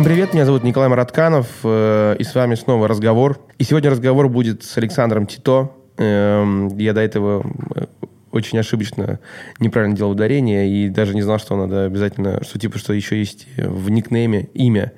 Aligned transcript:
Всем 0.00 0.10
привет, 0.10 0.32
меня 0.32 0.46
зовут 0.46 0.64
Николай 0.64 0.88
Маратканов, 0.88 1.46
э, 1.62 2.16
и 2.18 2.24
с 2.24 2.34
вами 2.34 2.54
снова 2.54 2.88
разговор. 2.88 3.38
И 3.58 3.64
сегодня 3.64 3.90
разговор 3.90 4.30
будет 4.30 4.64
с 4.64 4.78
Александром 4.78 5.26
Тито. 5.26 5.72
Эм, 5.98 6.68
я 6.78 6.94
до 6.94 7.02
этого 7.02 7.44
э, 7.74 7.84
очень 8.30 8.58
ошибочно 8.58 9.20
неправильно 9.58 9.94
делал 9.94 10.12
ударение 10.12 10.70
и 10.70 10.88
даже 10.88 11.14
не 11.14 11.20
знал, 11.20 11.38
что 11.38 11.54
надо 11.54 11.84
обязательно, 11.84 12.42
что 12.42 12.58
типа, 12.58 12.78
что 12.78 12.94
еще 12.94 13.18
есть 13.18 13.46
в 13.58 13.90
никнейме 13.90 14.48
имя. 14.54 14.94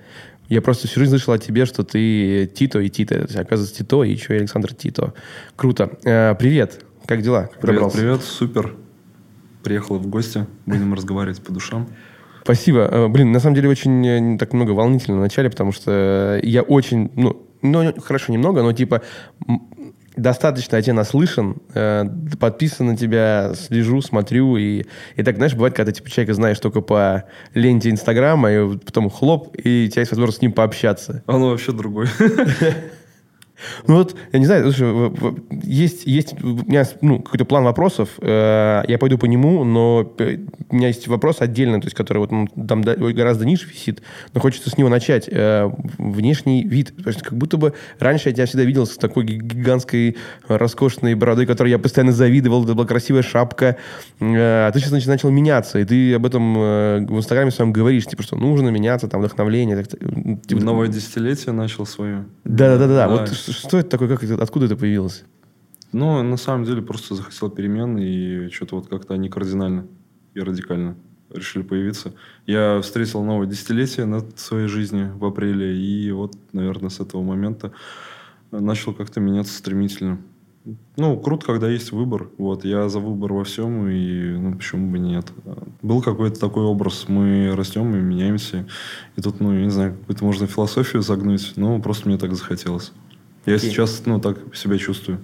Я 0.48 0.62
просто 0.62 0.86
всю 0.86 1.00
жизнь 1.00 1.10
слышал 1.10 1.34
о 1.34 1.38
тебе, 1.38 1.66
что 1.66 1.82
ты 1.82 2.46
Тито 2.46 2.78
и 2.78 2.88
Тито. 2.88 3.26
Оказывается, 3.34 3.74
Тито 3.74 4.04
и 4.04 4.12
еще 4.12 4.36
и 4.36 4.38
Александр 4.38 4.72
Тито. 4.72 5.14
Круто. 5.56 5.98
Э, 6.04 6.36
привет. 6.36 6.84
Как 7.06 7.22
дела? 7.22 7.50
Привет, 7.60 7.92
привет. 7.92 8.22
Супер. 8.22 8.76
Приехал 9.64 9.98
в 9.98 10.06
гости. 10.06 10.46
Будем 10.64 10.94
разговаривать 10.94 11.42
по 11.42 11.52
душам. 11.52 11.88
Спасибо. 12.42 12.88
Э, 12.90 13.08
блин, 13.08 13.32
на 13.32 13.40
самом 13.40 13.54
деле 13.54 13.68
очень 13.68 14.38
так 14.38 14.52
много 14.52 14.72
волнительно 14.72 15.18
в 15.18 15.20
начале, 15.20 15.50
потому 15.50 15.72
что 15.72 16.40
я 16.42 16.62
очень, 16.62 17.10
ну, 17.14 17.46
ну, 17.62 17.94
хорошо, 18.00 18.32
немного, 18.32 18.62
но 18.62 18.72
типа 18.72 19.02
достаточно 20.16 20.76
я 20.76 20.82
тебя 20.82 20.94
наслышан, 20.94 21.56
э, 21.74 22.04
подписан 22.38 22.88
на 22.88 22.96
тебя, 22.96 23.52
слежу, 23.54 24.02
смотрю. 24.02 24.56
И, 24.56 24.84
и 25.16 25.22
так, 25.22 25.36
знаешь, 25.36 25.54
бывает, 25.54 25.74
когда 25.74 25.92
типа, 25.92 26.10
человека 26.10 26.34
знаешь 26.34 26.58
только 26.58 26.80
по 26.80 27.24
ленте 27.54 27.90
Инстаграма, 27.90 28.52
и 28.52 28.76
потом 28.78 29.10
хлоп, 29.10 29.56
и 29.56 29.86
у 29.86 29.90
тебя 29.90 30.00
есть 30.00 30.12
возможность 30.12 30.38
с 30.38 30.42
ним 30.42 30.52
пообщаться. 30.52 31.22
Оно 31.26 31.50
вообще 31.50 31.72
другой. 31.72 32.08
Ну 33.86 33.96
вот, 33.96 34.14
я 34.32 34.38
не 34.38 34.46
знаю, 34.46 34.64
слушай, 34.72 35.12
есть, 35.62 36.06
есть 36.06 36.34
у 36.42 36.46
меня 36.46 36.84
ну, 37.00 37.20
какой-то 37.20 37.44
план 37.44 37.64
вопросов, 37.64 38.10
э, 38.20 38.82
я 38.86 38.98
пойду 38.98 39.18
по 39.18 39.26
нему, 39.26 39.64
но 39.64 40.14
у 40.70 40.74
меня 40.74 40.88
есть 40.88 41.08
вопрос 41.08 41.40
отдельно, 41.40 41.80
то 41.80 41.86
есть, 41.86 41.96
который 41.96 42.18
вот 42.18 42.30
ну, 42.30 42.46
там 42.68 42.82
гораздо 42.82 43.44
ниже 43.44 43.68
висит, 43.68 44.02
но 44.34 44.40
хочется 44.40 44.70
с 44.70 44.78
него 44.78 44.88
начать. 44.88 45.28
Э, 45.30 45.70
внешний 45.98 46.64
вид. 46.64 46.94
То 47.02 47.08
есть, 47.08 47.22
как 47.22 47.36
будто 47.36 47.56
бы 47.56 47.74
раньше 47.98 48.28
я 48.28 48.34
тебя 48.34 48.46
всегда 48.46 48.64
видел 48.64 48.86
с 48.86 48.96
такой 48.96 49.24
гигантской 49.24 50.16
роскошной 50.48 51.14
бородой, 51.14 51.46
которой 51.46 51.70
я 51.70 51.78
постоянно 51.78 52.12
завидовал, 52.12 52.64
это 52.64 52.74
была 52.74 52.86
красивая 52.86 53.22
шапка. 53.22 53.76
Э, 54.20 54.68
а 54.68 54.70
ты 54.72 54.78
сейчас 54.78 54.90
значит, 54.90 55.08
начал 55.08 55.30
меняться, 55.30 55.78
и 55.78 55.84
ты 55.84 56.14
об 56.14 56.26
этом 56.26 56.56
э, 56.56 57.06
в 57.08 57.16
Инстаграме 57.18 57.50
своем 57.50 57.72
говоришь, 57.72 58.06
типа, 58.06 58.22
что 58.22 58.36
нужно 58.36 58.68
меняться, 58.68 59.08
там, 59.08 59.20
вдохновление. 59.20 59.76
Так, 59.76 59.88
типа, 59.88 60.62
Новое 60.62 60.88
десятилетие 60.88 61.52
начал 61.52 61.86
свое. 61.86 62.24
Да-да-да. 62.44 63.08
Вот 63.08 63.28
что 63.52 63.78
это 63.78 63.90
такое? 63.90 64.08
Как 64.08 64.24
это, 64.24 64.42
откуда 64.42 64.66
это 64.66 64.76
появилось? 64.76 65.24
Ну, 65.92 66.22
на 66.22 66.36
самом 66.36 66.64
деле, 66.64 66.82
просто 66.82 67.14
захотел 67.14 67.50
перемен, 67.50 67.98
и 67.98 68.48
что-то 68.48 68.76
вот 68.76 68.88
как-то 68.88 69.14
они 69.14 69.28
кардинально 69.28 69.86
и 70.34 70.40
радикально 70.40 70.96
решили 71.30 71.62
появиться. 71.62 72.14
Я 72.46 72.80
встретил 72.80 73.22
новое 73.22 73.46
десятилетие 73.46 74.06
над 74.06 74.38
своей 74.38 74.68
жизни 74.68 75.10
в 75.14 75.24
апреле, 75.24 75.76
и 75.76 76.10
вот, 76.12 76.34
наверное, 76.52 76.90
с 76.90 77.00
этого 77.00 77.22
момента 77.22 77.72
начал 78.50 78.94
как-то 78.94 79.20
меняться 79.20 79.56
стремительно. 79.56 80.18
Ну, 80.96 81.18
круто, 81.18 81.44
когда 81.44 81.68
есть 81.68 81.90
выбор. 81.90 82.28
Вот, 82.38 82.64
я 82.64 82.88
за 82.88 83.00
выбор 83.00 83.32
во 83.32 83.44
всем, 83.44 83.88
и 83.88 84.36
ну, 84.36 84.54
почему 84.54 84.90
бы 84.90 84.98
нет. 84.98 85.32
Был 85.82 86.02
какой-то 86.02 86.38
такой 86.38 86.64
образ. 86.64 87.06
Мы 87.08 87.52
растем 87.56 87.94
и 87.96 88.00
меняемся. 88.00 88.66
И 89.16 89.20
тут, 89.20 89.40
ну, 89.40 89.52
я 89.52 89.64
не 89.64 89.70
знаю, 89.70 89.96
какую-то 89.96 90.24
можно 90.24 90.46
философию 90.46 91.02
загнуть, 91.02 91.54
но 91.56 91.80
просто 91.80 92.08
мне 92.08 92.16
так 92.16 92.34
захотелось. 92.34 92.92
Я 93.46 93.54
okay. 93.54 93.58
сейчас, 93.58 94.02
ну, 94.06 94.20
так 94.20 94.38
себя 94.54 94.78
чувствую. 94.78 95.18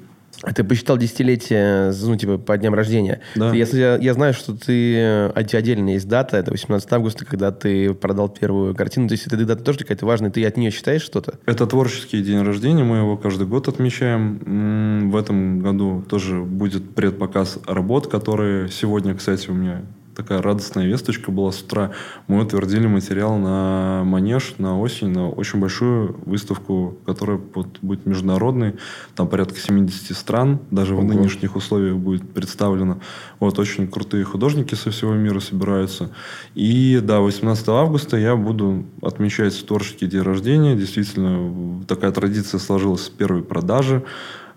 Ты 0.55 0.63
посчитал 0.63 0.97
десятилетие, 0.97 1.93
ну, 2.01 2.17
типа, 2.17 2.39
по 2.39 2.57
дням 2.57 2.73
рождения. 2.75 3.21
Да. 3.35 3.53
Если 3.53 3.81
я, 3.81 3.97
я 3.97 4.15
знаю, 4.15 4.35
что 4.35 4.55
ты... 4.55 5.31
Отдельно 5.35 5.91
есть 5.91 6.07
дата, 6.07 6.37
это 6.37 6.53
18 6.53 6.93
августа, 6.93 7.25
когда 7.25 7.51
ты 7.51 7.93
продал 7.93 8.29
первую 8.29 8.75
картину. 8.75 9.09
То 9.09 9.15
есть, 9.15 9.27
эта 9.27 9.37
дата 9.45 9.65
тоже 9.65 9.81
какая-то 9.81 10.07
важная. 10.07 10.31
Ты 10.31 10.45
от 10.45 10.57
нее 10.57 10.71
считаешь 10.71 11.03
что-то? 11.03 11.39
Это 11.45 11.67
творческий 11.67 12.23
день 12.23 12.43
рождения. 12.43 12.85
Мы 12.85 12.99
его 12.99 13.17
каждый 13.17 13.49
год 13.49 13.67
отмечаем. 13.67 15.11
В 15.11 15.17
этом 15.17 15.59
году 15.61 16.05
тоже 16.09 16.41
будет 16.41 16.95
предпоказ 16.95 17.59
работ, 17.67 18.07
которые 18.07 18.69
сегодня, 18.69 19.17
кстати, 19.17 19.51
у 19.51 19.55
меня 19.55 19.83
такая 20.19 20.43
радостная 20.43 20.85
весточка 20.85 21.31
была 21.31 21.53
с 21.53 21.63
утра. 21.63 21.93
Мы 22.27 22.43
утвердили 22.43 22.89
материал 22.89 23.39
на 23.39 24.03
Манеж, 24.05 24.57
на 24.59 24.81
осень, 24.81 25.11
на 25.11 25.31
очень 25.31 25.61
большую 25.61 26.19
выставку, 26.27 26.99
которая 27.07 27.41
вот 27.55 27.79
будет 27.83 28.05
международной. 28.05 28.75
Там 29.15 29.29
порядка 29.29 29.61
70 29.61 30.17
стран, 30.17 30.59
даже 30.73 30.95
Ого. 30.95 31.03
в 31.03 31.05
нынешних 31.05 31.55
условиях 31.55 31.97
будет 31.99 32.29
представлено. 32.33 32.99
Вот, 33.39 33.61
очень 33.61 33.87
крутые 33.87 34.25
художники 34.25 34.75
со 34.75 34.91
всего 34.91 35.15
мира 35.15 35.39
собираются. 35.39 36.11
И, 36.57 37.01
да, 37.01 37.21
18 37.21 37.69
августа 37.69 38.17
я 38.17 38.35
буду 38.35 38.87
отмечать 39.01 39.65
творческий 39.67 40.09
день 40.09 40.23
рождения. 40.23 40.75
Действительно, 40.75 41.85
такая 41.87 42.11
традиция 42.11 42.59
сложилась 42.59 43.05
с 43.05 43.09
первой 43.09 43.45
продажи. 43.45 44.03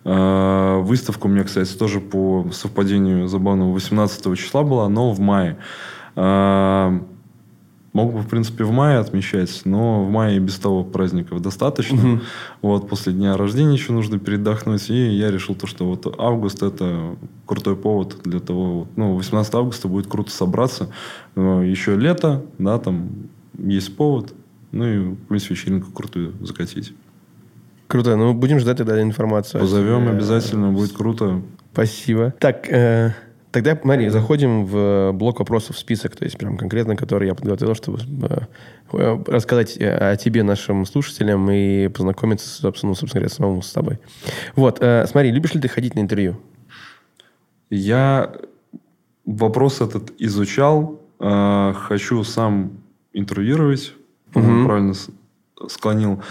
А, 0.04 0.80
выставка 0.80 1.28
у 1.28 1.30
меня, 1.30 1.44
кстати, 1.44 1.74
тоже 1.74 2.00
по 2.00 2.48
совпадению 2.52 3.28
забавного 3.28 3.72
18 3.72 4.38
числа 4.38 4.64
была, 4.64 4.90
но 4.90 5.12
в 5.12 5.20
мае. 5.20 5.58
А, 6.16 7.00
мог 7.94 8.14
бы, 8.14 8.20
в 8.20 8.28
принципе, 8.28 8.64
в 8.64 8.72
мае 8.72 8.98
отмечать, 8.98 9.62
но 9.66 10.04
в 10.04 10.10
мае 10.10 10.38
и 10.38 10.40
без 10.40 10.58
того 10.58 10.84
праздников 10.84 11.42
достаточно. 11.42 12.14
Угу. 12.14 12.22
Вот, 12.62 12.90
после 12.90 13.14
дня 13.14 13.38
рождения 13.38 13.74
еще 13.74 13.92
нужно 13.94 14.18
передохнуть. 14.18 14.90
И 14.90 15.10
я 15.16 15.30
решил 15.30 15.56
то, 15.56 15.68
что 15.68 15.86
вот 15.86 16.14
август 16.20 16.64
это 16.64 17.16
крутой 17.46 17.76
повод 17.76 18.18
для 18.24 18.40
того. 18.40 18.88
Ну, 18.96 19.16
18 19.16 19.54
августа 19.54 19.88
будет 19.88 20.08
круто 20.08 20.32
собраться. 20.32 20.90
Еще 21.36 21.96
лето, 21.96 22.44
да, 22.58 22.80
там 22.80 23.10
есть 23.58 23.96
повод. 23.96 24.34
Ну 24.72 24.86
и 24.86 25.16
какую-нибудь 25.16 25.50
вечеринку 25.50 25.92
крутую 25.92 26.34
закатить. 26.40 26.94
Круто. 27.92 28.16
Ну, 28.16 28.34
будем 28.34 28.58
ждать 28.58 28.78
тогда 28.78 29.02
информацию. 29.02 29.60
Позовем 29.60 30.08
обязательно, 30.08 30.72
будет 30.72 30.94
круто. 30.94 31.42
Спасибо. 31.74 32.34
Так, 32.40 32.72
э, 32.72 33.14
тогда, 33.52 33.78
Мария, 33.84 34.10
заходим 34.10 34.66
в 34.66 35.12
блок 35.12 35.40
вопросов, 35.40 35.76
в 35.76 35.80
список, 35.80 36.16
то 36.16 36.24
есть 36.24 36.38
прям 36.38 36.56
конкретно, 36.56 36.96
который 36.96 37.28
я 37.28 37.36
подготовил, 37.36 37.76
чтобы 37.76 38.00
э, 38.94 39.24
рассказать 39.28 39.78
о 39.78 40.16
тебе 40.16 40.44
нашим 40.44 40.86
слушателям 40.86 41.52
и 41.52 41.90
познакомиться, 41.90 42.48
собственно, 42.48 42.96
собственно 42.96 43.24
говоря, 43.24 43.36
самому 43.36 43.62
с 43.62 43.74
тобой. 43.74 44.00
Вот, 44.56 44.78
э, 44.80 45.06
смотри, 45.08 45.32
любишь 45.32 45.54
ли 45.54 45.60
ты 45.60 45.68
ходить 45.68 45.94
на 45.94 46.00
интервью? 46.00 46.38
Я 47.70 48.32
вопрос 49.26 49.82
этот 49.82 50.14
изучал, 50.18 51.02
э, 51.20 51.74
хочу 51.76 52.24
сам 52.24 52.72
интервьюировать, 53.12 53.92
угу. 54.34 54.66
правильно 54.66 54.94
склонил. 55.68 56.22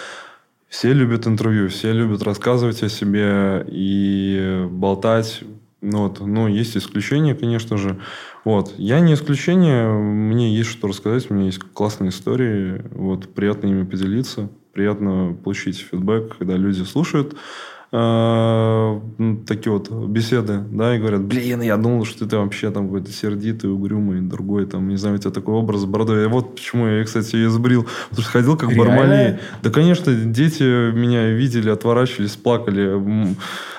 Все 0.70 0.92
любят 0.92 1.26
интервью, 1.26 1.68
все 1.68 1.92
любят 1.92 2.22
рассказывать 2.22 2.84
о 2.84 2.88
себе 2.88 3.66
и 3.68 4.68
болтать. 4.70 5.42
Ну, 5.80 6.04
вот, 6.04 6.20
ну, 6.20 6.46
есть 6.46 6.76
исключения, 6.76 7.34
конечно 7.34 7.76
же. 7.76 7.98
Вот. 8.44 8.72
Я 8.78 9.00
не 9.00 9.14
исключение, 9.14 9.88
мне 9.88 10.54
есть 10.54 10.70
что 10.70 10.86
рассказать, 10.86 11.28
у 11.28 11.34
меня 11.34 11.46
есть 11.46 11.58
классные 11.58 12.10
истории, 12.10 12.84
вот, 12.92 13.34
приятно 13.34 13.66
ими 13.66 13.82
поделиться, 13.84 14.48
приятно 14.72 15.36
получить 15.42 15.78
фидбэк, 15.78 16.36
когда 16.38 16.56
люди 16.56 16.82
слушают 16.82 17.36
э, 17.92 19.00
такие 19.46 19.72
вот 19.72 19.90
беседы, 19.90 20.62
да, 20.70 20.94
и 20.94 20.98
говорят, 20.98 21.22
блин, 21.22 21.60
я 21.62 21.76
думал, 21.76 22.04
что 22.04 22.26
ты 22.26 22.36
вообще 22.36 22.70
там 22.70 22.86
какой-то 22.86 23.10
сердитый, 23.12 23.70
угрюмый, 23.70 24.20
другой, 24.20 24.66
там, 24.66 24.88
не 24.88 24.96
знаю, 24.96 25.16
у 25.16 25.18
тебя 25.18 25.30
такой 25.30 25.54
образ 25.54 25.84
бородой. 25.84 26.24
И 26.24 26.28
вот 26.28 26.54
почему 26.54 26.86
я, 26.86 27.04
кстати, 27.04 27.36
ее 27.36 27.50
сбрил. 27.50 27.86
Потому 28.10 28.22
что 28.22 28.30
ходил 28.30 28.56
как 28.56 28.74
Бармалей. 28.76 29.38
Да, 29.62 29.70
конечно, 29.70 30.14
дети 30.14 30.62
меня 30.92 31.30
видели, 31.30 31.70
отворачивались, 31.70 32.36
плакали. 32.36 33.34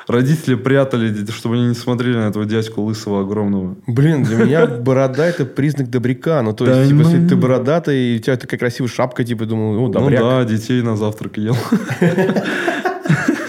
Родители 0.07 0.55
прятали, 0.55 1.25
чтобы 1.31 1.55
они 1.55 1.67
не 1.67 1.75
смотрели 1.75 2.17
на 2.17 2.27
этого 2.27 2.45
дядьку 2.45 2.81
лысого 2.81 3.21
огромного. 3.21 3.77
Блин, 3.87 4.23
для 4.23 4.43
меня 4.43 4.65
борода 4.65 5.25
это 5.25 5.45
признак 5.45 5.89
добряка. 5.89 6.41
Ну, 6.41 6.53
то 6.53 6.65
есть, 6.65 6.89
типа, 6.89 7.01
если 7.01 7.27
ты 7.27 7.35
бородатый, 7.35 8.15
и 8.15 8.17
у 8.17 8.19
тебя 8.19 8.35
такая 8.35 8.59
красивая 8.59 8.89
шапка, 8.89 9.23
типа, 9.23 9.45
думал, 9.45 9.73
ну, 9.73 9.89
добряк. 9.89 10.19
Ну 10.19 10.29
да, 10.29 10.43
детей 10.43 10.81
на 10.81 10.97
завтрак 10.97 11.37
ел. 11.37 11.55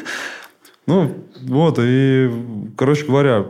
Ну, 0.87 1.15
вот, 1.43 1.79
и, 1.81 2.31
короче 2.77 3.07
говоря, 3.07 3.47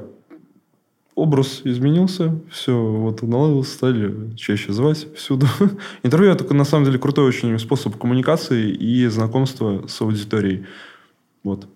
образ 1.14 1.62
изменился, 1.64 2.38
все, 2.50 2.76
вот 2.76 3.22
наладился, 3.22 3.74
стали 3.74 4.34
чаще 4.36 4.72
звать 4.72 5.06
всюду. 5.14 5.46
Интервью– 6.02 6.30
это, 6.32 6.52
на 6.54 6.64
самом 6.64 6.84
деле, 6.84 6.98
крутой 6.98 7.26
очень 7.26 7.58
способ 7.58 7.96
коммуникации 7.96 8.70
и 8.70 9.06
знакомства 9.06 9.86
с 9.86 10.00
аудиторией. 10.00 10.66
Вот. 11.42 11.68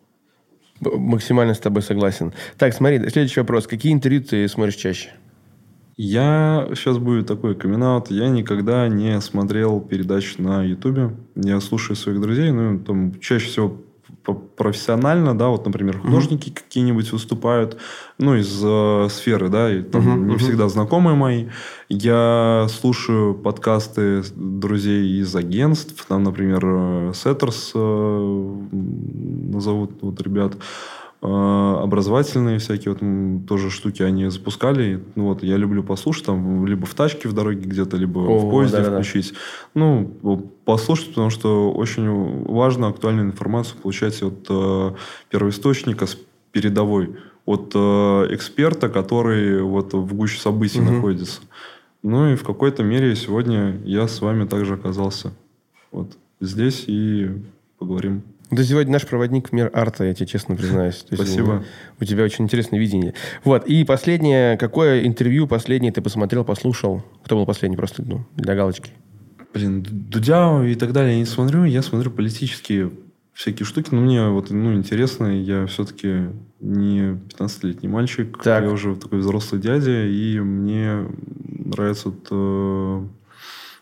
Максимально 0.81 1.55
с 1.55 1.59
тобой 1.59 1.83
согласен. 1.83 2.33
Так, 2.59 2.75
смотри, 2.75 2.99
следующий 3.09 3.41
вопрос. 3.41 3.67
Какие 3.67 3.93
интервью 3.93 4.23
ты 4.23 4.47
смотришь 4.49 4.77
чаще? 4.77 5.11
Я, 5.97 6.69
сейчас 6.75 6.99
будет 6.99 7.27
такой 7.27 7.55
камин 7.55 8.03
я 8.11 8.29
никогда 8.29 8.87
не 8.87 9.19
смотрел 9.23 9.81
передач 9.81 10.37
на 10.37 10.63
Ютубе. 10.63 11.17
Я 11.35 11.59
слушаю 11.61 11.97
своих 11.97 12.21
друзей, 12.21 12.51
ну, 12.51 12.79
там, 12.79 13.19
чаще 13.19 13.47
всего 13.47 13.81
профессионально, 14.57 15.37
да, 15.37 15.49
вот, 15.49 15.65
например, 15.67 15.99
художники 15.99 16.49
mm-hmm. 16.49 16.55
какие-нибудь 16.55 17.13
выступают, 17.13 17.79
ну, 18.19 18.35
из 18.35 18.61
э, 18.63 19.09
сферы, 19.11 19.49
да, 19.49 19.73
и 19.73 19.83
там 19.83 20.03
mm-hmm. 20.03 20.31
не 20.31 20.37
всегда 20.37 20.69
знакомые 20.69 21.17
мои. 21.17 21.47
Я 21.89 22.67
слушаю 22.69 23.35
подкасты 23.35 24.23
друзей 24.35 25.21
из 25.21 25.35
агентств, 25.35 26.05
там, 26.07 26.25
например, 26.25 27.13
Сеттерс 27.15 27.73
э, 27.75 28.55
назовут 28.73 29.93
вот 30.03 30.21
ребят. 30.21 30.55
А, 30.55 30.59
образовательные 31.23 32.59
всякие 32.59 32.95
вот 32.95 33.47
тоже 33.49 33.71
штуки 33.71 34.03
они 34.03 34.29
запускали. 34.29 35.03
Ну, 35.15 35.25
вот, 35.29 35.43
я 35.43 35.57
люблю 35.57 35.83
послушать 35.83 36.27
там 36.27 36.67
либо 36.67 36.87
в 36.87 36.95
тачке 36.95 37.29
в 37.29 37.33
дороге 37.33 37.63
где-то, 37.63 37.97
либо 37.97 38.21
О, 38.21 38.39
в 38.39 38.51
поезде 38.51 38.79
да, 38.79 38.93
включить. 38.93 39.33
Да. 39.33 39.39
Ну, 39.75 40.51
послушать, 40.65 41.09
потому 41.09 41.31
что 41.31 41.73
очень 41.73 42.45
важно 42.45 42.89
актуальную 42.89 43.27
информацию 43.27 43.79
получать 43.81 44.23
от 44.23 44.47
э, 44.49 44.93
первоисточника 45.31 46.07
с 46.07 46.19
передовой, 46.53 47.17
от 47.45 47.73
э, 47.75 47.79
эксперта, 48.31 48.89
который 48.89 49.63
вот 49.63 49.95
в 49.95 50.15
гуще 50.15 50.41
событий 50.41 50.81
угу. 50.81 50.93
находится. 50.93 51.41
Ну 52.03 52.33
и 52.33 52.37
в 52.37 52.45
какой-то 52.45 52.83
мере 52.83 53.17
сегодня 53.17 53.81
я 53.85 54.07
с 54.07 54.21
вами 54.21 54.47
также 54.47 54.75
оказался 54.75 55.33
вот 55.91 56.17
здесь 56.41 56.85
и 56.87 57.31
поговорим. 57.79 58.23
Ты 58.51 58.63
сегодня 58.63 58.93
наш 58.93 59.07
проводник 59.07 59.49
в 59.49 59.53
мир 59.53 59.71
арта, 59.73 60.05
я 60.05 60.15
тебе 60.15 60.27
честно 60.27 60.55
признаюсь. 60.55 61.05
Спасибо. 61.13 61.65
у 62.01 62.05
тебя 62.05 62.23
очень 62.23 62.45
интересное 62.45 62.79
видение. 62.79 63.15
Вот. 63.43 63.67
И 63.67 63.85
последнее, 63.85 64.57
какое 64.57 65.05
интервью 65.05 65.49
последнее 65.49 65.93
ты 65.93 66.01
посмотрел, 66.01 66.45
послушал? 66.45 67.03
Кто 67.25 67.37
был 67.37 67.45
последний, 67.45 67.77
просто 67.77 68.05
ну, 68.07 68.25
для 68.37 68.55
галочки? 68.55 68.93
Блин, 69.53 69.83
Дудя 69.83 70.65
и 70.65 70.75
так 70.77 70.93
далее 70.93 71.15
я 71.15 71.19
не 71.19 71.25
смотрю. 71.25 71.65
Я 71.65 71.83
смотрю 71.83 72.11
политические 72.11 72.93
всякие 73.33 73.67
штуки. 73.67 73.89
Но 73.91 74.01
мне 74.01 74.29
вот, 74.29 74.51
ну, 74.51 74.75
интересно. 74.75 75.27
Я 75.27 75.67
все-таки 75.67 76.27
не 76.61 77.19
15-летний 77.39 77.89
мальчик. 77.89 78.39
Так. 78.43 78.65
Я 78.65 78.71
уже 78.71 78.95
такой 78.95 79.19
взрослый 79.21 79.61
дядя. 79.61 80.07
И 80.07 80.39
мне 80.39 81.07
нравится 81.39 82.11
вот, 82.11 82.29
э, 82.31 83.07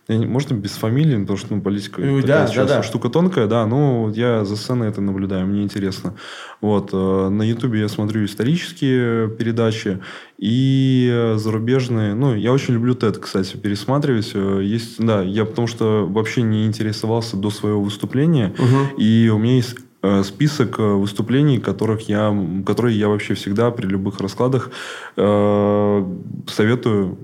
я 0.09 0.19
не, 0.19 0.27
можно 0.27 0.55
без 0.55 0.73
фамилии, 0.73 1.17
потому 1.17 1.39
что 1.39 1.55
ну, 1.55 1.63
политика 1.63 2.01
ну, 2.03 2.21
да, 2.21 2.47
да, 2.47 2.65
да. 2.67 2.83
штука 2.83 3.09
тонкая, 3.09 3.47
да, 3.47 3.65
но 3.67 4.13
я 4.15 4.45
за 4.45 4.57
сценой 4.57 4.89
это 4.89 5.01
наблюдаю, 5.01 5.47
мне 5.47 5.63
интересно. 5.63 6.15
Вот, 6.61 6.91
э, 6.93 7.29
на 7.31 7.43
Ютубе 7.43 7.81
я 7.81 7.89
смотрю 7.89 8.27
исторические 8.27 9.31
передачи 9.31 10.01
и 10.37 11.33
зарубежные. 11.37 12.15
Ну, 12.15 12.35
я 12.35 12.53
очень 12.53 12.75
люблю 12.75 12.95
TED, 12.95 13.19
кстати, 13.19 13.57
пересматривать. 13.57 14.33
Э, 14.35 14.61
есть, 14.63 15.03
да, 15.03 15.23
я 15.23 15.47
потому 15.47 15.67
что 15.67 16.07
вообще 16.07 16.43
не 16.43 16.67
интересовался 16.67 17.39
до 17.39 17.49
своего 17.49 17.81
выступления, 17.81 18.55
угу. 18.59 19.01
и 19.01 19.31
у 19.33 19.39
меня 19.39 19.55
есть 19.57 19.77
э, 20.03 20.23
список 20.23 20.79
выступлений, 20.79 21.61
которых 21.61 22.11
я, 22.11 22.37
которые 22.67 22.99
я 22.99 23.09
вообще 23.09 23.33
всегда 23.33 23.71
при 23.71 23.87
любых 23.87 24.21
раскладах 24.21 24.71
э, 25.17 26.05
советую 26.47 27.17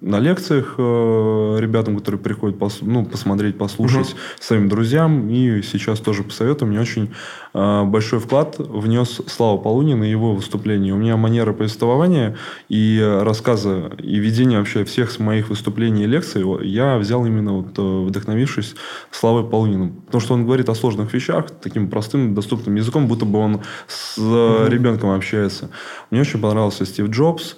на 0.00 0.18
лекциях 0.18 0.74
э, 0.78 1.56
ребятам, 1.60 1.96
которые 1.96 2.20
приходят 2.20 2.58
пос, 2.58 2.78
ну, 2.80 3.04
посмотреть, 3.04 3.58
послушать, 3.58 4.12
угу. 4.12 4.18
своим 4.40 4.68
друзьям. 4.68 5.28
И 5.28 5.62
сейчас 5.62 6.00
тоже 6.00 6.22
посоветую. 6.22 6.68
Мне 6.70 6.80
очень 6.80 7.14
э, 7.52 7.84
большой 7.84 8.18
вклад 8.18 8.56
внес 8.58 9.20
Слава 9.26 9.58
Полунин 9.58 10.02
и 10.04 10.10
его 10.10 10.34
выступление. 10.34 10.94
У 10.94 10.96
меня 10.96 11.16
манера 11.16 11.52
повествования 11.52 12.36
и 12.68 13.00
рассказа, 13.22 13.92
и 13.98 14.18
ведения 14.18 14.58
вообще 14.58 14.84
всех 14.84 15.18
моих 15.18 15.48
выступлений 15.48 16.04
и 16.04 16.06
лекций 16.06 16.44
я 16.66 16.98
взял 16.98 17.24
именно 17.24 17.54
вот, 17.54 17.78
э, 17.78 18.06
вдохновившись 18.06 18.74
Славой 19.10 19.48
Полуниным. 19.48 20.02
Потому 20.06 20.20
что 20.20 20.34
он 20.34 20.44
говорит 20.44 20.68
о 20.68 20.74
сложных 20.74 21.12
вещах 21.12 21.50
таким 21.62 21.88
простым, 21.88 22.34
доступным 22.34 22.74
языком, 22.74 23.06
будто 23.06 23.24
бы 23.24 23.38
он 23.38 23.60
с 23.86 24.18
угу. 24.18 24.68
ребенком 24.68 25.10
общается. 25.10 25.70
Мне 26.10 26.20
очень 26.20 26.40
понравился 26.40 26.84
Стив 26.84 27.08
Джобс. 27.08 27.56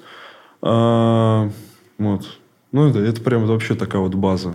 Э, 0.62 1.50
вот. 1.98 2.26
Ну, 2.72 2.88
это, 2.88 2.98
это 2.98 3.20
прям 3.20 3.46
вообще 3.46 3.74
такая 3.74 4.02
вот 4.02 4.14
база. 4.14 4.54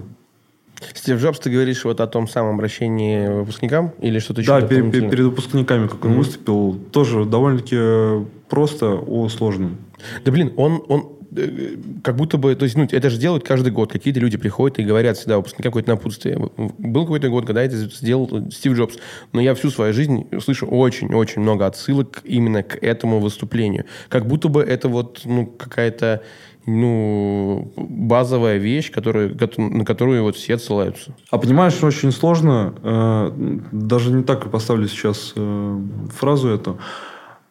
Стив 0.93 1.21
Джобс, 1.21 1.39
ты 1.39 1.49
говоришь 1.49 1.83
вот 1.85 2.01
о 2.01 2.07
том 2.07 2.27
самом 2.27 2.55
обращении 2.55 3.27
выпускникам 3.27 3.93
или 4.01 4.19
что-то 4.19 4.41
еще? 4.41 4.59
Да, 4.59 4.67
перед, 4.67 4.91
перед 4.91 5.25
выпускниками, 5.25 5.88
как 5.88 6.03
он 6.03 6.11
mm-hmm. 6.11 6.17
выступил, 6.17 6.79
тоже 6.91 7.25
довольно-таки 7.25 8.25
просто 8.49 8.95
о 8.95 9.29
сложном. 9.29 9.77
Да 10.25 10.31
блин, 10.31 10.51
он, 10.57 10.83
он 10.88 11.09
э, 11.35 11.75
как 12.03 12.15
будто 12.15 12.38
бы, 12.38 12.55
то 12.55 12.63
есть, 12.63 12.75
ну, 12.75 12.88
это 12.89 13.09
же 13.11 13.17
делают 13.19 13.43
каждый 13.43 13.71
год. 13.71 13.91
Какие-то 13.91 14.19
люди 14.19 14.38
приходят 14.38 14.79
и 14.79 14.83
говорят 14.83 15.17
всегда 15.17 15.38
выпускникам 15.38 15.71
какое-то 15.71 15.91
напутствие. 15.91 16.49
Был 16.57 17.03
какой-то 17.03 17.29
год, 17.29 17.45
когда 17.45 17.61
это 17.61 17.77
сделал 17.77 18.49
Стив 18.51 18.73
Джобс. 18.73 18.97
Но 19.33 19.41
я 19.41 19.53
всю 19.53 19.69
свою 19.69 19.93
жизнь 19.93 20.27
слышу 20.43 20.65
очень-очень 20.65 21.41
много 21.43 21.67
отсылок 21.67 22.21
именно 22.23 22.63
к 22.63 22.77
этому 22.83 23.19
выступлению. 23.19 23.85
Как 24.09 24.25
будто 24.25 24.47
бы 24.47 24.63
это 24.63 24.89
вот, 24.89 25.21
ну, 25.25 25.45
какая-то 25.45 26.23
ну, 26.66 27.72
базовая 27.75 28.58
вещь, 28.58 28.92
которая, 28.92 29.36
на 29.58 29.86
которую 29.86 30.24
вот 30.24 30.36
все 30.36 30.58
ссылаются. 30.58 31.16
А 31.30 31.38
понимаешь, 31.38 31.81
очень 31.84 32.12
сложно, 32.12 32.74
э, 32.84 33.60
даже 33.72 34.12
не 34.12 34.24
так 34.24 34.50
поставлю 34.52 34.88
сейчас 34.88 35.34
э, 35.36 35.80
фразу 36.12 36.50
эту. 36.50 36.78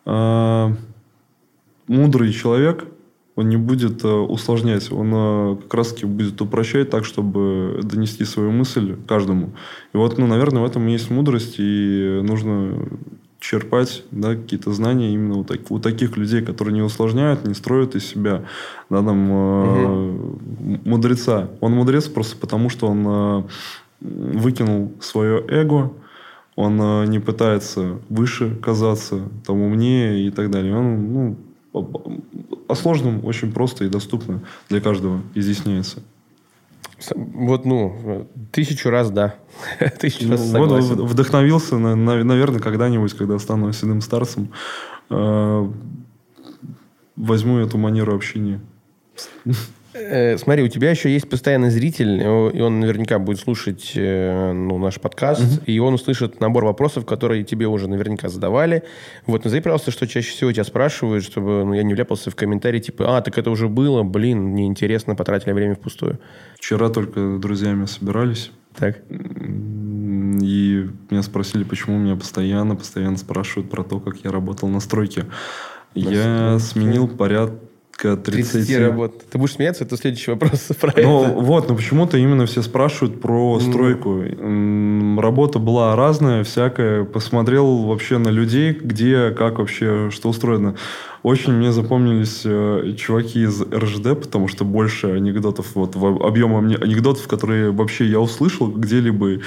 Э, 0.07 0.75
мудрый 1.89 2.33
человек, 2.33 2.87
он 3.37 3.49
не 3.49 3.57
будет 3.57 4.05
э, 4.05 4.09
усложнять, 4.09 4.93
он 4.93 5.11
э, 5.13 5.57
как 5.63 5.75
раз-таки 5.75 6.07
будет 6.07 6.41
упрощать 6.41 6.91
так, 6.91 7.05
чтобы 7.05 7.81
донести 7.83 8.25
свою 8.25 8.53
мысль 8.53 8.97
каждому. 9.09 9.55
И 9.93 9.97
вот, 9.97 10.19
ну, 10.19 10.27
наверное, 10.27 10.63
в 10.63 10.67
этом 10.67 10.87
и 10.89 10.93
есть 10.93 11.11
мудрость, 11.11 11.57
и 11.59 12.21
нужно 12.23 12.87
черпать 13.41 14.05
да, 14.11 14.37
какие-то 14.37 14.73
знания 14.73 15.13
именно 15.13 15.39
у, 15.39 15.45
так, 15.45 15.71
у 15.71 15.81
таких 15.81 16.17
людей, 16.17 16.43
которые 16.43 16.75
не 16.75 16.83
усложняют, 16.83 17.47
не 17.47 17.55
строят 17.55 17.97
из 17.97 18.07
себя 18.07 18.45
да, 18.91 19.03
там, 19.03 19.33
э, 19.33 20.13
угу. 20.13 20.81
мудреца. 20.85 21.49
Он 21.61 21.73
мудрец 21.73 22.07
просто 22.07 22.37
потому, 22.37 22.69
что 22.69 22.87
он 22.87 23.05
э, 23.07 23.43
выкинул 24.01 24.93
свое 25.01 25.43
эго, 25.49 25.93
он 26.55 26.81
э, 26.81 27.07
не 27.07 27.19
пытается 27.19 27.99
выше 28.11 28.55
казаться, 28.57 29.29
там, 29.47 29.61
умнее 29.63 30.27
и 30.27 30.31
так 30.31 30.51
далее. 30.51 30.77
Он 30.77 31.13
ну, 31.13 31.37
о 32.69 32.75
сложном 32.75 33.25
очень 33.25 33.53
просто 33.53 33.85
и 33.85 33.89
доступно 33.89 34.43
для 34.69 34.81
каждого 34.81 35.23
изъясняется. 35.35 36.03
Вот, 37.15 37.65
ну, 37.65 38.29
тысячу 38.53 38.91
раз 38.91 39.11
да. 39.11 39.37
тысячу 40.01 40.25
ну, 40.25 40.33
раз 40.33 40.51
согласен. 40.51 40.97
Вот 40.97 41.11
вдохновился, 41.11 41.79
на, 41.79 41.95
на, 41.97 42.23
наверное, 42.23 42.61
когда-нибудь, 42.61 43.15
когда 43.15 43.39
стану 43.39 43.73
седым 43.73 44.01
старцем, 44.01 44.51
э, 45.09 45.71
возьму 47.17 47.59
эту 47.59 47.79
манеру 47.79 48.15
общения. 48.15 48.61
Э, 49.93 50.39
смотри, 50.39 50.63
у 50.63 50.69
тебя 50.69 50.91
еще 50.91 51.11
есть 51.11 51.29
постоянный 51.29 51.71
зритель, 51.71 52.23
и 52.23 52.61
он 52.61 52.81
наверняка 52.81 53.19
будет 53.19 53.41
слушать 53.41 53.93
э, 53.97 54.53
ну, 54.53 54.79
наш 54.79 55.01
подкаст, 55.01 55.43
угу. 55.43 55.65
и 55.67 55.79
он 55.81 55.95
услышит 55.95 56.41
набор 56.41 56.65
вопросов, 56.65 57.05
которые 57.05 57.43
тебе 57.43 57.67
уже 57.67 57.89
наверняка 57.89 58.29
задавали. 58.29 58.85
Вот, 59.27 59.45
назови, 59.45 59.61
пожалуйста, 59.61 59.91
что 59.91 60.07
чаще 60.07 60.31
всего 60.31 60.53
тебя 60.53 60.65
спрашивают, 60.65 61.25
чтобы 61.25 61.65
ну, 61.65 61.75
я 61.75 61.83
не 61.83 61.95
вляпался 61.95 62.31
в 62.31 62.37
комментарии, 62.37 62.79
типа, 62.79 63.17
а, 63.17 63.21
так 63.21 63.37
это 63.37 63.51
уже 63.51 63.69
было, 63.69 64.05
блин, 64.05 64.55
неинтересно, 64.55 65.17
потратили 65.17 65.53
время 65.53 65.75
впустую. 65.75 66.21
Вчера 66.57 66.89
только 66.89 67.37
с 67.37 67.41
друзьями 67.41 67.87
собирались. 67.87 68.53
Так. 68.77 69.01
И 69.11 70.89
меня 71.11 71.23
спросили, 71.23 71.65
почему 71.65 71.99
меня 71.99 72.15
постоянно, 72.15 72.77
постоянно 72.77 73.17
спрашивают 73.17 73.69
про 73.69 73.83
то, 73.83 73.99
как 73.99 74.19
я 74.23 74.31
работал 74.31 74.69
на 74.69 74.79
стройке. 74.79 75.27
На 75.97 76.01
я 76.01 76.59
стройке. 76.59 76.65
сменил 76.65 77.09
поряд 77.09 77.51
порядка 78.01 78.31
30... 78.31 78.53
30 78.53 78.79
работ. 78.79 79.23
Ты 79.31 79.39
будешь 79.39 79.55
смеяться, 79.55 79.85
это 79.85 79.97
следующий 79.97 80.31
вопрос 80.31 80.69
про 80.81 80.93
ну, 80.97 81.25
это. 81.25 81.35
Вот, 81.35 81.69
но 81.69 81.77
почему-то 81.77 82.17
именно 82.17 82.47
все 82.47 82.63
спрашивают 82.63 83.21
про 83.21 83.61
стройку. 83.61 84.23
Mm. 84.23 85.21
Работа 85.21 85.59
была 85.59 85.97
разная, 85.97 86.45
всякая. 86.45 87.05
Посмотрел 87.05 87.85
вообще 87.85 88.19
на 88.19 88.29
людей, 88.29 88.73
где, 88.73 89.31
как 89.31 89.59
вообще, 89.59 90.11
что 90.11 90.29
устроено. 90.29 90.77
Очень 91.23 91.53
мне 91.53 91.71
запомнились 91.71 92.43
э, 92.45 92.95
чуваки 92.97 93.43
из 93.43 93.61
РЖД, 93.61 94.19
потому 94.19 94.49
что 94.49 94.65
больше 94.65 95.09
анекдотов, 95.09 95.75
вот 95.75 95.95
в 95.95 96.25
объемом 96.25 96.69
анекдотов, 96.69 97.29
которые 97.29 97.73
вообще 97.73 98.07
я 98.07 98.21
услышал 98.21 98.69
где-либо, 98.69 99.41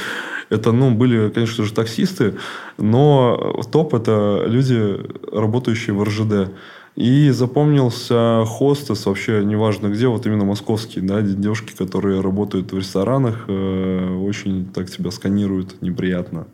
это, 0.50 0.72
ну, 0.72 0.92
были, 0.92 1.30
конечно 1.30 1.64
же, 1.64 1.74
таксисты, 1.74 2.36
но 2.78 3.60
топ 3.72 3.96
это 3.96 4.44
люди, 4.46 5.00
работающие 5.32 5.96
в 5.96 6.04
РЖД. 6.04 6.52
И 6.96 7.32
запомнился 7.32 8.44
хостес, 8.46 9.06
вообще 9.08 9.44
неважно 9.44 9.88
где, 9.88 10.08
вот 10.08 10.26
именно 10.28 10.46
московские, 10.46 11.04
да, 11.04 11.22
девушки, 11.22 11.76
которые 11.76 12.22
работают 12.22 12.72
в 12.72 12.78
ресторанах, 12.78 13.46
э, 13.48 14.16
очень 14.16 14.66
так 14.68 14.92
тебя 14.92 15.10
сканируют 15.10 15.82
неприятно. 15.82 16.48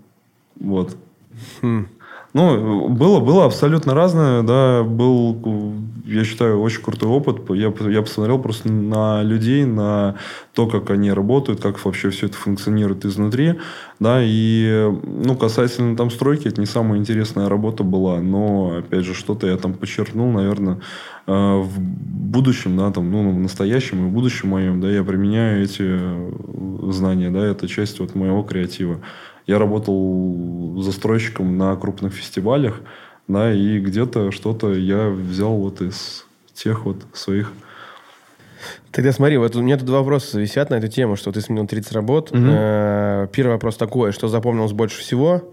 Вот. 0.58 0.96
Хм. 1.62 1.88
Ну, 2.33 2.89
было, 2.89 3.19
было 3.19 3.45
абсолютно 3.45 3.93
разное, 3.93 4.43
да, 4.43 4.83
был 4.83 5.33
я 6.09 6.24
считаю, 6.24 6.59
очень 6.59 6.81
крутой 6.81 7.09
опыт. 7.09 7.41
Я, 7.50 7.74
я 7.88 8.01
посмотрел 8.01 8.39
просто 8.39 8.71
на 8.71 9.21
людей, 9.21 9.65
на 9.65 10.15
то, 10.53 10.67
как 10.67 10.89
они 10.89 11.12
работают, 11.12 11.62
как 11.62 11.83
вообще 11.86 12.09
все 12.09 12.25
это 12.25 12.36
функционирует 12.36 13.05
изнутри. 13.05 13.55
Да, 14.00 14.19
и, 14.21 14.89
ну, 15.03 15.36
касательно 15.36 15.95
там 15.95 16.09
стройки, 16.09 16.48
это 16.48 16.59
не 16.59 16.67
самая 16.67 17.00
интересная 17.00 17.50
работа 17.50 17.83
была, 17.83 18.19
но, 18.19 18.77
опять 18.79 19.05
же, 19.05 19.13
что-то 19.13 19.48
я 19.48 19.57
там 19.57 19.74
подчеркнул, 19.74 20.31
наверное, 20.31 20.79
э, 21.27 21.31
в 21.31 21.79
будущем, 21.79 22.77
да, 22.77 22.91
там, 22.91 23.12
ну, 23.12 23.31
в 23.31 23.39
настоящем 23.39 24.05
и 24.05 24.09
в 24.09 24.13
будущем 24.13 24.50
моем, 24.50 24.81
да, 24.81 24.89
я 24.89 25.03
применяю 25.03 25.63
эти 25.63 26.00
знания, 26.91 27.29
да, 27.29 27.45
это 27.45 27.67
часть 27.67 28.00
вот 28.00 28.15
моего 28.15 28.41
креатива. 28.43 29.00
Я 29.50 29.58
работал 29.58 30.79
застройщиком 30.79 31.58
на 31.58 31.75
крупных 31.75 32.13
фестивалях, 32.13 32.82
да, 33.27 33.51
и 33.51 33.79
где-то 33.79 34.29
что-то 34.29 34.75
я 34.75 35.10
взял 35.10 35.56
вот 35.56 35.82
из 35.82 36.27
тех 36.53 36.86
вот 36.86 36.98
своих 37.13 37.51
Тогда 38.91 39.12
смотри, 39.12 39.38
вот 39.38 39.56
у 39.56 39.63
меня 39.63 39.77
тут 39.77 39.88
два 39.88 40.01
вопроса 40.01 40.39
висят 40.39 40.70
на 40.70 40.75
эту 40.75 40.88
тему, 40.88 41.15
что 41.15 41.32
ты 41.32 41.41
сменил 41.41 41.65
30 41.65 41.94
работ. 41.94 42.29
Угу. 42.29 42.39
Первый 42.39 43.53
вопрос 43.53 43.75
такой, 43.75 44.12
что 44.12 44.27
запомнилось 44.27 44.74
больше 44.74 45.00
всего? 45.00 45.51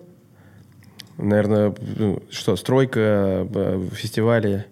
Наверное, 1.16 1.74
ну, 1.96 2.22
что, 2.30 2.54
стройка, 2.56 3.48
фестивали? 3.94 4.66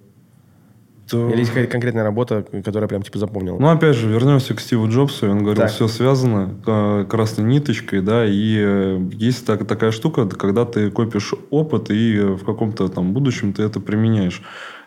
То... 1.14 1.30
Или 1.30 1.38
есть 1.38 1.50
какая-то 1.50 1.70
конкретная 1.70 2.02
работа, 2.02 2.44
которая 2.64 2.88
прям 2.88 3.02
типа 3.02 3.18
запомнила? 3.18 3.56
Ну, 3.56 3.68
опять 3.68 3.94
же, 3.94 4.08
вернемся 4.08 4.52
к 4.54 4.60
Стиву 4.60 4.88
Джобсу. 4.88 5.30
Он 5.30 5.44
говорил, 5.44 5.62
так. 5.62 5.70
все 5.70 5.86
связано 5.86 6.54
э, 6.66 7.06
красной 7.08 7.44
ниточкой, 7.44 8.00
да, 8.00 8.26
и 8.26 8.56
э, 8.58 9.00
есть 9.12 9.46
так, 9.46 9.64
такая 9.64 9.92
штука, 9.92 10.26
когда 10.26 10.64
ты 10.64 10.90
копишь 10.90 11.32
опыт, 11.50 11.90
и 11.90 12.18
в 12.18 12.44
каком-то 12.44 12.88
там 12.88 13.12
будущем 13.12 13.52
ты 13.52 13.62
это 13.62 13.78
применяешь. 13.78 14.42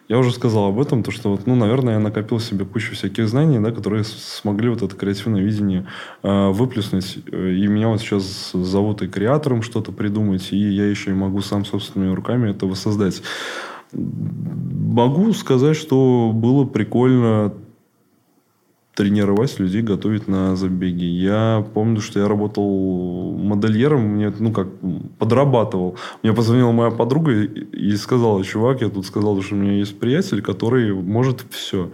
Я 0.10 0.18
уже 0.18 0.32
сказал 0.32 0.66
об 0.66 0.80
этом, 0.82 1.02
то 1.02 1.12
что, 1.12 1.32
вот, 1.32 1.48
ну, 1.48 1.56
наверное, 1.56 1.94
я 1.94 2.00
накопил 2.00 2.42
себе 2.42 2.66
кучу 2.66 2.94
всяких 2.94 3.28
знаний, 3.30 3.60
да, 3.60 3.72
которые 3.72 4.04
смогли 4.04 4.68
вот 4.68 4.82
это 4.82 4.96
креативное 4.98 5.42
видение 5.42 5.88
э, 6.24 6.50
выплеснуть. 6.50 7.20
И 7.26 7.68
меня 7.68 7.88
вот 7.88 8.02
сейчас 8.02 8.52
зовут 8.52 9.02
и 9.02 9.08
креатором 9.08 9.62
что-то 9.62 9.94
придумать, 9.94 10.50
и 10.52 10.58
я 10.58 10.90
еще 10.90 11.12
и 11.12 11.14
могу 11.14 11.40
сам 11.40 11.64
собственными 11.64 12.14
руками 12.14 12.52
это 12.52 12.66
воссоздать. 12.66 13.22
Могу 13.94 15.34
сказать, 15.34 15.76
что 15.76 16.32
было 16.34 16.66
прикольно 16.66 17.54
тренировать 18.98 19.60
людей, 19.60 19.84
готовить 19.84 20.28
на 20.28 20.56
забеги. 20.56 21.06
Я 21.06 21.64
помню, 21.76 22.02
что 22.02 22.20
я 22.20 22.28
работал 22.28 23.32
модельером, 23.38 24.02
мне, 24.02 24.34
ну, 24.40 24.52
как, 24.52 24.70
подрабатывал. 25.20 25.98
Мне 26.24 26.34
позвонила 26.34 26.72
моя 26.72 26.90
подруга 26.90 27.32
и, 27.32 27.96
сказала, 27.96 28.44
чувак, 28.44 28.82
я 28.82 28.90
тут 28.90 29.06
сказал, 29.06 29.40
что 29.44 29.54
у 29.54 29.60
меня 29.60 29.74
есть 29.74 30.00
приятель, 30.00 30.42
который 30.42 30.94
может 30.96 31.46
все. 31.52 31.92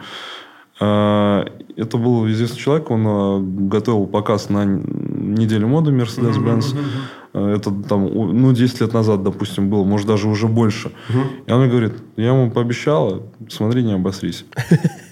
А, 0.80 1.46
это 1.76 1.98
был 1.98 2.26
известный 2.30 2.60
человек, 2.60 2.90
он 2.90 3.04
а, 3.06 3.40
готовил 3.42 4.08
показ 4.08 4.50
на 4.50 4.64
неделю 4.64 5.68
моды 5.68 5.92
Mercedes-Benz. 5.92 6.74
А, 6.74 7.23
это 7.34 7.72
там, 7.72 8.06
ну, 8.14 8.54
10 8.54 8.82
лет 8.82 8.94
назад, 8.94 9.24
допустим, 9.24 9.70
было, 9.70 9.84
может, 9.84 10.08
даже 10.08 10.28
уже 10.28 10.48
больше. 10.48 10.92
И 11.48 11.52
он 11.52 11.62
мне 11.62 11.70
говорит, 11.70 11.94
я 12.16 12.28
ему 12.28 12.52
пообещала, 12.52 13.24
смотри, 13.50 13.84
не 13.84 13.94
обосрись. 13.94 14.46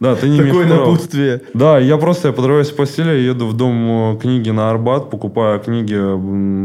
Да, 0.00 0.16
ты 0.16 0.30
не 0.30 0.42
Такое 0.42 0.66
напутствие. 0.66 1.42
Да, 1.52 1.78
я 1.78 1.98
просто 1.98 2.28
я 2.28 2.34
подрываюсь 2.34 2.70
в 2.70 2.76
постели, 2.76 3.20
еду 3.20 3.46
в 3.46 3.54
дом 3.54 4.14
э, 4.14 4.18
книги 4.18 4.48
на 4.48 4.70
Арбат, 4.70 5.10
покупаю 5.10 5.60
книги 5.60 5.94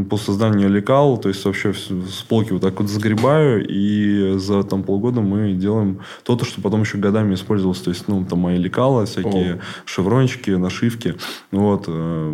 по 0.09 0.15
созданию 0.15 0.69
лекал, 0.69 1.17
то 1.17 1.27
есть 1.27 1.43
вообще 1.43 1.73
с 1.73 2.23
полки 2.27 2.53
вот 2.53 2.61
так 2.61 2.79
вот 2.79 2.89
загребаю, 2.89 3.65
и 3.67 4.37
за 4.37 4.63
там 4.63 4.83
полгода 4.83 5.19
мы 5.19 5.51
делаем 5.51 5.99
то-то, 6.23 6.45
что 6.45 6.61
потом 6.61 6.81
еще 6.81 6.97
годами 6.97 7.33
использовалось, 7.33 7.79
то 7.79 7.89
есть, 7.89 8.07
ну, 8.07 8.23
там 8.23 8.39
мои 8.39 8.57
лекала, 8.57 9.05
всякие 9.05 9.55
О. 9.55 9.59
шеврончики, 9.83 10.51
нашивки. 10.51 11.15
Вот. 11.51 11.85
Э, 11.87 12.29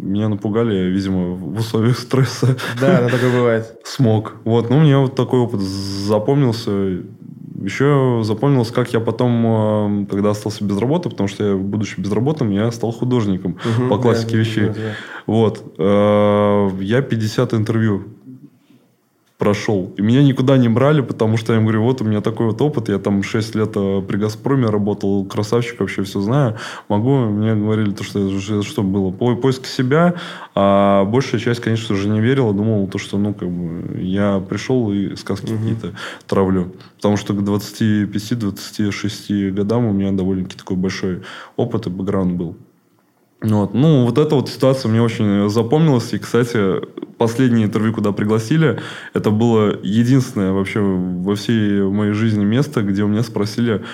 меня 0.00 0.28
напугали, 0.28 0.90
видимо, 0.90 1.30
в 1.34 1.58
условиях 1.58 1.98
стресса. 1.98 2.56
Да, 2.78 3.00
да, 3.00 3.08
такое 3.08 3.32
бывает. 3.32 3.80
Смог. 3.84 4.34
Вот, 4.44 4.68
ну, 4.68 4.80
мне 4.80 4.98
вот 4.98 5.14
такой 5.14 5.40
опыт 5.40 5.60
запомнился. 5.60 7.02
Еще 7.64 8.20
запомнилось, 8.24 8.70
как 8.70 8.92
я 8.92 9.00
потом, 9.00 10.04
э, 10.04 10.06
когда 10.10 10.30
остался 10.30 10.64
без 10.64 10.76
работы, 10.78 11.08
потому 11.10 11.28
что 11.28 11.44
я, 11.44 11.56
будучи 11.56 11.98
безработным, 11.98 12.50
я 12.50 12.70
стал 12.70 12.92
художником 12.92 13.52
угу, 13.52 13.88
по 13.88 13.98
классике 13.98 14.32
да, 14.32 14.38
вещей. 14.38 14.66
Да, 14.66 14.74
да. 14.74 14.80
Вот. 15.26 15.74
Э, 15.78 16.70
я 16.80 17.02
50 17.02 17.54
интервью 17.54 18.04
прошел. 19.38 19.92
И 19.96 20.02
меня 20.02 20.22
никуда 20.22 20.56
не 20.56 20.68
брали, 20.68 21.00
потому 21.00 21.36
что 21.36 21.52
я 21.52 21.58
им 21.58 21.64
говорю, 21.64 21.82
вот 21.82 22.00
у 22.00 22.04
меня 22.04 22.20
такой 22.20 22.46
вот 22.46 22.62
опыт, 22.62 22.88
я 22.88 22.98
там 22.98 23.24
6 23.24 23.56
лет 23.56 23.72
э, 23.74 24.02
при 24.06 24.16
«Газпроме» 24.16 24.66
работал, 24.66 25.24
красавчик, 25.24 25.80
вообще 25.80 26.04
все 26.04 26.20
знаю. 26.20 26.56
Могу, 26.88 27.16
мне 27.26 27.56
говорили, 27.56 27.90
то, 27.90 28.04
что 28.04 28.20
это 28.20 28.62
что 28.62 28.84
было, 28.84 29.10
поиск 29.10 29.66
себя, 29.66 30.14
а 30.54 31.04
большая 31.04 31.40
часть, 31.40 31.58
конечно 31.60 31.96
же, 31.96 32.08
не 32.08 32.20
верила, 32.20 32.54
думала, 32.54 32.86
то, 32.86 32.98
что, 32.98 33.18
ну, 33.18 33.34
как 33.34 33.50
бы, 33.50 34.00
я 34.00 34.38
пришел 34.38 34.92
и 34.92 35.16
сказки 35.16 35.52
угу. 35.52 35.58
какие-то 35.58 35.94
травлю. 36.28 36.72
Потому 36.96 37.16
что 37.16 37.34
к 37.34 37.38
25-26 37.38 39.50
годам 39.50 39.86
у 39.86 39.92
меня 39.92 40.12
довольно-таки 40.12 40.56
такой 40.56 40.76
большой 40.76 41.22
опыт 41.56 41.88
и 41.88 41.90
бэкграунд 41.90 42.34
был. 42.34 42.56
Вот. 43.44 43.74
Ну, 43.74 44.06
вот 44.06 44.18
эта 44.18 44.34
вот 44.34 44.48
ситуация 44.48 44.88
мне 44.88 45.02
очень 45.02 45.50
запомнилась. 45.50 46.12
И, 46.14 46.18
кстати, 46.18 46.80
последнее 47.18 47.66
интервью, 47.66 47.92
куда 47.92 48.12
пригласили, 48.12 48.80
это 49.12 49.30
было 49.30 49.78
единственное 49.82 50.52
вообще 50.52 50.80
во 50.80 51.34
всей 51.34 51.82
моей 51.82 52.12
жизни 52.12 52.44
место, 52.44 52.82
где 52.82 53.02
у 53.02 53.08
меня 53.08 53.22
спросили 53.22 53.84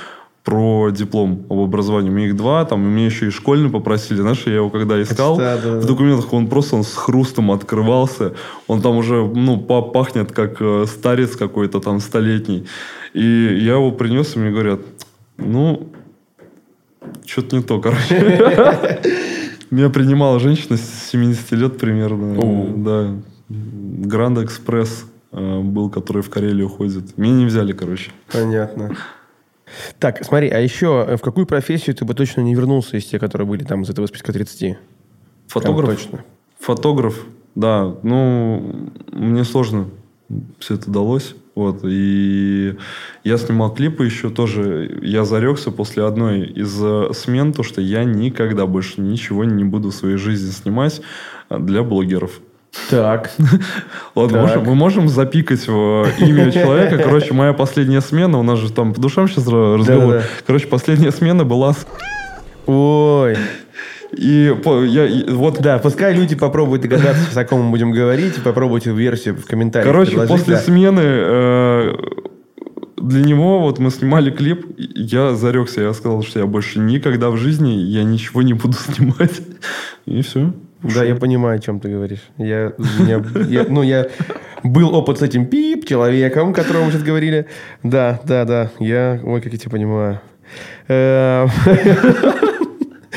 про 0.45 0.91
диплом 0.91 1.45
об 1.51 1.59
образовании. 1.59 2.11
У 2.11 2.13
меня 2.13 2.29
их 2.29 2.37
два, 2.37 2.65
там, 2.65 2.85
и 2.85 2.89
мне 2.89 3.07
еще 3.07 3.27
и 3.27 3.31
школьный 3.31 3.71
попросили. 3.71 4.21
Знаешь, 4.21 4.43
я 4.47 4.55
его 4.55 4.71
когда 4.71 5.03
искал, 5.03 5.37
да, 5.37 5.59
да, 5.59 5.81
в 5.81 5.85
документах 5.85 6.33
он 6.33 6.47
просто 6.47 6.77
он 6.77 6.85
с 6.85 6.95
хрустом 6.95 7.51
открывался. 7.51 8.35
Он 8.69 8.81
там 8.81 8.97
уже, 8.97 9.27
ну, 9.27 9.59
пахнет 9.59 10.33
как 10.33 10.57
э, 10.61 10.87
старец 10.87 11.37
какой-то 11.37 11.81
там 11.81 12.01
столетний. 12.01 12.67
И 13.15 13.59
я 13.61 13.75
его 13.75 13.91
принес, 13.91 14.37
и 14.37 14.39
мне 14.39 14.51
говорят, 14.51 14.81
ну, 15.37 15.89
что-то 17.27 17.57
не 17.57 17.63
то, 17.63 17.81
короче. 17.81 19.01
Меня 19.71 19.89
принимала 19.89 20.41
женщина 20.41 20.77
с 20.77 21.11
70 21.11 21.53
лет 21.53 21.79
примерно. 21.79 22.75
Да. 22.77 23.15
Гранд 23.49 24.39
Экспресс 24.39 25.07
э, 25.33 25.61
был, 25.61 25.91
который 25.91 26.23
в 26.23 26.31
Карелию 26.31 26.69
ходит. 26.69 27.17
Меня 27.17 27.35
не 27.35 27.47
взяли, 27.47 27.73
короче. 27.73 28.11
Понятно. 28.33 28.97
Так, 29.99 30.25
смотри, 30.25 30.49
а 30.49 30.59
еще 30.59 31.07
э, 31.09 31.17
в 31.17 31.21
какую 31.21 31.47
профессию 31.47 31.95
ты 31.95 32.05
бы 32.05 32.15
точно 32.15 32.41
не 32.41 32.55
вернулся 32.55 32.97
из 32.97 33.05
тех, 33.07 33.21
которые 33.21 33.47
были 33.47 33.65
там 33.65 33.83
из 33.83 33.91
этого 33.91 34.07
списка 34.07 34.33
30? 34.33 34.77
Фотограф. 35.47 35.87
Прям 35.87 35.97
точно. 35.97 36.25
Фотограф, 36.59 37.25
да. 37.55 37.95
Ну, 38.03 38.91
мне 39.13 39.45
сложно 39.45 39.91
все 40.59 40.75
это 40.75 40.91
далось. 40.91 41.35
Вот. 41.55 41.81
И 41.85 42.77
я 43.25 43.39
снимал 43.39 43.75
клипы 43.75 44.05
еще 44.05 44.31
тоже. 44.31 44.99
Я 45.03 45.25
зарекся 45.25 45.71
после 45.71 46.05
одной 46.05 46.43
из 46.43 46.79
э, 46.81 47.11
смен, 47.13 47.53
то, 47.53 47.63
что 47.63 47.81
я 47.81 48.05
никогда 48.05 48.67
больше 48.67 49.01
ничего 49.01 49.45
не 49.45 49.65
буду 49.65 49.91
в 49.91 49.95
своей 49.95 50.17
жизни 50.17 50.51
снимать 50.51 51.03
для 51.51 51.83
блогеров. 51.83 52.41
Так. 52.89 53.33
Ладно, 54.15 54.47
так. 54.47 54.65
мы 54.65 54.75
можем 54.75 55.09
запикать 55.09 55.67
в 55.67 56.07
имя 56.19 56.53
человека. 56.53 56.99
Короче, 56.99 57.35
моя 57.35 57.53
последняя 57.53 58.01
смена, 58.01 58.39
у 58.39 58.43
нас 58.43 58.59
же 58.59 58.73
там 58.73 58.95
по 58.95 59.01
душам 59.01 59.29
сейчас 59.29 59.47
разговор. 59.47 60.15
Да, 60.15 60.21
да. 60.21 60.23
Короче, 60.47 60.67
последняя 60.67 61.11
смена 61.11 61.45
была... 61.45 61.75
Ой. 62.67 63.37
И 64.17 64.55
я, 64.89 65.35
вот... 65.35 65.61
Да, 65.61 65.79
пускай 65.79 66.15
люди 66.15 66.35
попробуют 66.35 66.83
догадаться, 66.83 67.39
о 67.39 67.45
ком 67.45 67.63
мы 67.63 67.71
будем 67.71 67.93
говорить, 67.93 68.39
и 68.39 68.41
попробуйте 68.41 68.93
версию 68.93 69.37
в 69.37 69.47
комментариях. 69.47 69.93
Короче, 69.93 70.17
после 70.27 70.55
да. 70.55 70.61
смены 70.61 71.01
э, 71.03 71.93
для 72.97 73.25
него 73.25 73.61
вот 73.61 73.79
мы 73.79 73.91
снимали 73.91 74.31
клип, 74.31 74.67
я 74.77 75.35
зарекся, 75.35 75.81
я 75.81 75.93
сказал, 75.95 76.23
что 76.23 76.41
я 76.41 76.47
больше 76.47 76.81
никогда 76.81 77.31
в 77.31 77.37
жизни 77.37 77.71
я 77.71 78.05
ничего 78.05 78.43
не 78.43 78.55
буду 78.55 78.75
снимать. 78.95 79.41
И 80.07 80.23
все. 80.23 80.53
Да, 80.83 81.05
я 81.05 81.15
понимаю, 81.15 81.57
о 81.59 81.61
чем 81.61 81.79
ты 81.79 81.89
говоришь. 81.91 82.23
Я, 82.39 82.73
меня, 82.99 83.23
я, 83.49 83.67
ну, 83.69 83.83
я 83.83 84.09
был 84.63 84.95
опыт 84.95 85.19
с 85.19 85.23
этим 85.23 85.47
пип 85.47 85.87
человеком, 85.87 86.51
о 86.51 86.55
котором 86.55 86.85
мы 86.85 86.91
сейчас 86.91 87.03
говорили. 87.03 87.47
Да, 87.83 88.21
да, 88.25 88.45
да. 88.45 88.71
Я, 88.79 89.21
ой, 89.23 89.41
как 89.41 89.53
я 89.53 89.59
тебя 89.59 89.71
понимаю. 89.71 90.21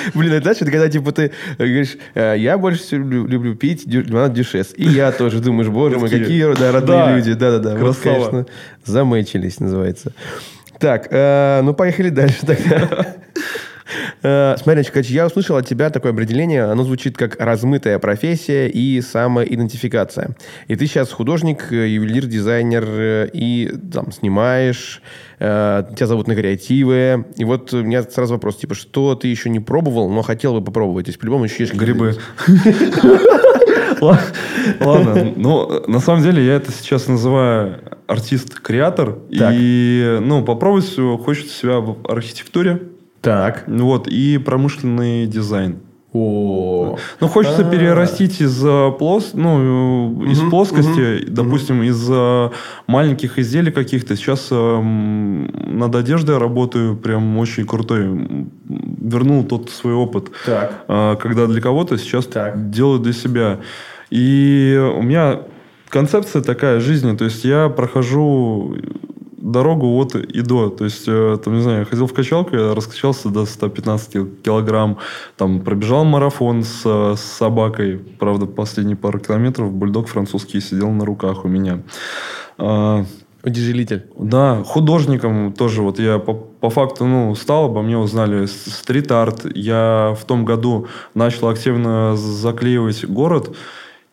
Э, 0.08 0.10
Блин, 0.14 0.34
это 0.34 0.44
значит, 0.44 0.70
когда 0.70 0.90
типа 0.90 1.12
ты 1.12 1.32
говоришь, 1.58 1.98
«Э, 2.16 2.36
я 2.38 2.58
больше 2.58 2.82
всего 2.82 3.08
люблю, 3.08 3.56
пить 3.56 3.86
лимонад 3.86 4.34
дюшес. 4.34 4.74
И 4.76 4.86
я 4.86 5.12
тоже 5.12 5.40
думаешь, 5.40 5.70
боже 5.70 6.00
мой, 6.00 6.10
какие 6.10 6.44
родные 6.44 7.16
люди. 7.16 7.34
Да-да-да. 7.34 7.76
Вот, 7.76 7.98
конечно, 7.98 8.46
замечились, 8.86 9.60
называется. 9.60 10.14
Так, 10.80 11.08
э, 11.12 11.62
ну 11.64 11.74
поехали 11.74 12.10
дальше 12.10 12.46
тогда. 12.46 13.16
Э, 14.22 14.56
Смотри, 14.58 14.84
Чикач, 14.84 15.10
я 15.10 15.28
услышал 15.28 15.58
от 15.58 15.68
тебя 15.68 15.90
такое 15.90 16.12
определение, 16.12 16.64
оно 16.64 16.84
звучит 16.84 17.18
как 17.18 17.40
размытая 17.40 18.00
профессия 18.00 18.68
и 18.68 19.02
самоидентификация. 19.02 20.36
И 20.68 20.76
ты 20.76 20.88
сейчас 20.88 21.12
художник, 21.12 21.72
э, 21.72 21.88
ювелир, 21.90 22.26
дизайнер, 22.26 22.86
э, 22.88 23.30
и 23.34 23.72
там 23.92 24.12
снимаешь, 24.12 25.02
тебя 25.40 26.08
зовут 26.08 26.28
на 26.28 26.36
креативы. 26.36 27.26
И 27.36 27.44
вот 27.44 27.74
у 27.74 27.84
меня 27.84 28.04
сразу 28.04 28.36
вопрос, 28.36 28.56
типа, 28.58 28.76
что 28.76 29.16
ты 29.16 29.28
еще 29.28 29.50
не 29.50 29.60
пробовал, 29.60 30.10
но 30.10 30.22
хотел 30.22 30.54
бы 30.54 30.64
попробовать? 30.64 31.08
То 31.08 31.10
есть, 31.10 31.20
по-любому 31.20 31.44
еще 31.44 31.64
есть... 31.64 31.74
Грибы. 31.74 32.16
Ладно, 34.80 35.34
ну, 35.36 35.84
на 35.88 36.00
самом 36.00 36.24
деле, 36.24 36.46
я 36.46 36.56
это 36.56 36.72
сейчас 36.72 37.08
называю 37.08 37.80
артист-креатор. 38.08 39.18
И, 39.54 40.20
ну, 40.22 40.46
попробовать 40.46 40.96
хочется 41.26 41.54
себя 41.54 41.80
в 41.80 41.98
архитектуре. 42.10 42.93
Так. 43.24 43.64
Вот, 43.68 44.08
и 44.08 44.38
промышленный 44.38 45.26
дизайн. 45.26 45.78
О, 46.16 46.96
Ну, 47.22 47.28
хочется 47.28 47.64
перерастить 47.64 48.40
из 48.40 48.64
э, 48.64 48.92
плос, 49.00 49.32
ну, 49.34 50.22
э, 50.28 50.32
из 50.32 50.42
плоскости, 50.42 51.26
допустим, 51.28 51.82
из 51.82 52.08
э, 52.08 52.50
маленьких 52.86 53.40
изделий 53.40 53.72
каких-то. 53.72 54.16
Сейчас 54.16 54.50
э, 54.52 54.56
м, 54.56 55.46
над 55.80 55.96
одеждой 55.96 56.38
работаю, 56.38 56.96
прям 56.98 57.36
очень 57.40 57.66
крутой. 57.66 58.04
Вернул 58.68 59.44
тот 59.44 59.72
свой 59.72 59.96
опыт. 59.96 60.30
так. 60.46 60.86
Когда 61.20 61.48
для 61.48 61.62
кого-то 61.62 61.98
сейчас 61.98 62.28
Так. 62.28 62.70
делаю 62.70 63.00
для 63.00 63.14
себя. 63.14 63.62
И 64.12 64.80
у 64.96 65.02
меня 65.02 65.40
концепция 65.90 66.44
такая 66.44 66.80
жизни, 66.80 67.18
то 67.18 67.26
есть 67.26 67.44
я 67.44 67.70
прохожу 67.70 68.76
дорогу 69.44 69.88
от 70.00 70.16
и 70.16 70.42
до. 70.42 70.70
То 70.70 70.86
есть, 70.86 71.04
э, 71.08 71.38
там, 71.44 71.56
не 71.56 71.62
знаю, 71.62 71.80
я 71.80 71.86
ходил 71.86 72.08
в 72.08 72.14
качалку, 72.14 72.56
я 72.56 72.74
раскачался 72.74 73.30
до 73.30 73.46
115 73.46 74.42
килограмм, 74.42 74.98
там, 75.38 75.60
пробежал 75.60 76.06
марафон 76.06 76.64
с, 76.64 76.82
с 76.86 77.20
собакой, 77.20 78.00
правда, 78.20 78.46
последние 78.46 78.96
пару 78.96 79.20
километров 79.20 79.74
бульдог 79.74 80.08
французский 80.08 80.62
сидел 80.62 80.90
на 80.92 81.06
руках 81.06 81.44
у 81.44 81.50
меня. 81.50 81.84
А, 82.58 83.04
Удержитель. 83.44 84.06
да, 84.18 84.64
художником 84.64 85.52
тоже. 85.52 85.82
Вот 85.82 86.00
я 86.00 86.20
по, 86.20 86.34
по 86.34 86.70
факту, 86.70 87.06
ну, 87.06 87.36
стал, 87.36 87.66
обо 87.66 87.82
мне 87.82 87.98
узнали 87.98 88.46
стрит-арт. 88.46 89.46
Я 89.58 90.16
в 90.18 90.24
том 90.24 90.46
году 90.46 90.88
начал 91.14 91.50
активно 91.50 92.16
заклеивать 92.16 93.04
город. 93.06 93.54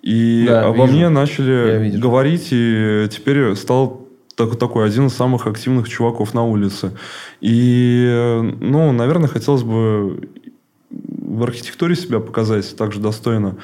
И 0.03 0.47
Да, 0.49 0.67
обо 0.67 0.87
вижу. 0.87 0.97
мне 0.97 1.09
начали 1.09 1.97
говорить. 1.97 2.49
И 2.51 3.07
теперь 3.13 3.55
стал 3.55 4.09
так- 4.35 4.57
такой 4.57 4.87
один 4.87 5.07
из 5.07 5.15
самых 5.15 5.47
активных 5.47 5.89
чуваков 5.89 6.35
на 6.35 6.45
улице. 6.45 6.93
И, 7.41 8.41
ну, 8.61 8.93
наверное, 8.93 9.29
хотелось 9.29 9.63
бы 9.63 10.29
в 10.91 11.43
архитектуре 11.43 11.95
себя 11.95 12.21
показать 12.21 12.77
также 12.77 13.01
достойно. 13.01 13.57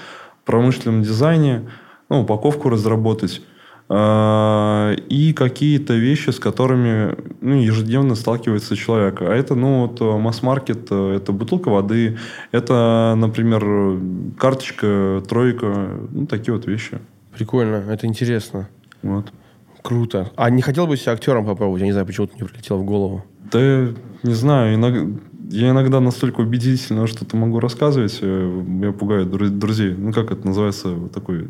В 0.43 0.47
промышленном 0.47 1.03
дизайне, 1.03 1.69
ну, 2.09 2.23
упаковку 2.23 2.69
разработать. 2.69 3.43
А, 3.89 4.95
И 5.09 5.33
какие-то 5.33 5.95
вещи, 5.95 6.31
с 6.31 6.41
которыми 6.41 7.17
ну, 7.41 7.55
ежедневно 7.55 8.17
сталкивается 8.17 8.77
человек. 8.77 9.23
А 9.23 9.33
это, 9.33 9.55
ну, 9.55 9.87
вот 9.87 10.01
э, 10.01 10.19
масс-маркет, 10.19 10.89
э, 10.91 11.17
это 11.17 11.31
бутылка 11.33 11.69
воды, 11.69 12.19
это, 12.51 13.15
например, 13.17 14.01
карточка, 14.39 15.23
тройка, 15.29 15.91
ну, 16.11 16.27
такие 16.27 16.53
вот 16.53 16.67
вещи. 16.67 16.99
Прикольно, 17.37 17.85
это 17.89 18.07
интересно. 18.07 18.69
Вот. 19.03 19.27
Круто. 19.87 20.33
А 20.35 20.50
не 20.50 20.62
хотел 20.62 20.88
бы 20.88 20.97
себя 20.97 21.12
актером 21.12 21.47
попробовать? 21.47 21.81
Я 21.81 21.87
не 21.87 21.93
знаю, 21.93 22.07
почему-то 22.07 22.35
мне 22.35 22.45
прилетело 22.45 22.78
в 22.78 22.85
голову. 22.85 23.25
Да, 23.52 23.88
не 24.25 24.35
знаю, 24.35 24.75
иногда, 24.75 25.21
я 25.49 25.71
иногда 25.71 26.00
настолько 26.00 26.40
убедительно 26.40 27.07
что-то 27.07 27.37
могу 27.37 27.61
рассказывать, 27.61 28.19
э, 28.21 28.62
я 28.83 28.90
пугаю 28.90 29.26
дру- 29.26 29.49
друзей. 29.49 29.95
Ну, 29.97 30.12
как 30.12 30.33
это 30.33 30.45
называется, 30.45 30.88
вот 30.88 31.12
такой 31.12 31.47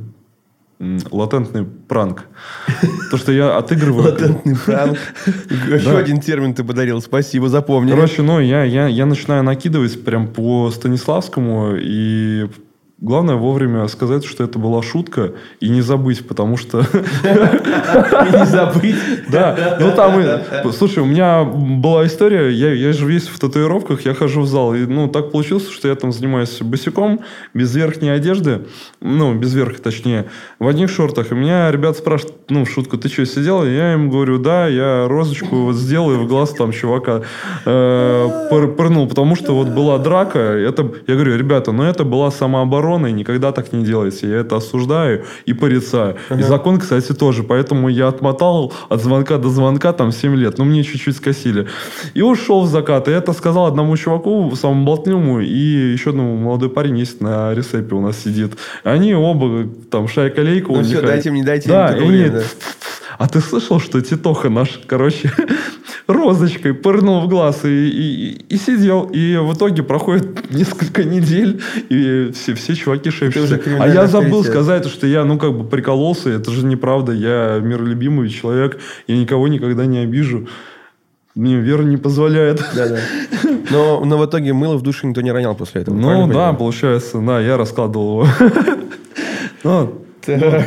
латентный 1.10 1.64
пранк. 1.64 2.24
То, 3.10 3.16
что 3.16 3.32
я 3.32 3.56
отыгрываю... 3.56 4.12
Латентный 4.12 4.54
пранк. 4.54 4.98
Еще 5.70 5.96
один 5.96 6.20
термин 6.20 6.52
ты 6.52 6.62
подарил. 6.62 7.00
Спасибо, 7.00 7.48
запомнили. 7.48 7.94
Короче, 7.94 8.20
ну, 8.20 8.38
я, 8.38 8.64
я, 8.64 8.86
я 8.86 9.06
начинаю 9.06 9.44
накидывать 9.44 10.04
прям 10.04 10.28
по 10.28 10.70
Станиславскому, 10.70 11.76
и 11.78 12.50
главное 12.98 13.34
вовремя 13.34 13.86
сказать, 13.88 14.24
что 14.24 14.42
это 14.44 14.58
была 14.58 14.82
шутка, 14.82 15.32
и 15.60 15.68
не 15.68 15.82
забыть, 15.82 16.26
потому 16.26 16.56
что... 16.56 16.78
Не 17.22 18.46
забыть. 18.46 18.96
Да, 19.28 19.76
ну 19.80 19.90
там, 19.92 20.20
и- 20.20 20.72
слушай, 20.72 21.00
у 21.00 21.06
меня 21.06 21.42
была 21.44 22.06
история, 22.06 22.50
я, 22.50 22.92
же 22.92 23.06
весь 23.06 23.26
в 23.28 23.38
татуировках, 23.38 24.02
я 24.06 24.14
хожу 24.14 24.42
в 24.42 24.46
зал, 24.46 24.74
и, 24.74 24.86
ну, 24.86 25.08
так 25.08 25.32
получилось, 25.32 25.68
что 25.68 25.88
я 25.88 25.94
там 25.94 26.12
занимаюсь 26.12 26.58
босиком, 26.62 27.20
без 27.54 27.74
верхней 27.74 28.10
одежды, 28.10 28.62
ну, 29.00 29.34
без 29.34 29.52
верха, 29.54 29.82
точнее, 29.82 30.26
в 30.58 30.68
одних 30.68 30.90
шортах, 30.90 31.32
и 31.32 31.34
меня 31.34 31.70
ребят 31.72 31.96
спрашивают, 31.96 32.36
ну, 32.48 32.64
в 32.64 32.70
шутку, 32.70 32.96
ты 32.98 33.08
что, 33.08 33.26
сидел? 33.26 33.64
И 33.64 33.70
я 33.74 33.94
им 33.94 34.10
говорю, 34.10 34.38
да, 34.38 34.68
я 34.68 35.06
розочку 35.08 35.56
вот 35.56 35.74
сделал, 35.74 36.12
и 36.12 36.16
в 36.16 36.26
глаз 36.28 36.50
там 36.52 36.72
чувака 36.72 37.22
э, 37.64 38.48
пыр- 38.50 38.74
пырнул, 38.74 39.08
потому 39.08 39.34
что 39.34 39.54
вот 39.54 39.68
была 39.68 39.98
драка, 39.98 40.38
это, 40.38 40.88
я 41.06 41.14
говорю, 41.14 41.36
ребята, 41.36 41.72
ну, 41.72 41.82
это 41.82 42.04
была 42.04 42.30
самооборона, 42.30 42.85
и 43.06 43.12
никогда 43.12 43.52
так 43.52 43.72
не 43.72 43.84
делайте, 43.84 44.28
я 44.28 44.36
это 44.36 44.56
осуждаю 44.56 45.24
и 45.44 45.52
порицаю. 45.52 46.16
И 46.30 46.42
закон, 46.42 46.78
кстати, 46.78 47.12
тоже, 47.12 47.42
поэтому 47.42 47.88
я 47.88 48.08
отмотал 48.08 48.72
от 48.88 49.02
звонка 49.02 49.38
до 49.38 49.48
звонка 49.48 49.92
там 49.92 50.12
7 50.12 50.34
лет, 50.36 50.58
но 50.58 50.64
мне 50.64 50.84
чуть-чуть 50.84 51.16
скосили. 51.16 51.66
И 52.14 52.22
ушел 52.22 52.62
в 52.62 52.68
закат, 52.68 53.08
и 53.08 53.10
это 53.10 53.32
сказал 53.32 53.66
одному 53.66 53.96
чуваку, 53.96 54.54
самому 54.56 54.84
болтливому, 54.84 55.40
и 55.40 55.92
еще 55.92 56.10
одному 56.10 56.36
молодой 56.36 56.68
парень 56.68 56.98
есть 56.98 57.20
на 57.20 57.54
ресепе 57.54 57.94
у 57.94 58.00
нас 58.00 58.18
сидит. 58.18 58.56
Они 58.84 59.14
оба, 59.14 59.68
там, 59.90 60.06
шайка-лейка 60.08 60.72
Ну 60.72 60.82
все, 60.82 61.02
дайте 61.02 61.30
мне, 61.30 61.42
дайте 61.44 61.68
Да, 61.68 61.92
мне 61.92 62.04
и 62.04 62.08
время, 62.08 62.30
да. 62.30 62.42
а 63.18 63.28
ты 63.28 63.40
слышал, 63.40 63.80
что 63.80 64.00
Титоха 64.00 64.48
наш, 64.50 64.80
короче, 64.86 65.32
розочкой 66.06 66.74
пырнул 66.74 67.20
в 67.20 67.28
глаз 67.28 67.64
и, 67.64 67.68
и, 67.68 68.44
и 68.48 68.56
сидел. 68.56 69.04
И 69.12 69.36
в 69.36 69.54
итоге 69.54 69.82
проходит 69.82 70.50
несколько 70.54 71.04
недель, 71.04 71.60
и 71.88 72.30
все, 72.32 72.54
все 72.54 72.74
чуваки 72.74 73.10
шепчутся. 73.10 73.60
А 73.78 73.88
я 73.88 74.06
забыл 74.06 74.40
авторитет. 74.40 74.52
сказать, 74.52 74.86
что 74.86 75.06
я, 75.06 75.24
ну, 75.24 75.38
как 75.38 75.56
бы 75.56 75.64
прикололся. 75.64 76.30
Это 76.30 76.50
же 76.50 76.64
неправда. 76.64 77.12
Я 77.12 77.60
миролюбимый 77.62 78.28
человек. 78.28 78.78
Я 79.06 79.16
никого 79.16 79.48
никогда 79.48 79.86
не 79.86 79.98
обижу. 79.98 80.48
Мне 81.34 81.56
вера 81.56 81.82
не 81.82 81.98
позволяет. 81.98 82.64
Да, 82.74 82.88
да. 82.88 82.98
Но, 83.70 84.02
но 84.04 84.16
в 84.16 84.24
итоге 84.24 84.54
мыло 84.54 84.76
в 84.76 84.82
душе 84.82 85.06
никто 85.06 85.20
не 85.20 85.32
ронял 85.32 85.54
после 85.54 85.82
этого. 85.82 85.94
Ну, 85.94 86.08
да, 86.08 86.26
понимаю? 86.26 86.56
получается, 86.56 87.18
да, 87.18 87.40
я 87.40 87.56
раскладывал 87.56 88.22
его. 88.22 88.28
Так. 90.24 90.66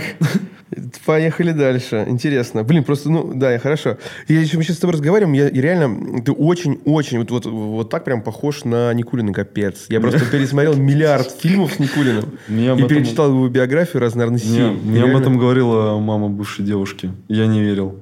Поехали 1.06 1.52
дальше. 1.52 2.06
Интересно. 2.08 2.64
Блин, 2.64 2.84
просто, 2.84 3.10
ну, 3.10 3.32
да, 3.34 3.52
я 3.52 3.60
хорошо. 3.60 3.98
Я 4.28 4.40
еще 4.40 4.58
мы 4.58 4.64
сейчас 4.64 4.78
с 4.78 4.80
тобой 4.80 4.94
разговариваем, 4.94 5.34
я 5.34 5.48
и 5.50 5.62
реально, 5.62 6.22
ты 6.22 6.32
очень-очень, 6.32 7.20
вот, 7.20 7.32
вот, 7.32 7.46
вот 7.46 7.90
так 7.90 8.04
прям 8.04 8.22
похож 8.22 8.64
на 8.64 8.94
Никулина, 8.94 9.34
капец. 9.34 9.86
Я 9.90 10.00
просто 10.00 10.26
пересмотрел 10.32 10.76
миллиард 10.76 11.32
фильмов 11.32 11.74
с 11.74 11.80
Никулиным 11.80 12.26
и 12.48 12.84
перечитал 12.88 13.30
его 13.30 13.48
биографию 13.48 14.02
раз, 14.02 14.16
наверное, 14.16 14.40
семь. 14.40 14.80
мне 14.84 15.04
об 15.04 15.16
этом 15.16 15.38
говорила 15.38 15.98
мама 16.00 16.30
бывшей 16.30 16.66
девушки. 16.66 17.12
Я 17.28 17.48
не 17.48 17.62
верил. 17.62 18.00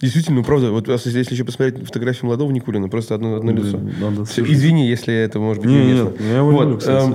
Действительно, 0.00 0.38
ну, 0.38 0.44
правда, 0.44 0.72
вот 0.72 0.88
если, 0.88 1.32
еще 1.32 1.44
посмотреть 1.44 1.86
фотографию 1.86 2.24
молодого 2.26 2.50
Никулина, 2.50 2.88
просто 2.88 3.14
одно, 3.14 3.36
одно 3.36 3.52
лицо. 3.52 3.78
Надо 4.00 4.24
слушать. 4.24 4.52
извини, 4.52 4.88
если 4.88 5.14
это 5.14 5.38
может 5.38 5.62
быть 5.62 5.70
Не, 5.70 5.78
неуместно. 5.78 6.02
нет, 6.08 6.20
я 6.20 6.36
его 6.38 6.50
люблю, 6.50 6.68
вот, 6.70 6.78
кстати. 6.80 7.04
эм, 7.06 7.14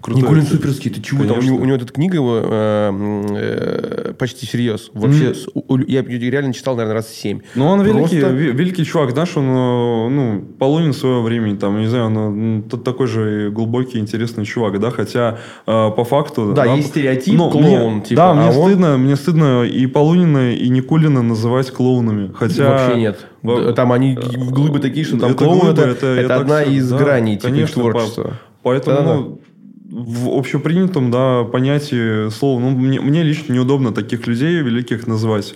Крутой 0.00 0.22
Никулин 0.22 0.46
суперский, 0.46 0.90
ты 0.90 1.02
чего? 1.02 1.24
Там 1.24 1.38
у, 1.38 1.42
него, 1.42 1.56
у 1.58 1.64
него 1.64 1.76
эта 1.76 1.86
книга 1.86 2.14
его 2.14 2.40
э, 2.42 2.90
э, 3.36 4.12
почти 4.18 4.46
всерьез. 4.46 4.90
Вообще, 4.94 5.34
у- 5.54 5.76
я 5.78 6.02
реально 6.02 6.52
читал, 6.54 6.74
наверное, 6.76 6.94
раз 6.96 7.08
семь. 7.12 7.40
Ну, 7.54 7.66
он 7.66 7.82
великий, 7.82 8.20
Просто- 8.20 8.28
ве- 8.36 8.52
великий 8.52 8.84
чувак, 8.84 9.10
знаешь, 9.10 9.36
он, 9.36 9.44
э, 9.44 10.08
ну, 10.08 10.44
Полунин 10.58 10.92
своего 10.92 11.22
времени, 11.22 11.56
там, 11.56 11.78
не 11.80 11.86
знаю, 11.86 12.06
он 12.06 12.64
тот 12.70 12.84
такой 12.84 13.06
же 13.06 13.50
глубокий, 13.50 13.98
интересный 13.98 14.44
чувак, 14.44 14.80
да, 14.80 14.90
хотя 14.90 15.38
э, 15.66 15.90
по 15.90 16.04
факту... 16.04 16.52
Да, 16.54 16.64
есть 16.64 16.88
стереотип, 16.88 17.34
ну, 17.34 17.50
клоун, 17.50 17.92
мне- 17.94 18.02
типа, 18.02 18.16
Да, 18.20 18.30
а 18.30 18.34
мне 18.34 18.46
он- 18.58 18.68
стыдно, 18.70 18.98
мне 18.98 19.16
стыдно 19.16 19.64
и 19.64 19.86
Полунина, 19.86 20.52
и 20.54 20.68
Никулина 20.68 21.22
называть 21.22 21.70
клоунами, 21.70 22.30
хотя... 22.34 22.70
Вообще 22.70 22.96
нет. 23.00 23.26
Во- 23.42 23.60
Д- 23.60 23.72
Там 23.72 23.92
они 23.92 24.14
глыбы 24.14 24.78
такие, 24.80 25.04
что 25.04 25.18
там 25.18 25.30
Это 25.30 25.38
клоун 25.38 25.60
глыбы, 25.60 25.72
это, 25.82 25.90
это- 25.90 26.06
это 26.06 26.28
так 26.28 26.40
одна 26.42 26.62
из 26.62 26.88
да, 26.90 26.98
граней 26.98 27.36
типа, 27.36 27.48
конечно, 27.48 27.82
по- 27.82 27.90
творчества. 27.90 28.32
Поэтому, 28.62 28.96
Да-да-да. 28.96 29.14
ну, 29.16 29.40
в 29.90 30.28
общепринятом, 30.38 31.10
да, 31.10 31.44
понятии 31.44 32.30
слова, 32.30 32.60
ну, 32.60 32.70
мне, 32.70 33.00
мне 33.00 33.22
лично 33.22 33.52
неудобно 33.52 33.92
таких 33.92 34.26
людей 34.26 34.60
великих 34.62 35.06
называть 35.06 35.54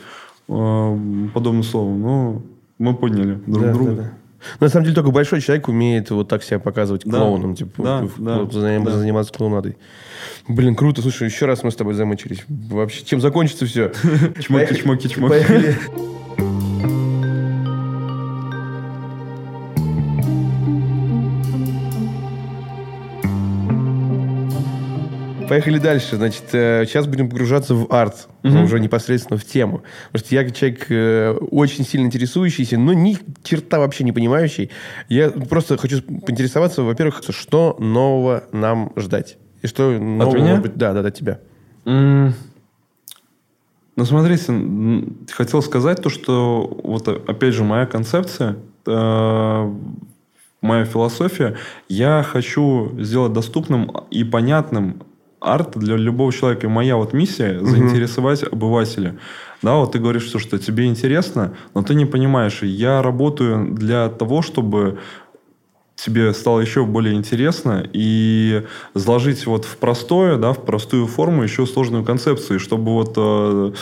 э, 0.48 0.98
подобным 1.32 1.62
словом, 1.62 2.00
но 2.02 2.42
мы 2.78 2.94
поняли 2.94 3.40
друг 3.46 3.64
Да, 3.64 3.72
друга. 3.72 3.90
да, 3.92 4.02
да. 4.02 4.12
На 4.60 4.68
самом 4.68 4.84
деле 4.84 4.94
только 4.94 5.10
большой 5.10 5.40
человек 5.40 5.68
умеет 5.68 6.10
вот 6.10 6.28
так 6.28 6.42
себя 6.42 6.58
показывать 6.58 7.02
Да, 7.06 7.16
клоуном, 7.18 7.54
типа 7.54 7.82
да, 7.82 8.00
да, 8.18 8.40
заним- 8.42 8.84
да. 8.84 8.90
заниматься 8.98 9.32
клоунадой. 9.32 9.76
Блин, 10.48 10.74
круто. 10.74 11.00
Слушай, 11.00 11.28
еще 11.28 11.46
раз 11.46 11.62
мы 11.62 11.70
с 11.70 11.76
тобой 11.76 11.94
замучились. 11.94 12.44
Вообще, 12.48 13.04
чем 13.06 13.22
закончится 13.22 13.64
все? 13.64 13.90
Чмоки, 14.40 14.74
чмоки, 14.74 15.08
чмоки. 15.08 15.36
Поехали. 25.54 25.78
Дальше. 25.78 26.16
Значит, 26.16 26.42
э, 26.52 26.84
сейчас 26.84 27.06
будем 27.06 27.28
погружаться 27.28 27.76
в 27.76 27.86
арт, 27.92 28.26
Мгм. 28.42 28.64
уже 28.64 28.80
непосредственно 28.80 29.38
в 29.38 29.44
тему. 29.44 29.82
Потому 30.10 30.26
что 30.26 30.34
я 30.34 30.50
человек 30.50 30.86
э, 30.90 31.30
очень 31.52 31.84
сильно 31.84 32.06
интересующийся, 32.06 32.76
но 32.76 32.92
ни 32.92 33.16
черта 33.44 33.78
вообще 33.78 34.02
не 34.02 34.10
понимающий. 34.10 34.70
Я 35.08 35.30
просто 35.30 35.76
хочу 35.76 36.02
поинтересоваться, 36.02 36.82
во-первых, 36.82 37.22
что 37.30 37.76
нового 37.78 38.42
нам 38.50 38.92
ждать? 38.96 39.36
И 39.62 39.68
что 39.68 39.92
нового, 39.92 40.34
меня? 40.34 40.46
может 40.48 40.62
быть, 40.62 40.74
да, 40.74 40.92
да, 40.92 41.06
от 41.06 41.14
тебя. 41.14 41.38
М, 41.84 42.34
Ну, 43.96 44.04
смотрите, 44.04 44.52
хотел 45.30 45.62
сказать 45.62 46.02
то, 46.02 46.08
что 46.10 46.80
вот 46.82 47.06
э, 47.06 47.12
опять 47.28 47.54
же 47.54 47.62
моя 47.62 47.86
концепция, 47.86 48.56
э, 48.88 49.72
моя 50.60 50.84
философия, 50.84 51.54
я 51.88 52.24
хочу 52.24 52.90
сделать 52.98 53.32
доступным 53.32 53.92
и 54.10 54.24
понятным 54.24 55.04
арт 55.44 55.76
для 55.78 55.96
любого 55.96 56.32
человека. 56.32 56.66
И 56.66 56.70
моя 56.70 56.96
вот 56.96 57.12
миссия 57.12 57.60
заинтересовать 57.60 58.42
обывателя. 58.42 59.16
Да, 59.62 59.76
вот 59.76 59.92
ты 59.92 59.98
говоришь, 59.98 60.24
что, 60.24 60.38
что 60.38 60.58
тебе 60.58 60.86
интересно, 60.86 61.54
но 61.74 61.82
ты 61.82 61.94
не 61.94 62.06
понимаешь. 62.06 62.62
Я 62.62 63.02
работаю 63.02 63.74
для 63.74 64.08
того, 64.08 64.42
чтобы 64.42 64.98
тебе 65.96 66.34
стало 66.34 66.60
еще 66.60 66.84
более 66.84 67.14
интересно 67.14 67.88
и 67.92 68.64
заложить 68.94 69.46
вот 69.46 69.64
в 69.64 69.76
простое, 69.76 70.36
да, 70.36 70.52
в 70.52 70.64
простую 70.64 71.06
форму 71.06 71.42
еще 71.42 71.66
сложную 71.66 72.04
концепцию, 72.04 72.58
чтобы 72.58 72.92
вот 72.92 73.14
э, 73.16 73.72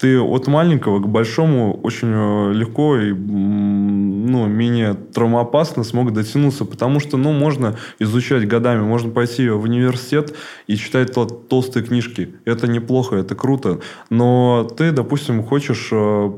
ты 0.00 0.18
от 0.18 0.46
маленького 0.46 0.98
к 1.00 1.08
большому 1.08 1.78
очень 1.82 2.08
э, 2.10 2.52
легко 2.54 2.96
и 2.96 3.12
ну, 3.12 4.46
менее 4.46 4.94
травмоопасно 4.94 5.84
смог 5.84 6.14
дотянуться, 6.14 6.64
потому 6.64 7.00
что 7.00 7.18
ну, 7.18 7.32
можно 7.32 7.76
изучать 7.98 8.48
годами, 8.48 8.80
можно 8.80 9.10
пойти 9.10 9.50
в 9.50 9.64
университет 9.64 10.34
и 10.66 10.76
читать 10.76 11.10
тол- 11.10 11.46
толстые 11.48 11.84
книжки. 11.84 12.34
Это 12.46 12.66
неплохо, 12.66 13.16
это 13.16 13.34
круто. 13.34 13.80
Но 14.08 14.66
ты, 14.74 14.90
допустим, 14.90 15.42
хочешь 15.42 15.90
э, 15.92 16.32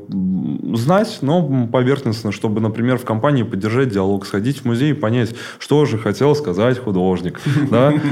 знать, 0.73 1.19
но 1.21 1.67
поверхностно, 1.67 2.33
чтобы, 2.33 2.59
например, 2.59 2.97
в 2.97 3.05
компании 3.05 3.43
поддержать 3.43 3.89
диалог, 3.89 4.25
сходить 4.25 4.59
в 4.59 4.65
музей 4.65 4.91
и 4.91 4.93
понять, 4.93 5.35
что 5.57 5.85
же 5.85 5.97
хотел 5.97 6.35
сказать 6.35 6.79
художник. 6.79 7.39
да? 7.71 7.93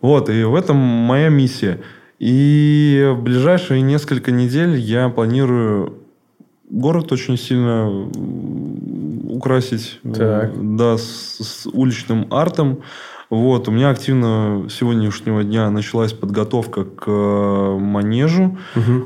Вот, 0.00 0.28
и 0.30 0.42
в 0.42 0.54
этом 0.54 0.76
моя 0.76 1.28
миссия. 1.28 1.80
И 2.18 3.12
в 3.16 3.22
ближайшие 3.22 3.80
несколько 3.80 4.32
недель 4.32 4.76
я 4.76 5.08
планирую 5.08 5.94
город 6.68 7.12
очень 7.12 7.36
сильно 7.36 7.88
украсить. 9.30 10.00
э, 10.02 10.12
Так. 10.12 10.76
Да, 10.76 10.98
с, 10.98 11.38
с 11.40 11.66
уличным 11.66 12.26
артом. 12.32 12.80
Вот, 13.30 13.68
у 13.68 13.70
меня 13.70 13.90
активно 13.90 14.66
с 14.70 14.74
сегодняшнего 14.74 15.44
дня 15.44 15.68
началась 15.70 16.14
подготовка 16.14 16.84
к 16.84 17.04
э, 17.06 17.78
манежу. 17.78 18.56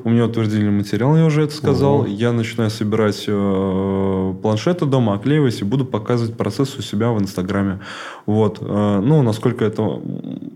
У 0.04 0.10
меня 0.10 0.26
утвердили 0.26 0.68
материал, 0.68 1.16
я 1.16 1.24
уже 1.24 1.42
это 1.42 1.54
сказал. 1.54 2.00
Ого. 2.00 2.06
Я 2.06 2.30
начинаю 2.32 2.70
собирать 2.70 3.24
э, 3.26 4.34
планшеты 4.40 4.86
дома, 4.86 5.14
оклеивать 5.14 5.60
и 5.60 5.64
буду 5.64 5.84
показывать 5.84 6.36
процесс 6.36 6.78
у 6.78 6.82
себя 6.82 7.10
в 7.10 7.20
Инстаграме. 7.20 7.80
Вот. 8.26 8.58
Э, 8.60 9.00
ну, 9.02 9.22
насколько 9.22 9.64
это 9.64 10.00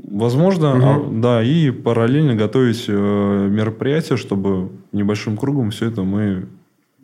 возможно. 0.09 0.73
А, 0.75 1.05
да, 1.11 1.43
и 1.43 1.71
параллельно 1.71 2.37
готовить 2.37 2.85
э, 2.87 3.49
мероприятия, 3.51 4.17
чтобы 4.17 4.71
небольшим 4.93 5.37
кругом 5.37 5.73
все 5.73 5.87
это 5.87 6.03
мы 6.03 6.47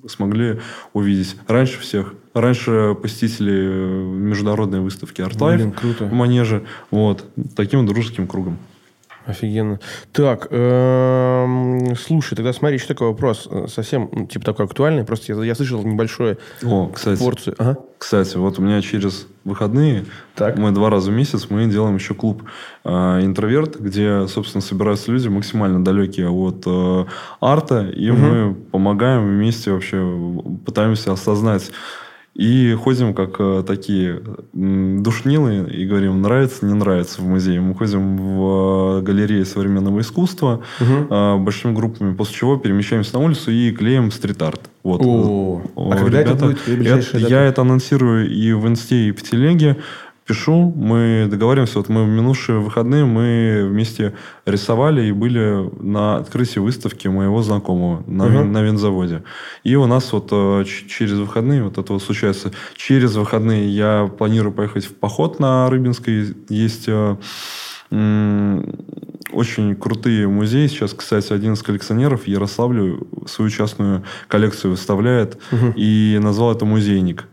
смогли 0.06 0.60
увидеть. 0.92 1.36
Раньше 1.48 1.80
всех. 1.80 2.14
Раньше 2.34 2.96
посетители 3.00 3.52
э, 3.52 4.02
международной 4.02 4.80
выставки 4.80 5.20
ArtLife 5.20 5.56
Блин, 5.56 5.72
круто. 5.72 6.04
в 6.04 6.12
Манеже. 6.12 6.64
Вот. 6.90 7.24
Таким 7.54 7.86
дружеским 7.86 8.26
кругом. 8.26 8.58
Офигенно. 9.24 9.78
Так, 10.12 10.48
эм, 10.50 11.94
слушай, 11.94 12.34
тогда 12.34 12.52
смотри, 12.52 12.76
еще 12.78 12.88
такой 12.88 13.08
вопрос, 13.08 13.46
э, 13.48 13.66
совсем, 13.68 14.08
ну, 14.12 14.26
типа 14.26 14.44
такой 14.44 14.66
актуальный, 14.66 15.04
просто 15.04 15.32
я, 15.32 15.44
я 15.44 15.54
слышал 15.54 15.82
небольшую 15.84 16.38
О, 16.64 16.88
кстати. 16.88 17.20
порцию. 17.20 17.54
Ага. 17.58 17.76
Кстати, 17.98 18.36
вот 18.36 18.58
у 18.58 18.62
меня 18.62 18.82
через 18.82 19.28
выходные, 19.44 20.06
Так. 20.34 20.58
мы 20.58 20.72
два 20.72 20.90
раза 20.90 21.12
в 21.12 21.14
месяц, 21.14 21.46
мы 21.50 21.66
делаем 21.66 21.94
еще 21.94 22.14
клуб 22.14 22.42
э, 22.84 22.90
«Интроверт», 23.22 23.78
где, 23.78 24.26
собственно, 24.26 24.60
собираются 24.60 25.12
люди 25.12 25.28
максимально 25.28 25.84
далекие 25.84 26.28
от 26.28 26.64
э, 26.66 27.04
арта, 27.40 27.86
и 27.86 28.10
мы 28.10 28.54
помогаем 28.54 29.24
вместе 29.28 29.70
вообще, 29.70 30.04
пытаемся 30.66 31.12
осознать. 31.12 31.70
И 32.34 32.74
ходим 32.74 33.12
как 33.12 33.36
э, 33.40 33.62
такие 33.66 34.22
душнилы 34.54 35.68
и 35.70 35.84
говорим, 35.86 36.22
нравится, 36.22 36.64
не 36.64 36.72
нравится 36.72 37.20
в 37.20 37.26
музее. 37.26 37.60
Мы 37.60 37.74
ходим 37.74 38.16
в 38.16 39.00
э, 39.00 39.02
галереи 39.02 39.42
современного 39.42 40.00
искусства 40.00 40.62
э, 40.80 41.36
большими 41.36 41.74
группами, 41.74 42.14
после 42.14 42.34
чего 42.36 42.56
перемещаемся 42.56 43.18
на 43.18 43.24
улицу 43.24 43.50
и 43.50 43.70
клеим 43.70 44.10
стрит-арт. 44.10 44.62
Вот. 44.82 45.02
О, 45.04 45.62
О, 45.74 45.90
а 45.92 45.96
когда 45.96 46.20
это 46.20 46.30
ребята, 46.30 46.46
будет? 46.46 46.86
Это- 46.86 47.12
дата? 47.12 47.28
я 47.28 47.42
это 47.42 47.60
анонсирую 47.62 48.30
и 48.30 48.52
в 48.54 48.66
инсте, 48.66 49.08
и 49.08 49.12
в 49.12 49.22
телеге. 49.22 49.76
Пишу, 50.26 50.72
мы 50.76 51.26
договариваемся, 51.30 51.78
вот 51.78 51.88
мы 51.88 52.04
в 52.04 52.08
минувшие 52.08 52.60
выходные 52.60 53.04
мы 53.04 53.66
вместе 53.68 54.14
рисовали 54.46 55.06
и 55.06 55.12
были 55.12 55.68
на 55.82 56.16
открытии 56.18 56.60
выставки 56.60 57.08
моего 57.08 57.42
знакомого 57.42 58.04
на, 58.06 58.24
Мгм. 58.26 58.32
вин- 58.34 58.52
на 58.52 58.62
винзаводе. 58.62 59.22
И 59.64 59.74
у 59.74 59.86
нас 59.86 60.12
вот 60.12 60.28
э, 60.30 60.64
через 60.64 61.18
выходные 61.18 61.64
вот 61.64 61.76
это 61.78 61.92
вот 61.92 62.02
случается. 62.02 62.52
Через 62.76 63.16
выходные 63.16 63.68
я 63.68 64.08
планирую 64.16 64.52
поехать 64.52 64.84
в 64.84 64.94
поход 64.94 65.40
на 65.40 65.68
Рыбинской. 65.68 66.34
Есть 66.48 66.84
э, 66.86 67.16
очень 69.32 69.74
крутые 69.76 70.28
музеи. 70.28 70.66
Сейчас, 70.66 70.94
кстати, 70.94 71.32
один 71.32 71.54
из 71.54 71.62
коллекционеров 71.62 72.22
в 72.24 72.28
Ярославле 72.28 72.98
свою 73.26 73.50
частную 73.50 74.02
коллекцию 74.28 74.70
выставляет 74.72 75.38
и 75.76 76.18
назвал 76.22 76.52
это 76.52 76.64
«Музейник». 76.64 77.26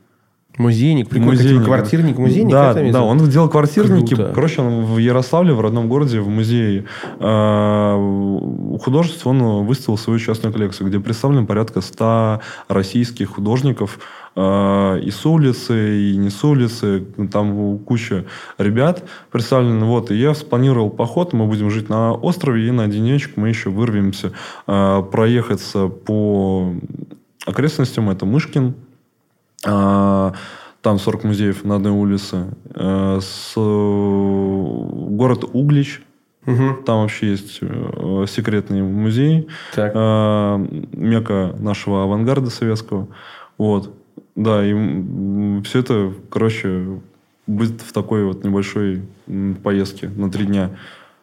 Музейник, 0.60 1.08
прикольно, 1.08 1.32
Музейник. 1.32 1.64
квартирник, 1.64 2.18
музейник? 2.18 2.52
Да, 2.52 2.72
это 2.72 2.92
да, 2.92 3.02
он 3.02 3.18
делал 3.30 3.48
квартирники. 3.48 4.14
Круто. 4.14 4.34
Короче, 4.36 4.62
он 4.62 4.84
в 4.84 4.98
Ярославле, 4.98 5.54
в 5.54 5.62
родном 5.62 5.88
городе, 5.88 6.20
в 6.20 6.28
музее 6.28 6.84
э, 7.18 7.96
у 7.96 8.78
художеств 8.78 9.26
он 9.26 9.66
выставил 9.66 9.98
свою 9.98 10.20
частную 10.20 10.52
коллекцию, 10.52 10.90
где 10.90 11.00
представлено 11.00 11.46
порядка 11.46 11.80
100 11.80 12.42
российских 12.68 13.30
художников 13.30 14.00
э, 14.36 15.00
и 15.02 15.10
с 15.12 15.26
улицы, 15.26 15.98
и 15.98 16.18
не 16.18 16.30
с 16.30 16.44
улицы. 16.44 17.06
Там 17.32 17.80
куча 17.80 18.26
ребят 18.58 19.06
представлены. 19.32 19.86
Вот, 19.86 20.12
и 20.12 20.16
я 20.18 20.34
спланировал 20.34 20.90
поход. 20.90 21.32
Мы 21.32 21.46
будем 21.46 21.70
жить 21.70 21.88
на 21.88 22.12
острове, 22.12 22.68
и 22.68 22.72
на 22.72 22.88
денечек 22.88 23.38
мы 23.38 23.48
еще 23.48 23.70
вырвемся 23.70 24.34
э, 24.68 25.04
проехаться 25.10 25.88
по 25.88 26.76
окрестностям. 27.46 28.10
Это 28.10 28.26
Мышкин, 28.26 28.68
а, 28.68 28.89
Там 29.62 30.98
40 30.98 31.24
музеев 31.26 31.66
на 31.66 31.76
одной 31.76 31.92
улице. 31.92 32.46
Э, 32.74 33.20
С, 33.22 33.54
город 33.56 35.44
Углич. 35.52 36.02
Мгм. 36.46 36.84
Там 36.86 37.02
вообще 37.02 37.32
есть 37.32 37.60
э, 37.62 38.26
секретный 38.30 38.82
музей. 38.82 39.50
Так. 39.76 39.92
Э, 39.94 40.58
Мека 40.94 41.54
нашего 41.60 42.04
авангарда 42.04 42.50
советского. 42.50 43.10
Вот. 43.58 43.94
Да, 44.36 44.66
и 44.66 45.62
все 45.64 45.80
это, 45.80 46.14
короче, 46.30 47.02
будет 47.46 47.82
в 47.82 47.92
такой 47.92 48.24
вот 48.24 48.46
небольшой 48.46 49.02
поездке 49.64 50.08
на 50.08 50.32
три 50.32 50.46
дня. 50.46 50.70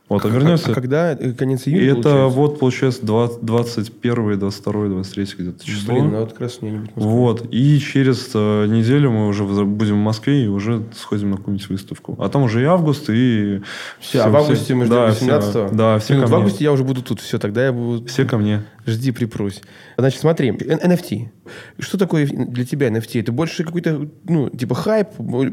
Вот, 0.08 0.24
а 0.24 0.28
вернемся. 0.28 0.70
А 0.70 0.74
когда? 0.74 1.12
Э, 1.12 1.32
Конец 1.32 1.66
И 1.66 1.70
июня, 1.70 1.98
это 1.98 2.02
получается? 2.02 2.26
вот, 2.36 2.58
получается, 2.60 3.06
20 3.06 3.44
21, 3.44 4.38
22, 4.38 4.88
23 4.88 5.24
где-то 5.38 5.66
число. 5.66 5.94
Блин, 5.94 6.12
ну 6.12 6.20
вот 6.20 6.32
как 6.32 6.42
раз 6.42 6.62
Москве. 6.62 6.88
Вот. 6.94 7.48
И 7.50 7.80
через 7.80 8.30
э, 8.34 8.66
неделю 8.66 9.10
мы 9.10 9.26
уже 9.26 9.42
будем 9.44 9.94
в 9.94 10.04
Москве 10.04 10.44
и 10.44 10.46
уже 10.46 10.84
сходим 10.96 11.30
на 11.30 11.36
какую-нибудь 11.38 11.68
выставку. 11.68 12.16
А 12.20 12.28
там 12.28 12.42
уже 12.44 12.62
и 12.62 12.64
август, 12.64 13.10
и... 13.10 13.62
Все, 13.98 14.20
а 14.20 14.28
в 14.28 14.36
августе 14.36 14.74
мы 14.74 14.84
ждем 14.84 14.94
да, 14.94 15.06
18 15.06 15.50
все, 15.50 15.68
Да, 15.72 15.98
все 15.98 16.14
Блин, 16.14 16.24
ко 16.24 16.30
в 16.30 16.34
августе 16.36 16.64
я 16.64 16.72
уже 16.72 16.84
буду 16.84 17.02
тут. 17.02 17.20
Все, 17.20 17.40
тогда 17.40 17.64
я 17.64 17.72
буду... 17.72 18.06
Все 18.06 18.24
ко 18.24 18.38
мне. 18.38 18.62
Жди, 18.86 19.10
припрусь. 19.10 19.62
Значит, 19.98 20.20
смотри, 20.20 20.50
NFT. 20.50 21.28
Что 21.78 21.98
такое 21.98 22.26
для 22.26 22.64
тебя 22.64 22.88
NFT? 22.88 23.20
Это 23.20 23.32
больше 23.32 23.64
какой-то, 23.64 24.08
ну, 24.28 24.48
типа 24.48 24.74
хайп, 24.76 25.08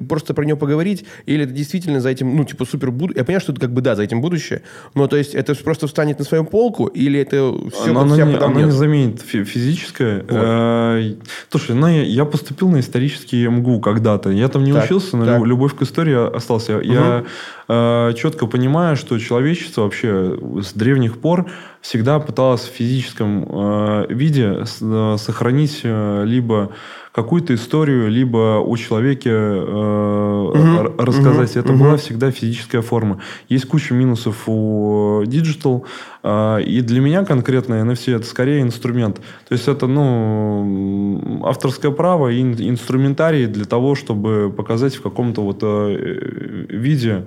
просто 0.07 0.33
про 0.33 0.45
него 0.45 0.57
поговорить, 0.57 1.05
или 1.25 1.43
это 1.43 1.51
действительно 1.51 1.99
за 1.99 2.09
этим, 2.09 2.35
ну, 2.35 2.45
типа 2.45 2.65
супер 2.65 2.91
буду... 2.91 3.13
Я 3.15 3.23
понимаю, 3.23 3.41
что 3.41 3.51
это 3.51 3.61
как 3.61 3.73
бы, 3.73 3.81
да, 3.81 3.95
за 3.95 4.03
этим 4.03 4.21
будущее, 4.21 4.61
но 4.93 5.07
то 5.07 5.17
есть 5.17 5.33
это 5.33 5.55
просто 5.55 5.87
встанет 5.87 6.19
на 6.19 6.25
свою 6.25 6.43
полку, 6.45 6.85
или 6.87 7.19
это 7.19 7.53
все 7.73 7.89
оно, 7.91 8.01
под 8.03 8.13
себя 8.13 8.15
не, 8.17 8.21
оно 8.21 8.31
не 8.31 8.37
подомнет? 8.37 8.71
заменит 8.73 9.21
фи- 9.21 9.43
физическое. 9.43 10.23
Э, 10.27 11.13
Слушай, 11.49 11.75
ну, 11.75 11.87
я, 11.87 12.25
поступил 12.25 12.69
на 12.69 12.79
исторический 12.79 13.47
МГУ 13.47 13.79
когда-то. 13.79 14.29
Я 14.29 14.47
там 14.47 14.63
не 14.63 14.73
Так, 14.73 14.85
учился, 14.85 15.17
но 15.17 15.25
так. 15.25 15.39
лю- 15.39 15.45
любовь 15.45 15.75
к 15.75 15.81
истории 15.81 16.35
остался. 16.35 16.79
Я 16.83 17.23
э, 17.67 18.13
четко 18.15 18.45
понимаю, 18.47 18.95
что 18.95 19.17
человечество 19.19 19.81
вообще 19.83 20.37
с 20.61 20.73
древних 20.73 21.19
пор 21.19 21.49
всегда 21.83 22.19
пыталась 22.19 22.61
в 22.61 22.73
физическом 22.73 23.45
э, 23.45 24.05
виде 24.09 24.63
э, 24.63 25.15
сохранить 25.17 25.81
э, 25.83 26.23
либо 26.25 26.69
какую-то 27.11 27.53
историю, 27.53 28.09
либо 28.09 28.59
у 28.59 28.75
человека 28.77 29.29
э, 29.29 29.61
угу. 29.65 30.93
рассказать. 30.97 31.51
Угу. 31.51 31.59
Это 31.59 31.73
угу. 31.73 31.83
была 31.83 31.97
всегда 31.97 32.31
физическая 32.31 32.81
форма. 32.81 33.19
Есть 33.49 33.65
куча 33.65 33.93
минусов 33.93 34.43
у 34.47 35.23
digital, 35.25 35.85
э, 36.23 36.61
и 36.63 36.79
для 36.79 37.01
меня 37.01 37.25
конкретно 37.25 37.75
NFC 37.75 38.15
это 38.15 38.25
скорее 38.25 38.61
инструмент. 38.61 39.17
То 39.47 39.53
есть 39.53 39.67
это 39.67 39.85
ну, 39.85 41.41
авторское 41.45 41.91
право 41.91 42.29
и 42.29 42.41
инструментарий 42.41 43.45
для 43.45 43.65
того, 43.65 43.95
чтобы 43.95 44.53
показать 44.55 44.95
в 44.95 45.01
каком-то 45.01 45.41
вот 45.41 45.59
э, 45.61 46.65
виде 46.69 47.25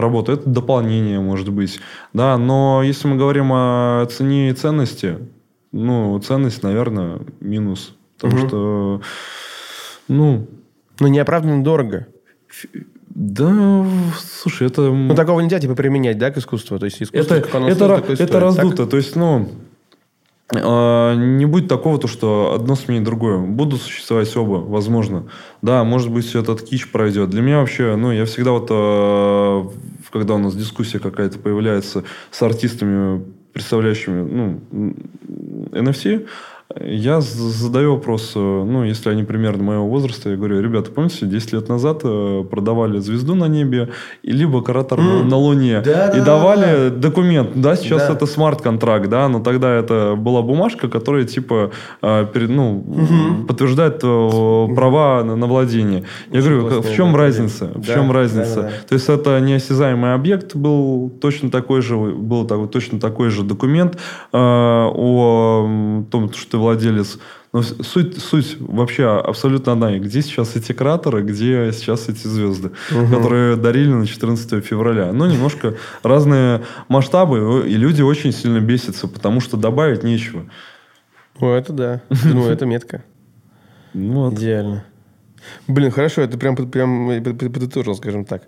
работу. 0.00 0.32
Это 0.32 0.48
дополнение, 0.48 1.20
может 1.20 1.50
быть. 1.50 1.80
Да, 2.12 2.36
но 2.38 2.82
если 2.82 3.08
мы 3.08 3.16
говорим 3.16 3.50
о 3.52 4.06
цене 4.10 4.50
и 4.50 4.52
ценности, 4.52 5.18
ну, 5.72 6.18
ценность, 6.20 6.62
наверное, 6.62 7.20
минус. 7.40 7.94
Потому 8.16 8.40
угу. 8.40 8.48
что, 8.48 9.00
ну... 10.08 10.46
Ну, 11.00 11.06
неоправданно 11.06 11.62
дорого. 11.62 12.06
Да, 13.08 13.86
слушай, 14.18 14.66
это... 14.66 14.82
Ну, 14.82 15.14
такого 15.14 15.40
нельзя, 15.40 15.60
типа, 15.60 15.74
применять, 15.74 16.18
да, 16.18 16.30
к 16.30 16.38
искусству? 16.38 16.78
То 16.78 16.86
есть, 16.86 17.02
искусство, 17.02 17.34
это, 17.34 17.48
это, 17.48 17.84
это, 17.84 18.14
стоит, 18.14 18.34
раздуто. 18.34 18.76
Так? 18.76 18.90
То 18.90 18.96
есть, 18.96 19.16
ну, 19.16 19.48
не 20.50 21.44
будет 21.44 21.68
такого, 21.68 21.98
то, 21.98 22.08
что 22.08 22.54
одно 22.54 22.74
сменит 22.74 23.04
другое. 23.04 23.38
Будут 23.38 23.82
существовать 23.82 24.34
оба, 24.36 24.56
возможно. 24.56 25.28
Да, 25.60 25.84
может 25.84 26.10
быть, 26.10 26.34
этот 26.34 26.62
кич 26.62 26.90
пройдет. 26.90 27.28
Для 27.28 27.42
меня 27.42 27.58
вообще, 27.58 27.96
ну, 27.96 28.12
я 28.12 28.24
всегда 28.24 28.52
вот, 28.52 28.68
э, 28.70 29.68
когда 30.10 30.34
у 30.34 30.38
нас 30.38 30.54
дискуссия 30.54 31.00
какая-то 31.00 31.38
появляется 31.38 32.04
с 32.30 32.42
артистами, 32.42 33.24
представляющими, 33.52 34.22
ну, 34.22 34.60
NFC, 35.72 36.26
я 36.76 37.22
задаю 37.22 37.94
вопрос, 37.94 38.32
э, 38.34 38.38
ну, 38.38 38.84
если 38.84 39.08
они 39.08 39.24
примерно 39.24 39.62
моего 39.62 39.88
возраста, 39.88 40.28
я 40.28 40.36
говорю, 40.36 40.60
ребята, 40.60 40.90
помните, 40.90 41.24
10 41.24 41.54
лет 41.54 41.68
назад 41.70 42.02
э, 42.04 42.44
продавали 42.50 42.98
звезду 42.98 43.34
на 43.34 43.48
небе, 43.48 43.88
либо 44.22 44.60
каратор 44.60 45.00
mm. 45.00 45.24
на 45.24 45.36
Луне, 45.36 45.80
да, 45.82 46.10
и 46.10 46.18
да, 46.18 46.24
давали 46.24 46.90
да. 46.90 46.96
документ, 46.96 47.52
да, 47.54 47.74
сейчас 47.74 48.06
да. 48.06 48.12
это 48.12 48.26
смарт-контракт, 48.26 49.08
да, 49.08 49.28
но 49.28 49.40
тогда 49.40 49.72
это 49.72 50.14
была 50.14 50.42
бумажка, 50.42 50.88
которая, 50.88 51.24
типа, 51.24 51.70
э, 52.02 52.26
перед, 52.34 52.50
ну, 52.50 52.84
угу. 52.86 53.46
подтверждает 53.46 54.00
права 54.00 55.24
на, 55.24 55.36
на 55.36 55.46
владение. 55.46 56.04
Я 56.30 56.40
Очень 56.40 56.60
говорю, 56.60 56.82
в 56.82 56.94
чем 56.94 57.16
разница? 57.16 57.70
В 57.74 57.86
да, 57.86 57.94
чем 57.94 58.12
разница? 58.12 58.56
Да, 58.56 58.62
да, 58.62 58.68
да. 58.68 58.88
То 58.88 58.94
есть, 58.94 59.08
это 59.08 59.40
неосязаемый 59.40 60.12
объект 60.12 60.54
был 60.54 61.10
точно 61.20 61.50
такой 61.50 61.80
же, 61.80 61.96
был 61.96 62.46
такой, 62.46 62.68
точно 62.68 63.00
такой 63.00 63.30
же 63.30 63.42
документ 63.42 63.96
э, 64.32 64.38
о 64.38 66.04
том, 66.10 66.30
что 66.34 66.57
владелец. 66.58 67.18
Но 67.52 67.62
суть, 67.62 68.18
суть 68.18 68.56
вообще 68.60 69.06
абсолютно 69.06 69.72
одна. 69.72 69.98
Где 69.98 70.20
сейчас 70.20 70.54
эти 70.56 70.72
кратеры, 70.72 71.22
где 71.22 71.72
сейчас 71.72 72.08
эти 72.08 72.26
звезды, 72.26 72.72
угу. 72.90 73.14
которые 73.14 73.56
дарили 73.56 73.92
на 73.92 74.06
14 74.06 74.64
февраля. 74.64 75.12
Ну, 75.12 75.26
немножко 75.26 75.74
разные 76.02 76.62
масштабы, 76.88 77.64
и 77.66 77.74
люди 77.74 78.02
очень 78.02 78.32
сильно 78.32 78.60
бесятся, 78.60 79.08
потому 79.08 79.40
что 79.40 79.56
добавить 79.56 80.02
нечего. 80.02 80.44
О, 81.40 81.54
это 81.54 81.72
да. 81.72 82.02
Ну, 82.24 82.46
это 82.48 82.66
метко. 82.66 83.02
Вот. 83.94 84.34
Идеально. 84.34 84.84
Блин, 85.66 85.90
хорошо, 85.90 86.22
это 86.22 86.36
прям, 86.36 86.56
прям 86.56 87.22
подытожил, 87.22 87.94
скажем 87.94 88.24
так. 88.24 88.42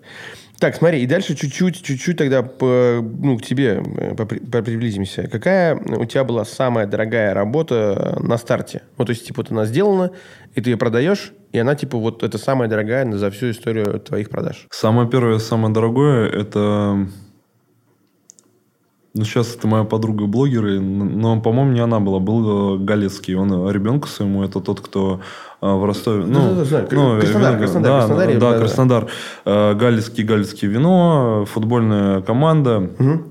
Так, 0.61 0.75
смотри, 0.75 1.01
и 1.01 1.07
дальше 1.07 1.33
чуть-чуть, 1.33 1.81
чуть-чуть 1.81 2.17
тогда 2.17 2.43
по, 2.43 3.01
ну, 3.01 3.35
к 3.39 3.41
тебе 3.41 3.81
э, 3.83 4.13
приблизимся. 4.15 5.27
Какая 5.27 5.75
у 5.75 6.05
тебя 6.05 6.23
была 6.23 6.45
самая 6.45 6.85
дорогая 6.85 7.33
работа 7.33 8.19
на 8.21 8.37
старте? 8.37 8.83
Вот, 8.95 9.05
то 9.05 9.09
есть, 9.09 9.25
типа, 9.25 9.41
вот 9.41 9.49
она 9.49 9.65
сделана, 9.65 10.11
и 10.53 10.61
ты 10.61 10.69
ее 10.69 10.77
продаешь, 10.77 11.33
и 11.51 11.57
она, 11.57 11.73
типа, 11.73 11.97
вот 11.97 12.21
это 12.21 12.37
самая 12.37 12.69
дорогая 12.69 13.11
за 13.11 13.31
всю 13.31 13.49
историю 13.49 13.99
твоих 13.99 14.29
продаж. 14.29 14.67
Самое 14.69 15.09
первое, 15.09 15.39
самое 15.39 15.73
дорогое, 15.73 16.29
это... 16.29 17.07
Ну, 19.13 19.25
сейчас 19.25 19.55
это 19.55 19.67
моя 19.67 19.83
подруга 19.83 20.25
блогеры, 20.25 20.79
но, 20.79 21.41
по-моему, 21.41 21.71
не 21.71 21.81
она 21.81 21.99
была, 21.99 22.19
был 22.19 22.75
э, 22.75 22.77
Галецкий. 22.79 23.35
Он 23.35 23.69
ребенку 23.69 24.07
своему, 24.07 24.43
это 24.43 24.61
тот, 24.61 24.79
кто 24.79 25.19
а, 25.59 25.75
в 25.75 25.85
Ростове. 25.85 26.25
Ну, 26.25 26.55
да, 26.55 26.63
да, 26.63 26.63
да, 26.63 26.87
ну, 26.91 27.19
Краснодар, 27.19 27.51
вино, 27.51 27.59
Краснодар, 27.59 27.91
да, 27.91 27.97
Краснодар, 27.99 28.39
да, 28.39 28.51
да, 28.51 28.57
Краснодар. 28.57 29.07
Э, 29.45 29.73
Галицкий, 29.75 30.23
Галицкий 30.23 30.67
вино, 30.67 31.45
футбольная 31.47 32.21
команда. 32.21 32.89
Угу. 32.97 33.21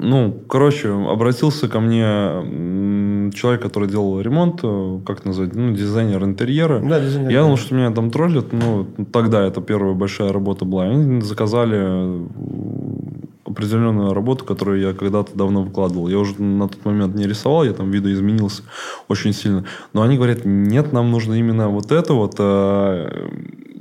Ну, 0.00 0.42
короче, 0.48 0.90
обратился 0.90 1.66
ко 1.66 1.80
мне 1.80 3.32
человек, 3.32 3.62
который 3.62 3.88
делал 3.88 4.20
ремонт, 4.20 4.60
э, 4.62 5.00
как 5.06 5.24
назвать, 5.24 5.54
ну, 5.54 5.72
дизайнер 5.72 6.22
интерьера. 6.24 6.78
Да, 6.80 7.00
дизайнер. 7.00 7.30
Я 7.30 7.42
думал, 7.42 7.56
что 7.56 7.74
меня 7.74 7.90
там 7.90 8.10
троллят, 8.10 8.52
ну, 8.52 8.86
тогда 9.10 9.46
это 9.46 9.62
первая 9.62 9.94
большая 9.94 10.30
работа 10.30 10.66
была. 10.66 10.84
Они 10.84 11.22
заказали 11.22 12.26
определенную 13.58 14.14
работу, 14.14 14.44
которую 14.44 14.80
я 14.80 14.92
когда-то 14.92 15.36
давно 15.36 15.62
выкладывал. 15.62 16.08
Я 16.08 16.18
уже 16.18 16.40
на 16.40 16.68
тот 16.68 16.84
момент 16.84 17.16
не 17.16 17.26
рисовал, 17.26 17.64
я 17.64 17.72
там 17.72 17.90
видоизменился 17.90 18.62
очень 19.08 19.32
сильно. 19.32 19.64
Но 19.92 20.02
они 20.02 20.16
говорят, 20.16 20.44
нет, 20.44 20.92
нам 20.92 21.10
нужно 21.10 21.34
именно 21.34 21.68
вот 21.68 21.90
это 21.90 22.14
вот 22.14 22.36
э, 22.38 23.28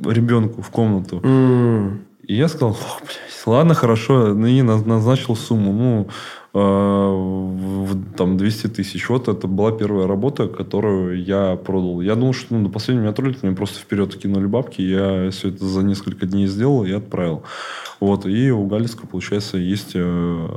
ребенку 0.04 0.64
в 0.64 0.70
комнату. 0.72 1.18
Mm. 1.18 2.00
И 2.28 2.36
я 2.36 2.50
сказал, 2.50 2.78
блядь, 3.00 3.46
ладно, 3.46 3.74
хорошо, 3.74 4.34
ну 4.34 4.48
и 4.48 4.62
назначил 4.62 5.36
сумму. 5.36 5.72
Ну, 5.72 6.08
э, 6.54 7.96
там 8.18 8.38
200 8.38 8.68
тысяч. 8.68 9.08
Вот 9.08 9.30
это 9.30 9.48
была 9.48 9.72
первая 9.72 10.08
работа, 10.08 10.50
которую 10.50 11.24
я 11.24 11.56
продал. 11.56 12.02
Я 12.02 12.16
думал, 12.16 12.34
что 12.34 12.54
ну, 12.54 12.66
до 12.66 12.70
последнего 12.70 13.14
троллит, 13.14 13.44
мне 13.44 13.56
просто 13.56 13.80
вперед 13.80 14.14
кинули 14.18 14.46
бабки. 14.46 14.82
Я 14.82 15.32
все 15.32 15.50
это 15.50 15.66
за 15.66 15.84
несколько 15.84 16.26
дней 16.26 16.48
сделал 16.48 16.84
и 16.84 16.92
отправил. 16.92 17.44
Вот. 18.02 18.26
И 18.26 18.52
у 18.52 18.66
Галицкого, 18.66 19.08
получается, 19.08 19.58
есть 19.58 19.92
э, 19.94 20.48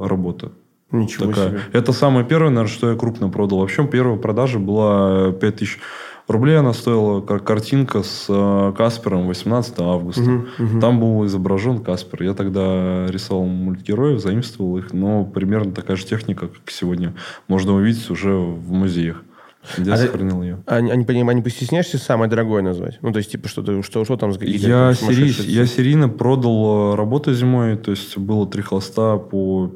работа. 0.00 0.50
Ничего 0.90 1.26
такая. 1.26 1.50
себе. 1.50 1.60
Это 1.72 1.92
самое 1.92 2.26
первое, 2.26 2.50
наверное, 2.50 2.74
что 2.74 2.90
я 2.90 2.96
крупно 2.96 3.28
продал. 3.28 3.60
Вообще, 3.60 3.86
первая 3.86 4.18
продажа 4.18 4.58
была 4.58 5.30
5000 5.30 5.56
тысяч 5.56 5.78
рублей 6.32 6.58
она 6.58 6.72
стоила, 6.72 7.20
как 7.20 7.44
картинка 7.44 8.02
с 8.02 8.26
э, 8.28 8.72
Каспером 8.76 9.26
18 9.26 9.80
августа. 9.80 10.22
Угу, 10.22 10.46
угу. 10.58 10.80
Там 10.80 11.00
был 11.00 11.26
изображен 11.26 11.80
Каспер. 11.80 12.22
Я 12.22 12.34
тогда 12.34 13.06
рисовал 13.08 13.44
мультгероев, 13.44 14.20
заимствовал 14.20 14.78
их, 14.78 14.92
но 14.92 15.24
примерно 15.24 15.72
такая 15.72 15.96
же 15.96 16.06
техника, 16.06 16.48
как 16.48 16.70
сегодня 16.70 17.14
можно 17.48 17.74
увидеть 17.74 18.10
уже 18.10 18.34
в 18.34 18.72
музеях. 18.72 19.22
Я 19.76 19.94
а 19.94 19.96
сохранил 19.98 20.42
ее. 20.42 20.62
А, 20.66 20.76
а, 20.76 20.80
не, 20.80 21.04
а 21.04 21.34
не 21.34 21.42
постесняешься 21.42 21.98
самое 21.98 22.30
дорогое 22.30 22.62
назвать? 22.62 22.98
Ну, 23.02 23.12
то 23.12 23.18
есть, 23.18 23.30
типа, 23.30 23.46
что, 23.48 23.82
что, 23.82 24.04
что 24.04 24.16
там? 24.16 24.30
Я, 24.40 24.94
сери, 24.94 25.50
я 25.50 25.66
серийно 25.66 26.08
продал 26.08 26.94
э, 26.94 26.96
работы 26.96 27.34
зимой, 27.34 27.76
то 27.76 27.90
есть, 27.90 28.16
было 28.16 28.46
три 28.46 28.62
холста 28.62 29.18
по 29.18 29.70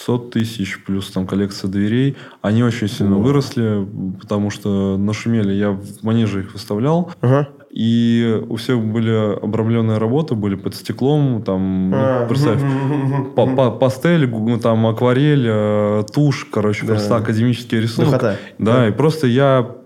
500 0.00 0.30
тысяч, 0.30 0.82
плюс 0.84 1.10
там 1.10 1.26
коллекция 1.26 1.68
дверей. 1.68 2.16
Они 2.42 2.62
очень 2.62 2.88
сильно 2.88 3.16
О. 3.16 3.18
выросли, 3.18 3.86
потому 4.20 4.50
что 4.50 4.96
нашумели. 4.96 5.52
Я 5.52 5.70
в 5.70 6.02
манеже 6.02 6.40
их 6.40 6.52
выставлял. 6.54 7.12
Ага. 7.20 7.48
И 7.70 8.42
у 8.48 8.56
всех 8.56 8.80
были 8.80 9.36
обрамленные 9.40 9.98
работы, 9.98 10.34
были 10.34 10.56
под 10.56 10.74
стеклом, 10.74 11.42
там, 11.42 11.92
а, 11.94 12.26
представь, 12.26 12.60
по, 13.36 13.46
по, 13.46 13.70
пастель, 13.70 14.28
там, 14.60 14.86
акварель, 14.88 15.46
э, 15.46 16.02
тушь, 16.12 16.48
короче, 16.50 16.84
да. 16.84 16.94
просто 16.94 17.16
академический 17.16 17.80
рисунок. 17.80 18.20
Да, 18.20 18.36
да, 18.58 18.88
и 18.88 18.90
просто 18.90 19.28
я 19.28 19.76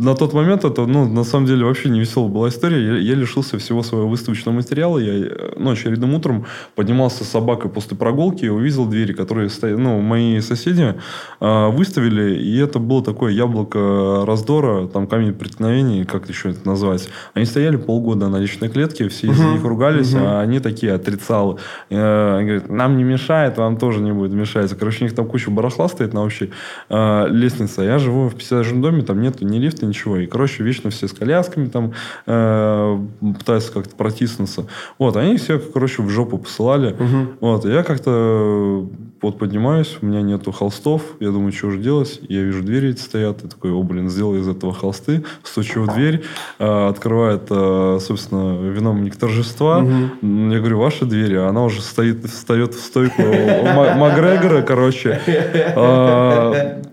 на 0.00 0.14
тот 0.14 0.32
момент 0.32 0.64
это, 0.64 0.86
ну, 0.86 1.08
на 1.08 1.24
самом 1.24 1.46
деле, 1.46 1.64
вообще 1.64 1.88
не 1.88 2.00
веселая 2.00 2.30
была 2.30 2.48
история. 2.48 2.84
Я, 2.84 2.98
я 2.98 3.14
лишился 3.14 3.58
всего 3.58 3.82
своего 3.82 4.08
выставочного 4.08 4.54
материала. 4.54 4.98
Я 4.98 5.26
э, 5.26 5.52
ну, 5.56 5.70
очередным 5.70 6.14
утром 6.14 6.46
поднимался 6.76 7.24
с 7.24 7.28
собакой 7.28 7.68
после 7.70 7.96
прогулки 7.96 8.44
и 8.44 8.48
увидел 8.48 8.86
двери, 8.86 9.12
которые 9.12 9.48
стоят, 9.48 9.78
ну, 9.78 10.00
мои 10.00 10.40
соседи 10.40 10.94
э, 11.40 11.68
выставили. 11.70 12.36
И 12.36 12.58
это 12.58 12.78
было 12.78 13.02
такое 13.02 13.32
яблоко 13.32 14.24
раздора, 14.24 14.86
там 14.86 15.08
камень 15.08 15.34
преткновений, 15.34 16.04
как 16.04 16.28
еще 16.28 16.50
это 16.50 16.66
назвать. 16.68 17.08
Они 17.34 17.44
стояли 17.44 17.76
полгода 17.76 18.28
на 18.28 18.36
личной 18.36 18.68
клетке, 18.68 19.08
все 19.08 19.26
из 19.26 19.40
них 19.40 19.64
ругались, 19.64 20.14
а 20.14 20.40
они 20.40 20.60
такие 20.60 20.92
отрицалы. 20.92 21.58
Э, 21.90 22.36
они 22.36 22.46
говорят, 22.46 22.70
нам 22.70 22.96
не 22.96 23.04
мешает, 23.04 23.58
вам 23.58 23.76
тоже 23.76 24.00
не 24.00 24.12
будет 24.12 24.32
мешать. 24.32 24.72
Короче, 24.78 24.98
у 25.00 25.04
них 25.08 25.16
там 25.16 25.26
куча 25.26 25.50
барахла 25.50 25.88
стоит 25.88 26.14
на 26.14 26.22
общей 26.22 26.52
э, 26.88 27.26
лестнице. 27.30 27.82
Я 27.82 27.98
живу 27.98 28.28
в 28.28 28.36
50 28.36 28.80
доме, 28.80 29.02
там 29.02 29.20
нету 29.20 29.44
ни 29.44 29.58
лифта, 29.58 29.87
ничего. 29.88 30.18
И, 30.18 30.26
короче, 30.26 30.62
вечно 30.62 30.90
все 30.90 31.08
с 31.08 31.12
колясками 31.12 31.66
там 31.68 31.92
э, 32.26 32.98
пытаются 33.38 33.72
как-то 33.72 33.96
протиснуться. 33.96 34.66
Вот, 34.98 35.16
они 35.16 35.36
все, 35.36 35.58
короче, 35.58 36.02
в 36.02 36.08
жопу 36.10 36.38
посылали. 36.38 36.94
Мгм. 36.98 37.30
Вот, 37.40 37.64
и 37.64 37.70
я 37.70 37.82
как-то 37.82 38.86
вот 39.20 39.38
поднимаюсь, 39.38 39.98
у 40.00 40.06
меня 40.06 40.22
нету 40.22 40.52
холстов, 40.52 41.02
я 41.20 41.30
думаю, 41.30 41.52
что 41.52 41.70
же 41.70 41.78
делать? 41.78 42.20
Я 42.28 42.42
вижу, 42.42 42.62
двери 42.62 42.90
эти 42.90 43.00
стоят, 43.00 43.42
я 43.42 43.48
такой, 43.48 43.72
о, 43.72 43.82
блин, 43.82 44.08
сделай 44.08 44.40
из 44.40 44.48
этого 44.48 44.72
холсты, 44.72 45.24
стучу 45.42 45.82
в 45.82 45.92
дверь, 45.92 46.22
э, 46.58 46.88
открывает, 46.88 47.42
э, 47.50 47.98
собственно, 48.00 48.70
виновник 48.70 49.16
торжества. 49.16 49.80
Мгм. 49.80 50.50
Я 50.50 50.58
говорю, 50.58 50.78
ваши 50.78 51.04
двери, 51.04 51.34
а 51.34 51.48
она 51.48 51.64
уже 51.64 51.82
стоит, 51.82 52.24
встает 52.26 52.74
в 52.74 52.80
стойку 52.80 53.22
Ма- 53.22 53.94
Макгрегора, 53.94 54.62
короче. 54.62 55.20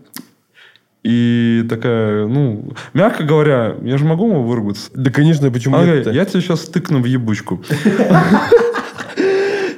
И 1.06 1.64
такая, 1.70 2.26
ну, 2.26 2.74
мягко 2.96 3.24
говоря, 3.24 3.76
я 3.84 4.00
же 4.00 4.06
могу 4.06 4.28
ему 4.28 4.42
выругаться? 4.42 4.90
Да, 4.96 5.12
конечно, 5.12 5.52
почему 5.52 5.78
Она 5.78 5.86
нет 5.86 6.08
я 6.08 6.26
тебе 6.26 6.42
сейчас 6.42 6.62
тыкну 6.62 7.00
в 7.00 7.06
ебучку. 7.06 7.62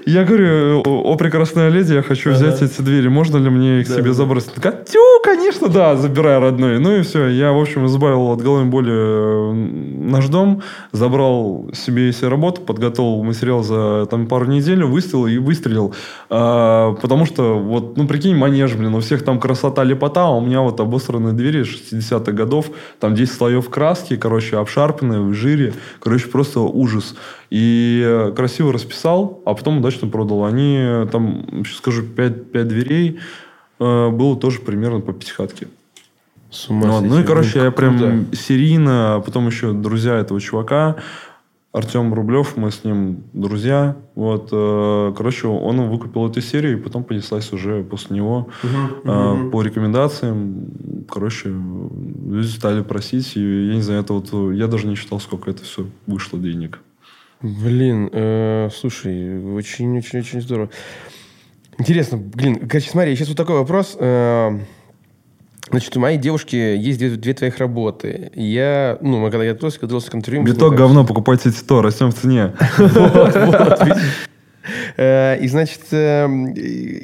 Я 0.07 0.23
говорю, 0.23 0.83
о, 0.85 1.17
прекрасная 1.17 1.67
леди, 1.67 1.93
я 1.93 2.01
хочу 2.01 2.31
взять 2.31 2.61
эти 2.61 2.81
двери, 2.81 3.09
можно 3.09 3.35
ли 3.35 3.49
мне 3.49 3.81
их 3.81 3.89
себе 3.89 4.13
забросить? 4.13 4.51
Она 4.55 4.55
Такая, 4.55 4.85
тю, 4.85 5.01
конечно, 5.21 5.67
да, 5.67 5.97
забирай, 5.97 6.39
родной. 6.39 6.79
Ну 6.79 6.95
и 6.95 7.01
все, 7.01 7.27
я, 7.27 7.51
в 7.51 7.59
общем, 7.59 7.87
избавил 7.87 8.31
от 8.31 8.41
головной 8.41 8.69
боли 8.69 8.93
э, 8.93 9.51
наш 9.51 10.29
дом, 10.29 10.61
забрал 10.93 11.69
себе 11.73 12.13
себе 12.13 12.29
работу, 12.29 12.61
подготовил 12.61 13.21
материал 13.21 13.63
за 13.63 14.05
там 14.09 14.27
пару 14.27 14.45
недель, 14.45 14.81
выставил 14.85 15.27
и 15.27 15.39
выстрелил. 15.39 15.93
А, 16.29 16.93
потому 16.93 17.25
что, 17.25 17.59
вот, 17.59 17.97
ну, 17.97 18.07
прикинь, 18.07 18.37
манеж, 18.37 18.75
блин, 18.75 18.95
у 18.95 19.01
всех 19.01 19.25
там 19.25 19.41
красота, 19.41 19.83
лепота, 19.83 20.27
а 20.27 20.37
у 20.37 20.39
меня 20.39 20.61
вот 20.61 20.79
обосранные 20.79 21.33
двери 21.33 21.63
60-х 21.63 22.31
годов, 22.31 22.67
там 23.01 23.13
10 23.13 23.33
слоев 23.33 23.69
краски, 23.69 24.15
короче, 24.15 24.55
обшарпанные, 24.55 25.19
в 25.19 25.33
жире, 25.33 25.73
короче, 25.99 26.27
просто 26.29 26.61
ужас. 26.61 27.13
И 27.49 28.01
э, 28.05 28.31
красиво 28.35 28.73
расписал, 28.73 29.41
а 29.45 29.53
потом 29.53 29.77
удачно 29.77 30.07
продал. 30.07 30.43
Они, 30.45 30.75
э, 30.77 31.07
там, 31.11 31.45
сейчас 31.63 31.77
скажу, 31.77 32.03
5, 32.03 32.51
дверей 32.67 33.19
э, 33.79 34.09
было 34.09 34.35
тоже 34.37 34.59
примерно 34.59 34.99
по 34.99 35.13
пятихатке. 35.13 35.67
С 36.49 36.69
ума 36.69 36.87
Ну, 36.87 36.93
сойти. 36.99 37.07
ну 37.09 37.19
и, 37.19 37.23
короче, 37.23 37.59
я 37.59 37.71
прям 37.71 37.97
круто. 37.97 38.35
серийно, 38.35 39.15
а 39.15 39.19
потом 39.21 39.47
еще 39.47 39.73
друзья 39.73 40.15
этого 40.15 40.39
чувака, 40.41 40.95
Артем 41.73 42.13
Рублев, 42.13 42.55
мы 42.57 42.71
с 42.71 42.83
ним 42.83 43.23
друзья. 43.33 43.95
Вот, 44.15 44.49
э, 44.51 45.13
короче, 45.15 45.47
он 45.47 45.89
выкупил 45.89 46.27
эту 46.27 46.41
серию, 46.41 46.77
и 46.77 46.81
потом 46.81 47.03
понеслась 47.03 47.51
уже 47.53 47.83
после 47.83 48.15
него 48.15 48.47
Мгм, 48.63 49.09
э, 49.11 49.33
мгм. 49.33 49.51
по 49.51 49.61
рекомендациям. 49.61 51.05
Короче, 51.09 51.49
люди 51.49 52.47
стали 52.47 52.81
просить, 52.81 53.35
и 53.35 53.67
я 53.67 53.75
не 53.75 53.81
знаю, 53.81 54.01
это 54.01 54.13
вот, 54.13 54.53
я 54.53 54.67
даже 54.67 54.87
не 54.87 54.95
считал, 54.95 55.19
сколько 55.19 55.49
это 55.51 55.63
все 55.63 55.85
вышло 56.07 56.39
денег. 56.39 56.79
Блин, 57.41 58.09
э, 58.11 58.69
слушай, 58.73 59.53
очень-очень-очень 59.53 60.41
здорово. 60.41 60.69
Интересно, 61.77 62.17
блин, 62.17 62.67
короче, 62.67 62.89
смотри, 62.89 63.15
сейчас 63.15 63.27
вот 63.27 63.37
такой 63.37 63.55
вопрос. 63.55 63.95
Э, 63.99 64.59
Значит, 65.69 65.97
у 65.97 65.99
моей 65.99 66.17
девушки 66.17 66.55
есть 66.55 66.97
две, 66.97 67.09
две 67.09 67.33
твоих 67.33 67.57
работы. 67.57 68.31
Я, 68.35 68.97
ну, 69.01 69.19
мы 69.19 69.29
когда 69.29 69.43
я 69.43 69.53
готовился, 69.53 69.81
готовился 69.81 70.11
к 70.11 70.15
интервью... 70.15 70.43
Биток 70.43 70.75
говно, 70.75 71.05
покупайте 71.05 71.51
Тито, 71.51 71.81
растем 71.81 72.11
в 72.11 72.15
цене. 72.15 72.53
Вот, 72.77 73.35
вот, 73.35 73.97
И, 74.97 75.47
значит, 75.47 75.81
э, 75.91 76.27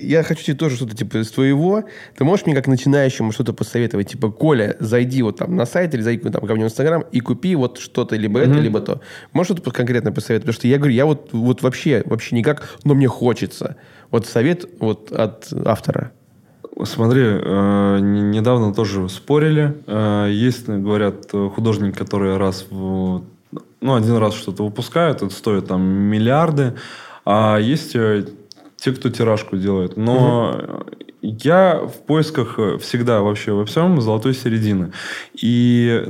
я 0.02 0.24
хочу 0.24 0.44
тебе 0.44 0.56
тоже 0.56 0.76
что-то 0.78 0.96
типа 0.96 1.18
из 1.22 1.30
твоего. 1.32 1.84
Ты 2.18 2.24
можешь 2.24 2.46
мне 2.46 2.56
как 2.56 2.68
начинающему 2.68 3.32
что-то 3.32 3.54
посоветовать? 3.54 4.10
Типа, 4.10 4.32
Коля, 4.32 4.76
зайди 4.80 5.22
вот 5.22 5.38
там 5.38 5.56
на 5.56 5.66
сайт 5.66 5.94
или 5.94 6.02
зайди 6.02 6.30
там 6.30 6.46
ко 6.48 6.56
мне 6.56 6.64
в 6.64 6.68
Инстаграм 6.68 7.04
и 7.12 7.20
купи 7.20 7.56
вот 7.56 7.78
что-то, 7.78 8.16
либо 8.16 8.40
это, 8.40 8.54
либо 8.60 8.80
то. 8.82 9.02
Можешь 9.32 9.52
что-то 9.56 9.72
конкретно 9.72 10.12
посоветовать? 10.12 10.44
Потому 10.44 10.54
что 10.56 10.68
я 10.68 10.78
говорю, 10.78 10.94
я 10.94 11.06
вот, 11.06 11.30
вот 11.34 11.62
вообще, 11.62 12.02
вообще 12.06 12.36
никак, 12.36 12.78
но 12.84 12.96
мне 12.96 13.08
хочется. 13.08 13.76
Вот 14.10 14.26
совет 14.26 14.66
вот 14.80 15.12
от 15.12 15.50
автора. 15.66 16.12
Смотри, 16.86 17.22
э, 17.24 18.00
не- 18.02 18.22
недавно 18.40 18.74
тоже 18.74 19.08
спорили. 19.10 19.76
Э, 19.86 20.28
Есть, 20.32 20.68
говорят, 20.68 21.28
э, 21.32 21.50
художники, 21.54 21.96
которые 21.96 22.38
раз 22.38 22.66
в, 22.72 23.24
ну, 23.82 23.96
один 23.96 24.18
раз 24.18 24.34
что-то 24.34 24.66
выпускают, 24.66 25.18
это 25.22 25.30
стоит 25.30 25.68
там 25.68 25.82
миллиарды. 25.84 26.74
А 27.26 27.58
есть 27.58 27.96
э, 27.96 28.26
те, 28.78 28.92
кто 28.92 29.10
тиражку 29.10 29.58
делает. 29.58 29.98
Но 29.98 30.84
я 31.22 31.80
в 31.80 32.06
поисках 32.06 32.60
э, 32.60 32.78
всегда 32.80 33.22
вообще 33.22 33.54
во 33.54 33.66
всем 33.66 34.02
золотой 34.02 34.34
середины. 34.34 34.92
И 35.42 36.06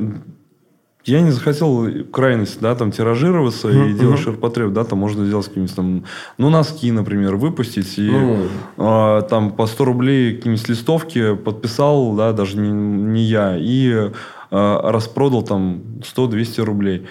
я 1.06 1.21
не 1.21 1.32
захотел 1.32 1.86
крайность, 2.12 2.62
да, 2.62 2.76
там, 2.76 2.91
тиражироваться 2.91 3.69
и 3.69 3.76
Мгм, 3.76 3.97
делать 3.97 4.15
мгм. 4.15 4.23
ширпотреб, 4.23 4.71
да, 4.71 4.86
там 4.86 4.99
можно 4.99 5.26
сделать 5.26 5.47
какие-нибудь 5.47 5.76
там, 5.76 6.04
ну, 6.38 6.49
носки, 6.49 6.91
например, 6.91 7.36
выпустить 7.36 7.99
и 7.99 8.10
Ну. 8.10 8.47
а, 8.78 9.21
там 9.23 9.52
по 9.52 9.67
100 9.67 9.86
рублей 9.86 10.36
какие-нибудь 10.38 10.69
листовки 10.69 11.36
подписал, 11.36 12.15
да, 12.15 12.32
даже 12.32 12.58
не, 12.58 12.69
не 12.69 13.21
я, 13.23 13.58
и 13.58 14.12
а, 14.49 14.91
распродал 14.91 15.43
там 15.43 15.82
100-200 16.04 16.63
рублей. 16.63 17.06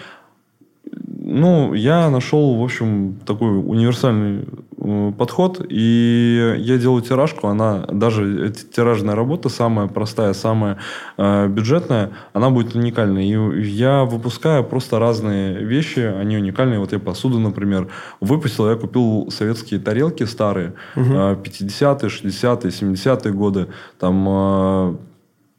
Ну, 1.35 1.73
я 1.73 2.11
нашел, 2.11 2.57
в 2.57 2.63
общем, 2.63 3.19
такой 3.25 3.59
универсальный 3.59 4.45
э, 4.77 5.13
подход, 5.17 5.65
и 5.67 6.57
я 6.59 6.77
делаю 6.77 7.01
тиражку, 7.01 7.47
она, 7.47 7.87
даже 7.91 8.49
эта 8.49 8.59
тиражная 8.67 9.15
работа, 9.15 9.49
самая 9.49 9.89
простая, 9.89 10.35
самая 10.35 10.77
э, 11.17 11.49
бюджетная, 11.49 12.11
она 12.35 12.51
будет 12.51 12.75
уникальной. 12.75 13.27
И 13.27 13.63
я 13.63 14.05
выпускаю 14.05 14.63
просто 14.63 14.99
разные 14.99 15.65
вещи, 15.65 16.01
они 16.01 16.37
уникальные. 16.37 16.79
Вот 16.79 16.93
я 16.93 16.99
посуду, 16.99 17.39
например, 17.39 17.89
выпустил, 18.21 18.69
я 18.69 18.77
купил 18.77 19.31
советские 19.31 19.81
тарелки 19.81 20.25
старые, 20.25 20.75
э, 20.97 21.01
50-е, 21.01 22.09
60-е, 22.11 22.71
70-е 22.71 23.33
годы, 23.33 23.69
там 23.99 24.27
э, 24.29 24.97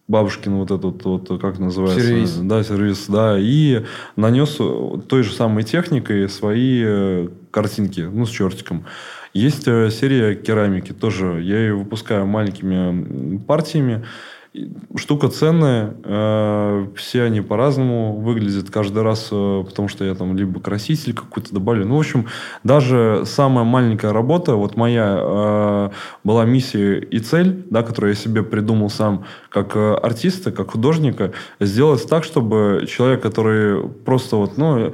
бабушкин 0.08 0.56
вот 0.56 0.72
этот 0.72 1.04
вот, 1.06 1.42
как 1.42 1.60
называется? 1.60 2.00
Сервиз. 2.00 2.36
Да, 2.36 2.64
сервис, 2.64 3.06
да. 3.08 3.38
И 3.40 3.84
нанес 4.16 4.60
той 5.08 5.24
же 5.24 5.34
самой 5.34 5.64
техникой 5.64 6.28
свои 6.30 6.84
э, 6.86 7.28
картинки, 7.52 8.02
ну, 8.02 8.26
с 8.26 8.30
чертиком. 8.30 8.86
Есть 9.34 9.68
э, 9.68 9.90
серия 9.90 10.36
керамики 10.36 10.92
тоже. 10.92 11.42
Я 11.42 11.60
ее 11.60 11.76
выпускаю 11.76 12.28
маленькими 12.28 13.38
партиями. 13.38 14.06
Штука 14.96 15.30
ценная. 15.30 15.96
э, 16.04 16.88
Все 16.96 17.24
они 17.24 17.42
по-разному 17.42 18.20
выглядят 18.20 18.70
каждый 18.70 19.02
раз, 19.02 19.30
э, 19.32 19.64
потому 19.68 19.88
что 19.88 20.06
я 20.06 20.14
там 20.14 20.38
либо 20.38 20.60
краситель 20.60 21.16
какой-то 21.16 21.54
добавлю. 21.56 21.88
Ну, 21.88 21.96
в 21.96 22.00
общем, 22.00 22.28
даже 22.64 23.24
самая 23.26 23.66
маленькая 23.66 24.14
работа, 24.14 24.54
вот 24.56 24.78
моя 24.78 25.18
э, 25.20 25.90
была 26.24 26.46
миссия 26.46 27.00
и 27.00 27.18
цель, 27.18 27.66
да, 27.72 27.82
которую 27.82 28.12
я 28.12 28.16
себе 28.16 28.44
придумал 28.44 28.92
сам 28.92 29.26
как 29.50 29.76
артиста, 29.76 30.52
как 30.52 30.72
художника, 30.72 31.32
сделать 31.60 32.08
так, 32.08 32.24
чтобы 32.24 32.86
человек, 32.88 33.22
который 33.24 33.90
просто 33.90 34.36
вот, 34.36 34.58
ну, 34.58 34.94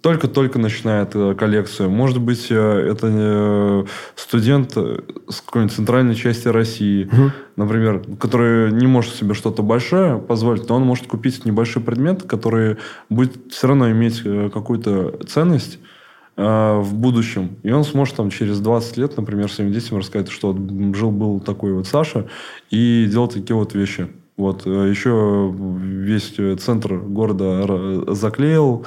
только-только 0.00 0.58
начинает 0.58 1.14
э, 1.14 1.34
коллекцию. 1.34 1.90
Может 1.90 2.20
быть, 2.20 2.46
э, 2.50 2.54
это 2.90 3.08
э, 3.10 3.84
студент 4.16 4.72
с 4.72 5.40
какой-нибудь 5.40 5.74
центральной 5.74 6.14
части 6.14 6.48
России, 6.48 7.08
например, 7.56 8.02
который 8.18 8.72
не 8.72 8.86
может 8.86 9.14
себе 9.14 9.34
что-то 9.34 9.62
большое 9.62 10.18
позволить, 10.18 10.68
но 10.68 10.76
он 10.76 10.84
может 10.84 11.06
купить 11.06 11.44
небольшой 11.44 11.82
предмет, 11.82 12.22
который 12.22 12.78
будет 13.10 13.52
все 13.52 13.68
равно 13.68 13.90
иметь 13.90 14.22
какую-то 14.22 15.18
ценность 15.26 15.78
в 16.36 16.88
будущем. 16.92 17.56
И 17.62 17.70
он 17.70 17.84
сможет 17.84 18.16
там 18.16 18.30
через 18.30 18.58
20 18.60 18.96
лет, 18.96 19.16
например, 19.16 19.50
своим 19.50 19.72
детям 19.72 19.98
рассказать, 19.98 20.30
что 20.30 20.52
вот 20.52 20.96
жил-был 20.96 21.38
такой 21.40 21.72
вот 21.72 21.86
Саша, 21.86 22.26
и 22.70 23.06
делал 23.08 23.28
такие 23.28 23.54
вот 23.54 23.74
вещи. 23.74 24.08
Вот. 24.36 24.66
Еще 24.66 25.54
весь 25.54 26.34
центр 26.60 26.96
города 26.96 28.12
заклеил 28.12 28.84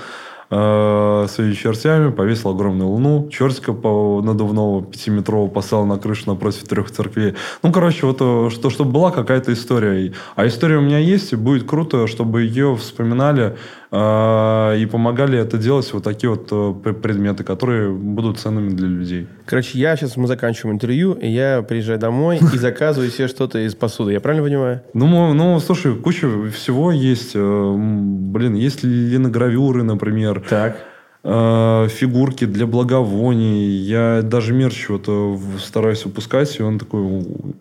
э, 0.49 1.25
своими 1.29 1.53
чертями, 1.53 2.11
повесил 2.11 2.51
огромную 2.51 2.89
луну, 2.89 3.29
чертика 3.29 3.71
надувного 3.71 4.83
пятиметрового 4.83 5.49
поставил 5.49 5.85
на 5.85 5.97
крышу 5.97 6.23
напротив 6.27 6.67
трех 6.67 6.91
церквей. 6.91 7.35
Ну, 7.63 7.71
короче, 7.71 8.05
вот 8.05 8.17
э, 8.19 8.49
что, 8.51 8.69
чтобы 8.69 8.91
была 8.91 9.11
какая-то 9.11 9.53
история. 9.53 10.13
А 10.35 10.47
история 10.47 10.77
у 10.77 10.81
меня 10.81 10.99
есть, 10.99 11.33
и 11.33 11.35
будет 11.35 11.67
круто, 11.67 12.07
чтобы 12.07 12.43
ее 12.43 12.75
вспоминали 12.75 13.57
и 13.91 14.85
помогали 14.91 15.39
это 15.39 15.57
делать 15.57 15.91
вот 15.93 16.03
такие 16.03 16.29
вот 16.29 16.47
э, 16.51 16.73
пр- 16.83 16.93
предметы, 16.93 17.43
которые 17.43 17.91
будут 17.91 18.37
ценными 18.37 18.69
для 18.69 18.87
людей. 18.87 19.27
Короче, 19.45 19.79
я 19.79 19.95
сейчас, 19.95 20.17
мы 20.17 20.27
заканчиваем 20.27 20.75
интервью, 20.75 21.13
и 21.13 21.27
я 21.29 21.61
приезжаю 21.61 21.97
домой 21.99 22.37
и 22.53 22.57
заказываю 22.57 23.09
себе 23.11 23.27
что-то 23.27 23.59
из 23.65 23.75
посуды. 23.75 24.11
Я 24.11 24.19
правильно 24.19 24.45
понимаю? 24.45 24.81
Ну, 24.93 25.33
ну, 25.33 25.59
слушай, 25.59 25.95
куча 25.95 26.27
всего 26.51 26.91
есть. 26.91 27.31
Э, 27.35 27.75
Блин, 27.77 28.55
есть 28.55 28.83
линогравюры, 28.83 29.83
например. 29.83 30.43
Так. 30.49 30.77
Э, 31.27 31.87
фигурки 31.89 32.45
для 32.45 32.65
благовоний. 32.65 33.67
Я 33.67 34.21
даже 34.23 34.53
мерч 34.53 34.89
вот 34.89 35.05
э, 35.07 35.37
стараюсь 35.59 36.05
выпускать, 36.05 36.57
и 36.59 36.63
он 36.63 36.79
такой 36.79 37.01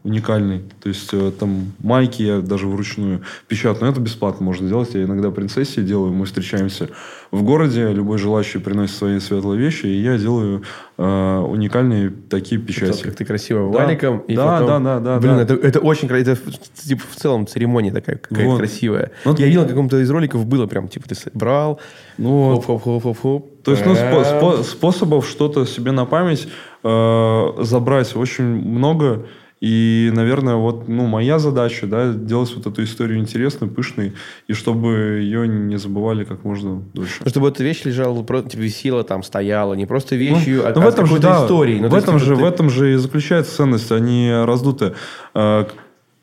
уникальный. 0.05 0.62
То 0.81 0.88
есть, 0.88 1.11
э, 1.12 1.33
там 1.38 1.72
майки 1.81 2.22
я 2.22 2.40
даже 2.40 2.68
вручную 2.68 3.22
печатаю. 3.48 3.90
Это 3.90 4.00
бесплатно 4.00 4.46
можно 4.46 4.68
делать. 4.68 4.94
Я 4.94 5.02
иногда 5.02 5.31
принцессе 5.31 5.83
делаю. 5.83 6.12
Мы 6.12 6.26
встречаемся 6.26 6.90
в 7.31 7.43
городе. 7.43 7.93
Любой 7.93 8.19
желающий 8.19 8.59
приносит 8.59 8.97
свои 8.97 9.21
светлые 9.21 9.61
вещи. 9.61 9.87
И 9.87 10.01
я 10.01 10.19
делаю 10.19 10.63
э, 10.98 11.38
уникальные 11.48 12.11
такие 12.11 12.61
печати. 12.61 13.03
Как 13.03 13.15
ты 13.15 13.25
красиво 13.25 13.73
да. 13.73 13.79
валиком. 13.79 14.19
И 14.21 14.37
да, 14.37 14.59
потом... 14.59 14.85
да, 14.85 14.98
да, 14.98 15.00
да. 15.00 15.21
Блин, 15.21 15.37
да. 15.37 15.42
Это, 15.42 15.55
это 15.55 15.81
очень 15.81 16.09
красиво. 16.09 16.33
Это 16.33 16.40
типа, 16.75 17.03
в 17.11 17.17
целом 17.17 17.46
церемония 17.46 17.92
такая 17.92 18.17
какая-то 18.17 18.50
вот. 18.50 18.59
красивая. 18.59 19.13
Вот. 19.25 19.38
Я 19.38 19.46
видел, 19.46 19.65
в 19.65 19.69
каком-то 19.69 19.98
из 20.00 20.11
роликов 20.11 20.46
было 20.46 20.67
прям, 20.67 20.88
типа, 20.88 21.09
ты 21.09 21.17
брал, 21.35 21.81
ну, 22.19 22.55
хоп-хоп-хоп-хоп-хоп. 22.55 23.63
То 23.63 23.73
есть, 23.73 23.85
ну, 23.85 23.92
спо- 23.92 24.40
спо- 24.40 24.63
способов 24.63 25.27
что-то 25.27 25.67
себе 25.67 25.92
на 25.92 26.05
память 26.05 26.48
э, 26.85 27.53
забрать 27.61 28.15
очень 28.15 28.44
много. 28.44 29.27
И, 29.67 30.12
наверное, 30.14 30.54
вот, 30.54 30.87
ну, 30.87 31.06
моя 31.06 31.40
задача, 31.40 31.88
да, 31.88 32.12
делать 32.12 32.54
вот 32.54 32.69
эту 32.69 32.85
историю 32.85 33.19
интересной, 33.19 33.67
пышной, 33.67 34.12
и 34.46 34.52
чтобы 34.52 35.19
ее 35.21 35.48
не 35.48 35.77
забывали 35.77 36.23
как 36.23 36.44
можно 36.44 36.85
дольше. 36.94 37.17
Ну, 37.25 37.31
чтобы 37.31 37.48
эта 37.48 37.64
вещь 37.64 37.83
лежала, 37.85 38.17
типа, 38.25 38.44
висела 38.54 39.02
там, 39.02 39.25
стояла, 39.25 39.75
не 39.75 39.85
просто 39.85 40.14
вещью, 40.14 40.62
ну, 40.62 40.69
а, 40.69 40.73
ну, 40.73 40.83
в 40.83 40.87
этом 40.87 41.04
а 41.04 41.06
же, 41.08 41.19
да, 41.19 41.42
историей. 41.42 41.81
Ну, 41.81 41.88
в, 41.88 41.94
этом 41.94 42.21
же, 42.21 42.37
ты... 42.37 42.42
в 42.42 42.44
этом 42.44 42.71
же 42.71 42.94
и 42.94 42.96
заключается 42.96 43.56
ценность, 43.56 43.90
они 43.90 44.31
раздуты. 44.44 44.94
Э, 45.35 45.64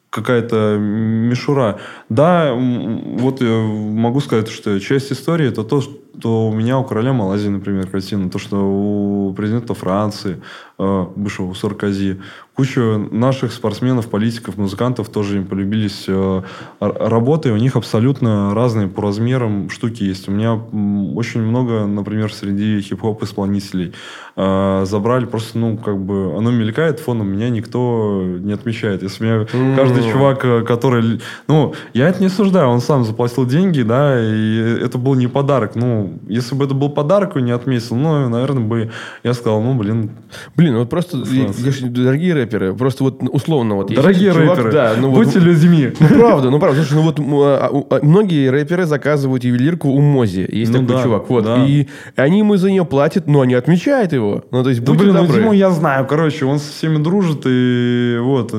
какая-то 0.10 0.78
мишура. 0.80 1.80
Да, 2.08 2.54
вот 2.54 3.42
я 3.42 3.58
могу 3.58 4.22
сказать, 4.22 4.48
что 4.48 4.80
часть 4.80 5.12
истории 5.12 5.50
это 5.50 5.66
то, 5.66 5.82
что 6.20 6.48
у 6.48 6.54
меня 6.54 6.78
у 6.78 6.84
короля 6.84 7.12
Малайзии, 7.12 7.50
например, 7.50 7.88
картина, 7.88 8.30
то, 8.30 8.40
что 8.40 8.58
у 8.58 9.34
президента 9.34 9.74
Франции, 9.74 10.42
э, 10.80 11.06
бывшего 11.16 11.54
Саркози, 11.54 12.22
куча 12.56 12.98
наших 13.12 13.52
спортсменов, 13.52 14.10
политиков, 14.10 14.58
музыкантов 14.58 15.10
тоже 15.10 15.38
им 15.38 15.46
полюбились 15.46 16.06
э, 16.08 16.42
работы, 16.80 17.52
у 17.52 17.58
них 17.58 17.76
абсолютно 17.76 18.54
разные 18.54 18.88
по 18.88 19.02
размерам 19.02 19.70
штуки 19.70 20.04
есть. 20.04 20.28
У 20.28 20.32
меня 20.32 20.54
очень 20.54 21.42
много, 21.42 21.86
например, 21.86 22.32
среди 22.32 22.80
хип-хоп 22.82 23.24
исполнителей 23.24 23.94
э, 24.36 24.84
забрали 24.86 25.26
просто, 25.26 25.58
ну, 25.58 25.78
как 25.78 25.98
бы, 25.98 26.36
оно 26.38 26.52
мелькает 26.52 27.00
фоном, 27.00 27.28
меня 27.28 27.50
никто 27.50 28.22
не 28.40 28.54
отмечает. 28.54 29.02
Если 29.02 29.24
меня 29.24 29.42
mm. 29.42 29.76
каждый 29.76 30.12
чувак, 30.12 30.46
э, 30.46 30.62
который, 30.62 31.22
ну, 31.48 31.74
я 31.94 32.08
это 32.08 32.20
не 32.20 32.28
осуждаю, 32.28 32.70
он 32.70 32.82
сам 32.82 33.04
заплатил 33.04 33.46
деньги, 33.46 33.82
да, 33.82 34.20
и 34.22 34.80
это 34.82 34.98
был 34.98 35.16
не 35.16 35.28
подарок. 35.28 35.76
Ну, 35.76 36.03
если 36.28 36.56
бы 36.56 36.66
это 36.66 36.74
был 36.74 36.90
подарок, 36.90 37.36
не 37.36 37.52
отметил, 37.52 37.96
ну, 37.96 38.30
наверное, 38.30 38.64
бы 38.64 38.92
я 39.24 39.34
сказал, 39.34 39.62
ну, 39.62 39.76
блин. 39.76 40.12
Блин, 40.56 40.78
вот 40.78 40.90
просто, 40.90 41.18
дорогие 41.18 42.34
рэперы. 42.34 42.74
Просто 42.74 43.04
вот 43.04 43.22
условно 43.22 43.76
вот... 43.76 43.94
Дорогие 43.94 44.34
чувак, 44.34 44.58
рэперы, 44.58 44.72
да, 44.72 44.94
ну, 45.00 45.12
будьте 45.12 45.40
вот, 45.40 45.48
людьми. 45.48 45.92
Ну, 46.00 46.08
правда, 46.08 46.50
ну, 46.50 46.60
правда. 46.60 46.84
Слушай, 46.84 46.96
ну, 46.96 47.02
вот 47.02 47.20
а, 47.20 47.70
а, 47.90 48.00
многие 48.02 48.50
рэперы 48.50 48.86
заказывают 48.86 49.44
ювелирку 49.44 49.90
у 49.90 50.02
Мози. 50.02 50.48
Есть 50.52 50.72
ну, 50.72 50.80
такой 50.80 50.96
да, 50.96 51.04
чувак. 51.04 51.30
Вот. 51.30 51.44
Да. 51.44 51.66
И 51.66 51.88
они 52.16 52.40
ему 52.40 52.56
за 52.58 52.70
нее 52.70 52.86
платят, 52.86 53.28
но 53.28 53.42
они 53.42 53.54
отмечают 53.54 54.14
его. 54.14 54.44
Ну, 54.52 54.64
то 54.64 54.70
есть, 54.70 54.84
да, 54.84 54.94
блин, 54.94 55.14
ну, 55.14 55.22
добры. 55.22 55.34
ну, 55.34 55.40
Диму 55.40 55.54
я 55.54 55.72
знаю. 55.72 56.06
Короче, 56.06 56.46
он 56.46 56.60
со 56.60 56.72
всеми 56.72 56.98
дружит, 56.98 57.44
и 57.46 58.18
вот... 58.22 58.54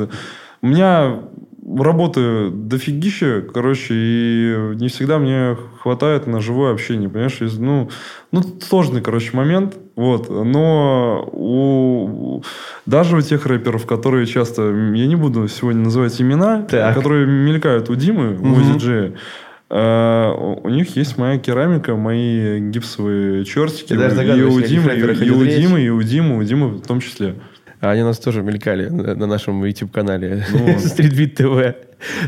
У 0.62 0.66
меня 0.66 1.18
работы 1.79 2.51
дофигища, 2.51 3.43
короче, 3.53 3.95
и 3.95 4.57
не 4.77 4.89
всегда 4.89 5.19
мне 5.19 5.57
хватает 5.81 6.27
на 6.27 6.41
живое 6.41 6.73
общение, 6.73 7.09
понимаешь? 7.09 7.39
Ну, 7.41 7.91
ну 8.33 8.43
сложный, 8.61 9.01
короче, 9.01 9.37
момент, 9.37 9.77
вот, 9.97 10.29
но 10.29 11.29
у, 11.33 12.43
даже 12.87 13.17
у 13.17 13.21
тех 13.21 13.47
рэперов, 13.47 13.87
которые 13.87 14.27
часто, 14.27 14.62
я 14.62 15.07
не 15.07 15.17
буду 15.17 15.49
сегодня 15.49 15.83
называть 15.83 16.21
имена, 16.21 16.62
так. 16.62 16.95
которые 16.95 17.27
мелькают 17.27 17.89
у 17.91 17.95
Димы, 17.95 18.37
у 18.37 18.45
Мози 18.45 18.79
Джея, 18.79 19.15
Uh, 19.71 20.61
у 20.62 20.69
них 20.69 20.95
есть 20.95 21.17
моя 21.17 21.39
керамика, 21.39 21.97
мои 21.97 22.61
гипсовые 22.61 23.45
чертики. 23.45 23.95
И, 23.95 23.97
и 23.97 24.43
у 24.43 24.61
Димы, 24.61 24.93
и, 24.93 25.25
и 25.25 25.31
у 25.31 25.45
Димы, 25.45 25.81
и 25.81 25.89
у 25.89 26.03
Димы, 26.03 26.39
у 26.39 26.43
Димы 26.45 26.69
в 26.69 26.87
том 26.87 27.01
числе. 27.01 27.37
А 27.85 27.91
они 27.91 28.03
у 28.03 28.07
нас 28.07 28.18
тоже 28.18 28.43
мелькали 28.43 28.89
на 28.89 29.26
нашем 29.26 29.62
YouTube-канале 29.62 30.47
ну, 30.53 30.59
TV. 30.68 31.74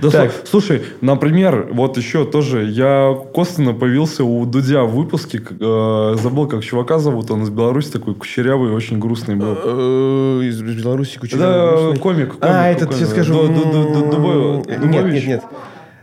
Да, 0.02 0.11
так. 0.11 0.32
Слушай, 0.44 0.82
например, 1.00 1.68
вот 1.72 1.96
еще 1.96 2.26
тоже, 2.26 2.66
я 2.66 3.16
косвенно 3.32 3.72
появился 3.72 4.24
у 4.24 4.44
Дудя 4.44 4.84
в 4.84 4.94
выпуске, 4.94 5.38
э, 5.38 6.16
забыл, 6.20 6.46
как 6.46 6.62
чувака 6.62 6.98
зовут, 6.98 7.30
он 7.30 7.42
из 7.42 7.48
Беларуси 7.48 7.90
такой 7.90 8.14
кучерявый, 8.14 8.70
очень 8.70 8.98
грустный 8.98 9.36
был. 9.36 9.57
Э, 9.64 10.40
из 10.44 10.61
Беларуси 10.61 11.18
кучерявый? 11.18 11.94
Да, 11.94 12.00
комик. 12.00 12.34
А, 12.40 12.68
этот, 12.68 12.94
сейчас 12.94 13.11
скажу. 13.11 13.48
Нет, 13.48 13.66
нет, 14.84 15.26
нет. 15.26 15.42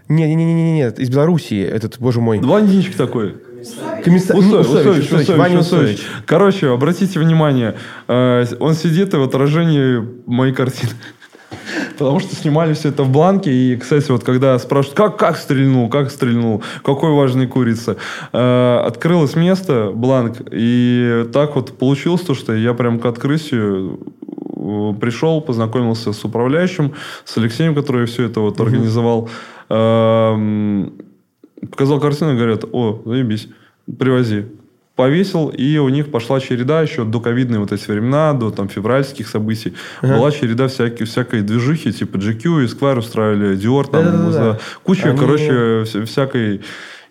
Нет, 0.10 0.28
нет, 0.30 0.38
нет, 0.38 0.38
нет, 0.38 0.99
из 0.99 1.10
Белоруссии 1.10 1.64
этот, 1.64 1.99
боже 1.99 2.22
мой. 2.22 2.39
Блондинчик 2.39 2.95
такой. 2.95 3.36
Комиссар... 4.03 4.38
Усович, 4.38 4.68
Усович, 4.68 5.05
Усович, 5.05 5.28
Ваня 5.30 5.59
Усович. 5.59 6.01
Короче, 6.26 6.70
обратите 6.70 7.20
внимание, 7.20 7.76
э, 8.07 8.45
он 8.59 8.74
сидит 8.74 9.14
и 9.14 9.18
в 9.18 9.24
отражении 9.24 10.01
моей 10.26 10.53
картины. 10.53 10.91
Потому 11.97 12.20
что 12.20 12.36
снимали 12.36 12.74
все 12.74 12.89
это 12.89 13.03
в 13.03 13.11
бланке. 13.11 13.51
И, 13.51 13.78
кстати, 13.78 14.11
вот 14.11 14.24
когда 14.24 14.57
спрашивают, 14.59 14.97
как, 14.97 15.18
как 15.18 15.38
стрельнул, 15.38 15.89
как 15.89 16.11
стрельнул, 16.11 16.64
какой 16.84 17.11
важный 17.11 17.47
курица, 17.47 17.97
э, 18.32 18.84
открылось 18.86 19.36
место, 19.36 19.91
бланк, 19.93 20.38
и 20.51 21.26
так 21.32 21.55
вот 21.55 21.78
получилось 21.78 22.22
то, 22.22 22.34
что 22.34 22.53
я 22.53 22.74
прям 22.74 22.99
к 22.99 23.05
открытию 23.05 23.99
э, 24.32 24.93
пришел, 24.99 25.41
познакомился 25.41 26.14
с 26.14 26.24
управляющим, 26.26 26.93
с 27.24 27.38
Алексеем, 27.38 27.76
который 27.76 28.05
все 28.07 28.26
это 28.26 28.39
вот 28.39 28.59
организовал. 28.59 29.30
Э, 29.70 30.89
показал 31.70 31.99
картину 31.99 32.36
говорят, 32.36 32.66
о, 32.72 33.01
заебись, 33.05 33.47
привози. 33.97 34.47
Повесил, 34.95 35.49
и 35.49 35.78
у 35.78 35.89
них 35.89 36.11
пошла 36.11 36.39
череда 36.39 36.84
еще 36.84 37.03
до 37.03 37.20
ковидные 37.20 37.59
вот 37.59 37.72
эти 37.72 37.89
времена, 37.89 38.34
до 38.34 38.51
там 38.51 38.70
февральских 38.70 39.28
событий. 39.28 39.74
Ага. 40.01 40.18
Была 40.18 40.32
череда 40.32 40.68
всякой, 40.68 41.05
всякой 41.05 41.41
движухи, 41.41 41.91
типа 41.91 42.18
GQ, 42.18 42.66
Esquire 42.66 42.99
устраивали, 42.99 43.57
Dior, 43.57 43.89
там, 43.89 44.03
да, 44.05 44.11
да, 44.11 44.32
да. 44.32 44.59
куча, 44.84 45.09
Они... 45.09 45.18
короче, 45.18 45.84
всякой 46.05 46.61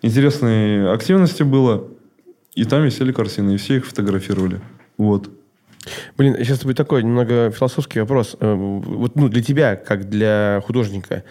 интересной 0.01 0.93
активности 0.93 1.43
было. 1.43 1.83
И 2.55 2.63
там 2.63 2.83
висели 2.83 3.11
картины, 3.11 3.55
и 3.55 3.57
все 3.57 3.77
их 3.77 3.85
фотографировали. 3.85 4.61
Вот. 4.97 5.29
Блин, 6.17 6.35
сейчас 6.37 6.63
будет 6.63 6.77
такой 6.77 7.03
немного 7.03 7.51
философский 7.51 7.99
вопрос. 7.99 8.37
Э, 8.39 8.53
вот, 8.53 9.15
ну, 9.15 9.27
для 9.27 9.43
тебя, 9.43 9.75
как 9.75 10.09
для 10.09 10.61
художника, 10.65 11.23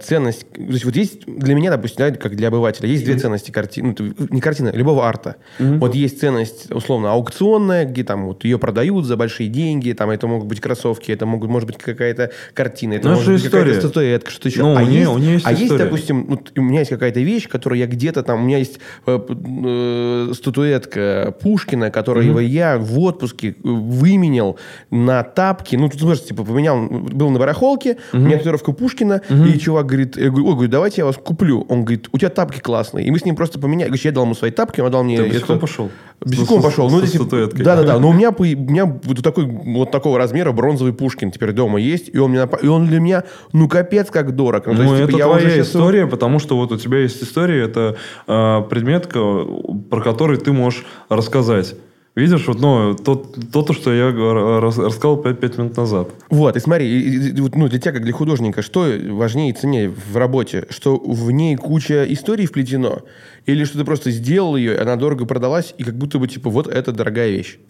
ценность... 0.00 0.46
То 0.52 0.60
есть 0.62 0.84
вот 0.84 0.96
есть 0.96 1.26
для 1.26 1.54
меня, 1.54 1.70
допустим, 1.70 1.98
да, 1.98 2.10
как 2.16 2.36
для 2.36 2.48
обывателя, 2.48 2.88
есть 2.88 3.02
mm-hmm. 3.02 3.06
две 3.06 3.18
ценности 3.18 3.50
картины, 3.50 3.94
ну, 3.98 4.26
не 4.30 4.40
картины, 4.40 4.70
любого 4.74 5.06
арта. 5.06 5.36
Mm-hmm. 5.58 5.78
Вот 5.78 5.94
есть 5.94 6.20
ценность, 6.20 6.70
условно, 6.70 7.12
аукционная, 7.12 7.84
где 7.84 8.04
там 8.04 8.26
вот 8.26 8.44
ее 8.44 8.58
продают 8.58 9.04
за 9.04 9.16
большие 9.16 9.48
деньги, 9.48 9.92
там 9.92 10.10
это 10.10 10.26
могут 10.26 10.48
быть 10.48 10.60
кроссовки, 10.60 11.12
это 11.12 11.26
могут, 11.26 11.50
может 11.50 11.66
быть 11.66 11.78
какая-то 11.78 12.30
картина, 12.54 12.94
это 12.94 13.08
Но 13.08 13.14
может 13.14 13.32
быть 13.32 13.44
история. 13.44 13.64
какая-то 13.64 13.86
статуэтка, 13.86 14.30
что-то 14.30 14.48
еще. 14.48 14.62
Ну, 14.62 14.76
а 14.76 14.82
у 14.82 14.86
нее, 14.86 15.00
есть, 15.00 15.10
у 15.10 15.18
нее 15.18 15.32
есть 15.32 15.46
а 15.46 15.52
история. 15.52 15.68
есть, 15.68 15.84
допустим, 15.84 16.26
вот 16.26 16.52
у 16.56 16.62
меня 16.62 16.80
есть 16.80 16.90
какая-то 16.90 17.20
вещь, 17.20 17.48
которую 17.48 17.78
я 17.78 17.86
где-то 17.86 18.22
там, 18.22 18.40
у 18.40 18.44
меня 18.44 18.58
есть 18.58 18.78
э, 19.06 19.18
э, 19.28 20.32
статуэтка 20.34 21.34
Пушкина, 21.42 21.90
которую 21.90 22.26
mm-hmm. 22.26 22.44
я 22.44 22.78
в 22.78 22.98
отпуске 23.00 23.56
выменял 23.62 24.58
на 24.90 25.22
тапки, 25.22 25.76
ну, 25.76 25.88
тут, 25.88 26.02
может, 26.02 26.26
типа, 26.26 26.44
поменял, 26.44 26.86
был 26.86 27.30
на 27.30 27.38
барахолке, 27.38 27.90
mm-hmm. 27.90 28.16
у 28.16 28.18
меня 28.18 28.36
татуировка 28.38 28.72
Пушкина, 28.72 29.22
mm-hmm. 29.28 29.48
и 29.48 29.57
чувак 29.58 29.86
говорит, 29.86 30.16
я 30.16 30.28
говорю, 30.30 30.46
ой, 30.46 30.52
говорю, 30.54 30.70
давайте 30.70 31.00
я 31.02 31.04
вас 31.06 31.16
куплю. 31.16 31.64
Он 31.68 31.84
говорит, 31.84 32.08
у 32.12 32.18
тебя 32.18 32.30
тапки 32.30 32.60
классные. 32.60 33.06
И 33.06 33.10
мы 33.10 33.18
с 33.18 33.24
ним 33.24 33.36
просто 33.36 33.58
поменяли. 33.58 33.96
Я 34.02 34.12
дал 34.12 34.24
ему 34.24 34.34
свои 34.34 34.50
тапки, 34.50 34.80
он 34.80 34.90
дал 34.90 35.04
мне... 35.04 35.18
Ты 35.18 35.28
босиком 35.28 35.58
пошел? 35.58 35.90
Босиком 36.20 36.62
пошел. 36.62 36.90
Ну, 36.90 37.00
да, 37.00 37.76
да, 37.76 37.82
да. 37.82 37.98
Но 37.98 38.10
у 38.10 38.12
меня, 38.12 38.30
у 38.30 38.42
меня 38.42 38.86
вот 38.86 39.22
такой 39.22 39.44
вот 39.46 39.90
такого 39.90 40.18
размера 40.18 40.52
бронзовый 40.52 40.92
Пушкин 40.92 41.30
теперь 41.30 41.52
дома 41.52 41.80
есть. 41.80 42.10
И 42.12 42.18
он, 42.18 42.30
мне, 42.30 42.48
и 42.62 42.66
он 42.66 42.86
для 42.86 43.00
меня, 43.00 43.24
ну, 43.52 43.68
капец, 43.68 44.10
как 44.10 44.34
дорог. 44.34 44.66
Ну, 44.66 44.74
ну 44.74 44.82
есть, 44.82 45.02
это 45.04 45.12
типа, 45.12 45.24
твоя 45.24 45.50
сейчас... 45.50 45.68
история, 45.68 46.06
потому 46.06 46.38
что 46.38 46.56
вот 46.56 46.72
у 46.72 46.76
тебя 46.76 46.98
есть 46.98 47.22
история, 47.22 47.64
это 47.64 47.96
э, 48.26 48.62
предмет, 48.70 49.08
про 49.08 50.00
который 50.02 50.38
ты 50.38 50.52
можешь 50.52 50.84
рассказать. 51.08 51.74
Видишь, 52.18 52.48
вот, 52.48 52.58
ну, 52.58 52.96
то, 52.96 53.14
то, 53.14 53.62
то, 53.62 53.72
что 53.72 53.92
я 53.92 54.10
рассказал 54.10 55.18
5, 55.18 55.38
5 55.38 55.58
минут 55.58 55.76
назад. 55.76 56.08
Вот, 56.30 56.56
и 56.56 56.58
смотри, 56.58 56.88
и, 56.88 57.28
и, 57.28 57.32
ну, 57.54 57.68
для 57.68 57.78
тебя, 57.78 57.92
как 57.92 58.02
для 58.02 58.12
художника, 58.12 58.60
что 58.60 58.92
важнее 59.10 59.50
и 59.50 59.52
ценнее 59.52 59.88
в 59.88 60.16
работе? 60.16 60.66
Что 60.68 60.96
в 60.98 61.30
ней 61.30 61.54
куча 61.54 62.04
историй 62.12 62.46
вплетено? 62.46 63.02
Или 63.46 63.62
что 63.62 63.78
ты 63.78 63.84
просто 63.84 64.10
сделал 64.10 64.56
ее, 64.56 64.76
она 64.78 64.96
дорого 64.96 65.26
продалась, 65.26 65.76
и 65.78 65.84
как 65.84 65.94
будто 65.94 66.18
бы, 66.18 66.26
типа, 66.26 66.50
вот 66.50 66.66
это 66.66 66.90
дорогая 66.90 67.30
вещь? 67.30 67.60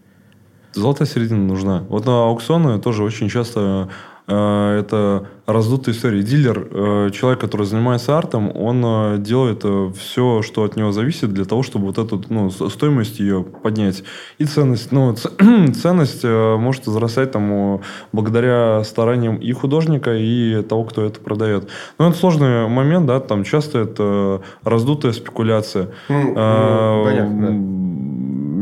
Золотая 0.72 1.06
середина 1.06 1.44
нужна. 1.44 1.84
Вот 1.90 2.06
на 2.06 2.28
аукционы 2.28 2.80
тоже 2.80 3.02
очень 3.02 3.28
часто 3.28 3.90
это 4.28 5.26
раздутая 5.48 5.94
история. 5.94 6.22
Дилер, 6.22 6.68
э, 6.70 7.10
человек, 7.10 7.40
который 7.40 7.64
занимается 7.64 8.18
артом, 8.18 8.54
он 8.54 8.82
э, 8.84 9.18
делает 9.18 9.62
э, 9.64 9.90
все, 9.98 10.42
что 10.42 10.62
от 10.62 10.76
него 10.76 10.92
зависит, 10.92 11.32
для 11.32 11.46
того, 11.46 11.62
чтобы 11.62 11.86
вот 11.86 11.96
эту 11.96 12.22
ну, 12.28 12.50
стоимость 12.50 13.18
ее 13.18 13.42
поднять. 13.42 14.04
И 14.36 14.44
ценность, 14.44 14.92
ну, 14.92 15.14
ценность 15.72 16.20
э, 16.22 16.56
может 16.56 16.86
возрастать 16.86 17.30
там 17.32 17.76
э, 17.76 17.78
благодаря 18.12 18.84
стараниям 18.84 19.36
и 19.36 19.50
художника, 19.52 20.14
и 20.14 20.62
того, 20.62 20.84
кто 20.84 21.02
это 21.02 21.18
продает. 21.18 21.70
Но 21.98 22.08
это 22.08 22.18
сложный 22.18 22.68
момент, 22.68 23.06
да, 23.06 23.18
там 23.18 23.42
часто 23.42 23.78
это 23.78 24.42
раздутая 24.62 25.12
спекуляция. 25.12 25.88
Ну, 26.10 26.34
А, 26.36 26.98
ну, 26.98 27.04
понятно, 27.04 27.46
да. 27.46 27.78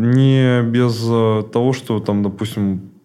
Не 0.07 0.63
без 0.63 1.05
э, 1.05 1.43
того, 1.53 1.73
что 1.73 1.99
там, 1.99 2.23
допустим, 2.23 2.96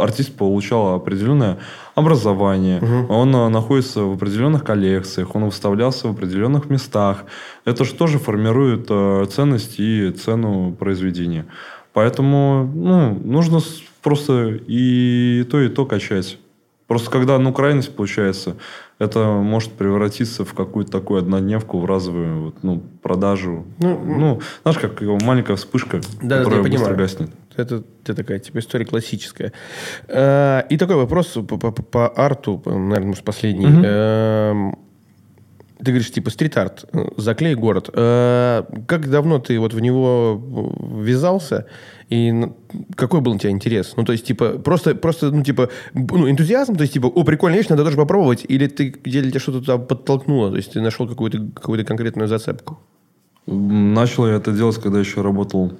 артист 0.00 0.34
получал 0.36 0.94
определенное 0.94 1.58
образование, 1.94 2.80
Мгм. 2.80 3.10
он 3.10 3.34
э, 3.34 3.48
находится 3.48 4.02
в 4.02 4.12
определенных 4.14 4.64
коллекциях, 4.64 5.34
он 5.34 5.44
выставлялся 5.44 6.08
в 6.08 6.12
определенных 6.12 6.70
местах. 6.70 7.24
Это 7.64 7.84
же 7.84 7.94
тоже 7.94 8.18
формирует 8.18 8.86
э, 8.90 9.26
ценность 9.30 9.74
и 9.78 10.10
цену 10.10 10.72
произведения. 10.78 11.46
Поэтому 11.92 12.70
ну, 12.74 13.18
нужно 13.24 13.58
просто 14.02 14.58
и 14.66 15.44
то, 15.50 15.60
и 15.60 15.68
то 15.68 15.84
качать. 15.86 16.38
Просто 16.86 17.10
когда 17.10 17.38
ну, 17.38 17.52
крайность 17.52 17.94
получается, 17.94 18.56
это 18.98 19.26
может 19.26 19.72
превратиться 19.72 20.44
в 20.44 20.54
какую-то 20.54 20.90
такую 20.90 21.18
однодневку, 21.20 21.78
в 21.80 21.84
разовую 21.84 22.44
вот, 22.44 22.54
ну, 22.62 22.82
продажу. 23.02 23.64
Ну, 23.78 24.00
Ну, 24.06 24.40
знаешь, 24.62 24.78
как 24.78 25.00
маленькая 25.22 25.56
вспышка, 25.56 26.00
Да, 26.22 26.38
которая 26.38 26.62
быстро 26.62 26.78
понимаю. 26.78 26.96
гаснет. 26.96 27.30
Это, 27.58 27.82
это 28.04 28.14
такая 28.14 28.38
типа 28.38 28.58
история 28.58 28.84
классическая. 28.84 29.52
Э, 30.08 30.62
И 30.70 30.76
такой 30.78 30.96
вопрос 30.96 31.26
по, 31.48 31.58
по- 31.58 31.72
по 31.72 32.08
арту, 32.08 32.62
наверное, 32.66 33.08
может, 33.08 33.24
последний. 33.24 33.66
Мгм. 33.66 33.82
Эм, 33.84 34.78
Ты 35.78 35.92
говоришь, 35.92 36.10
типа, 36.10 36.30
стрит-арт, 36.30 36.86
э, 36.92 37.04
заклей 37.16 37.54
город. 37.54 37.90
Э, 37.92 38.64
Как 38.88 39.08
давно 39.10 39.38
ты 39.38 39.58
вот 39.60 39.74
в 39.74 39.80
него 39.80 40.42
ввязался? 41.02 41.66
И 42.12 42.32
какой 42.96 43.20
был 43.20 43.32
у 43.32 43.38
тебя 43.38 43.50
интерес? 43.50 43.94
Ну, 43.96 44.04
то 44.04 44.12
есть, 44.12 44.26
типа, 44.26 44.58
просто, 44.58 44.94
просто 44.94 45.30
ну, 45.30 45.42
типа, 45.44 45.68
ну, 45.94 46.28
энтузиазм, 46.28 46.74
то 46.74 46.82
есть, 46.82 46.94
типа, 46.94 47.06
о, 47.06 47.22
прикольная 47.24 47.58
вещь, 47.58 47.68
надо 47.70 47.84
тоже 47.84 47.96
попробовать, 47.96 48.44
или 48.48 48.66
ты, 48.66 48.94
или 49.04 49.30
тебя 49.30 49.40
что-то 49.40 49.60
туда 49.60 49.78
подтолкнуло, 49.78 50.50
то 50.50 50.56
есть, 50.56 50.72
ты 50.72 50.80
нашел 50.80 51.06
какую-то, 51.08 51.38
какую-то 51.54 51.84
конкретную 51.84 52.28
зацепку? 52.28 52.78
Начал 53.46 54.26
я 54.26 54.34
это 54.34 54.52
делать, 54.52 54.76
когда 54.82 54.98
еще 55.00 55.22
работал 55.22 55.72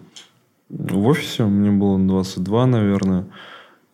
в 0.69 1.07
офисе. 1.07 1.45
Мне 1.45 1.71
было 1.71 1.99
22, 1.99 2.67
наверное. 2.67 3.27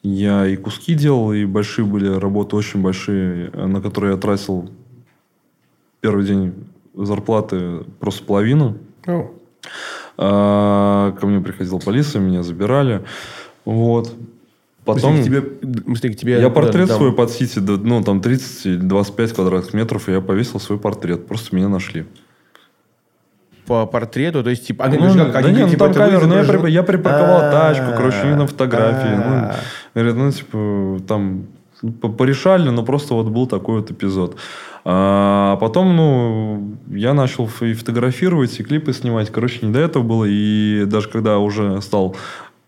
Я 0.02 0.46
и 0.46 0.56
куски 0.56 0.94
делал, 0.94 1.32
и 1.32 1.44
большие 1.44 1.84
были 1.86 2.08
работы, 2.08 2.56
очень 2.56 2.82
большие, 2.82 3.50
на 3.50 3.80
которые 3.80 4.14
я 4.14 4.20
тратил 4.20 4.70
первый 6.00 6.26
день 6.26 6.52
зарплаты 6.94 7.84
просто 8.00 8.24
половину. 8.24 8.76
Ну, 9.06 9.34
А, 10.18 11.12
Ко 11.12 11.26
мне 11.26 11.40
приходила 11.40 11.78
полиция, 11.78 12.20
меня 12.20 12.42
забирали. 12.42 13.02
Вот. 13.64 14.14
Потом... 14.84 15.22
Тебе, 15.22 15.40
к 15.40 16.16
тебе... 16.16 16.40
Я 16.40 16.50
портрет 16.50 16.88
да, 16.88 16.96
свой 16.96 17.12
под 17.12 17.30
Сити, 17.30 17.58
ну, 17.58 18.02
там 18.02 18.20
30 18.20 18.66
или 18.66 18.76
25 18.76 19.32
квадратных 19.32 19.72
метров, 19.72 20.08
и 20.08 20.12
я 20.12 20.20
повесил 20.20 20.60
свой 20.60 20.78
портрет. 20.78 21.26
Просто 21.26 21.56
меня 21.56 21.68
нашли. 21.68 22.04
По 23.66 23.86
портрету, 23.86 24.42
то 24.42 24.50
есть, 24.50 24.66
типа... 24.66 24.84
А, 24.84 24.88
Ну, 24.88 24.96
говоришь, 24.98 25.16
как, 25.32 25.32
да 25.32 25.38
они, 25.48 25.56
не, 25.58 25.64
ну, 25.64 25.70
типа, 25.70 25.84
там 25.86 25.94
камера, 25.94 26.26
ну, 26.26 26.34
я, 26.36 26.44
при- 26.44 26.70
я 26.70 26.82
припарковал 26.82 27.40
А, 27.44 27.50
тачку, 27.50 27.92
короче, 27.96 28.26
не 28.26 28.34
на 28.34 28.46
фотографии. 28.46 29.14
Ну, 29.16 29.22
а. 29.34 29.54
Ну, 29.94 30.30
типа, 30.32 31.00
там 31.08 31.46
ну, 31.82 31.92
по- 31.92 32.08
порешали, 32.08 32.68
но 32.68 32.82
просто 32.82 33.14
вот 33.14 33.26
был 33.28 33.46
такой 33.46 33.80
вот 33.80 33.90
эпизод. 33.90 34.36
А 34.86 35.56
потом, 35.56 35.96
ну, 35.96 36.76
я 36.90 37.14
начал 37.14 37.48
и 37.62 37.72
фотографировать, 37.72 38.60
и 38.60 38.62
клипы 38.62 38.92
снимать. 38.92 39.30
Короче, 39.30 39.64
не 39.66 39.72
до 39.72 39.80
этого 39.80 40.02
было. 40.02 40.26
И 40.28 40.84
даже 40.84 41.08
когда 41.08 41.38
уже 41.38 41.80
стал 41.80 42.16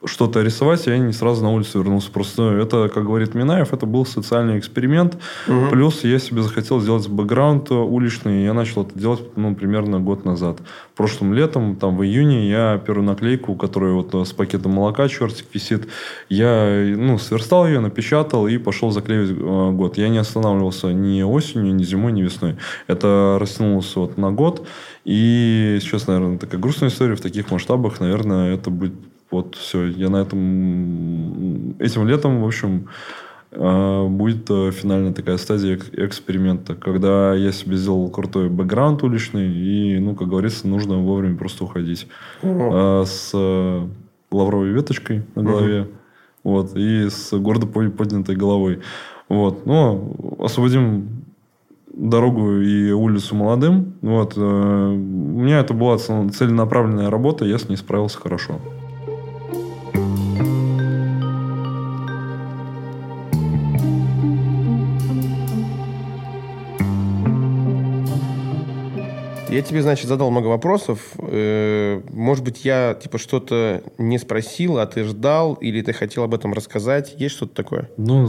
что-то 0.05 0.43
рисовать, 0.43 0.87
я 0.87 0.99
не 0.99 1.13
сразу 1.13 1.43
на 1.43 1.51
улицу 1.51 1.79
вернулся. 1.79 2.11
Просто 2.11 2.43
ну, 2.43 2.59
это, 2.59 2.89
как 2.89 3.05
говорит 3.05 3.35
Минаев, 3.35 3.73
это 3.73 3.87
был 3.87 4.05
социальный 4.05 4.59
эксперимент. 4.59 5.17
Мгм. 5.47 5.71
Плюс 5.71 6.05
я 6.05 6.19
себе 6.19 6.43
захотел 6.43 6.81
сделать 6.81 7.09
бэкграунд 7.09 7.71
уличный. 7.71 8.43
и 8.43 8.45
Я 8.45 8.53
начал 8.53 8.83
это 8.83 8.99
делать, 8.99 9.23
ну, 9.37 9.55
примерно 9.55 9.99
год 9.99 10.25
назад. 10.25 10.59
Прошлым 10.95 11.33
летом, 11.33 11.77
там, 11.77 11.97
в 11.97 12.05
июне, 12.05 12.49
я 12.49 12.79
первую 12.85 13.07
наклейку, 13.07 13.55
которая 13.55 13.93
вот 13.93 14.15
э, 14.15 14.25
с 14.25 14.33
пакетом 14.33 14.73
молока, 14.73 15.09
чертик 15.09 15.47
висит, 15.53 15.89
я, 16.29 16.95
ну, 16.97 17.19
сверстал 17.19 17.67
ее, 17.67 17.81
напечатал 17.81 18.47
и 18.47 18.59
пошел 18.59 18.91
заклеивать 18.91 19.31
э, 19.31 19.71
год. 19.73 19.97
Я 19.97 20.09
не 20.09 20.19
останавливался 20.19 20.93
ни 20.93 21.23
осенью, 21.23 21.75
ни 21.75 21.85
зимой, 21.85 22.13
ни 22.13 22.23
весной. 22.23 22.57
Это 22.87 23.39
растянулось 23.41 23.97
вот 23.97 24.19
на 24.19 24.31
год. 24.31 24.67
И 25.05 25.79
сейчас, 25.81 26.07
наверное, 26.07 26.39
такая 26.39 26.61
грустная 26.61 26.91
история 26.91 27.15
в 27.15 27.21
таких 27.21 27.51
масштабах. 27.51 28.01
Наверное, 28.01 28.55
это 28.55 28.71
будет 28.71 28.93
вот 29.37 29.55
все. 29.55 29.87
Я 29.87 30.09
на 30.11 30.17
этом... 30.23 31.75
Этим 31.79 32.07
летом, 32.09 32.43
в 32.43 32.47
общем, 32.47 32.89
э, 33.53 34.07
будет 34.09 34.51
э, 34.51 34.71
финальная 34.73 35.13
такая 35.13 35.37
стадия 35.37 35.77
эк- 35.77 35.91
эксперимента, 36.07 36.75
когда 36.75 37.35
я 37.35 37.53
себе 37.53 37.77
сделал 37.77 38.09
крутой 38.11 38.49
бэкграунд 38.49 39.03
уличный, 39.03 39.49
и, 39.53 39.99
ну, 39.99 40.15
как 40.15 40.29
говорится, 40.29 40.67
нужно 40.69 40.99
вовремя 40.99 41.37
просто 41.37 41.65
уходить. 41.65 42.07
Э, 42.43 43.05
С 43.07 43.31
э, 43.35 43.87
лавровой 44.31 44.71
веточкой 44.71 45.23
на 45.35 45.43
голове, 45.43 45.89
вот, 46.45 46.77
и 46.77 47.09
с 47.09 47.33
гордо 47.39 47.67
по- 47.67 47.91
поднятой 47.91 48.37
головой. 48.37 48.81
Вот. 49.29 49.67
Но 49.67 50.13
освободим 50.39 51.09
дорогу 51.93 52.61
и 52.61 52.91
улицу 52.93 53.35
молодым. 53.37 53.95
Вот. 54.03 54.35
э, 54.37 54.41
У 54.41 55.41
меня 55.43 55.61
это 55.61 55.73
была 55.75 55.97
цел- 55.99 56.29
целенаправленная 56.31 57.11
работа, 57.11 57.45
я 57.45 57.59
с 57.59 57.69
ней 57.69 57.77
справился 57.77 58.19
хорошо. 58.19 58.61
Я 69.57 69.63
тебе, 69.63 69.81
значит, 69.81 70.07
задал 70.07 70.31
много 70.31 70.49
вопросов. 70.49 71.01
Э, 71.17 72.03
Может 72.13 72.45
быть, 72.45 72.67
я, 72.67 72.93
типа, 72.93 73.17
что-то 73.17 73.83
не 73.97 74.19
спросил, 74.19 74.77
а 74.77 74.85
ты 74.85 75.03
ждал, 75.05 75.55
или 75.55 75.81
ты 75.81 75.95
хотел 75.95 76.25
об 76.25 76.35
этом 76.35 76.53
рассказать? 76.53 77.15
Есть 77.17 77.37
что-то 77.37 77.55
такое? 77.55 77.89
Ну, 77.97 78.29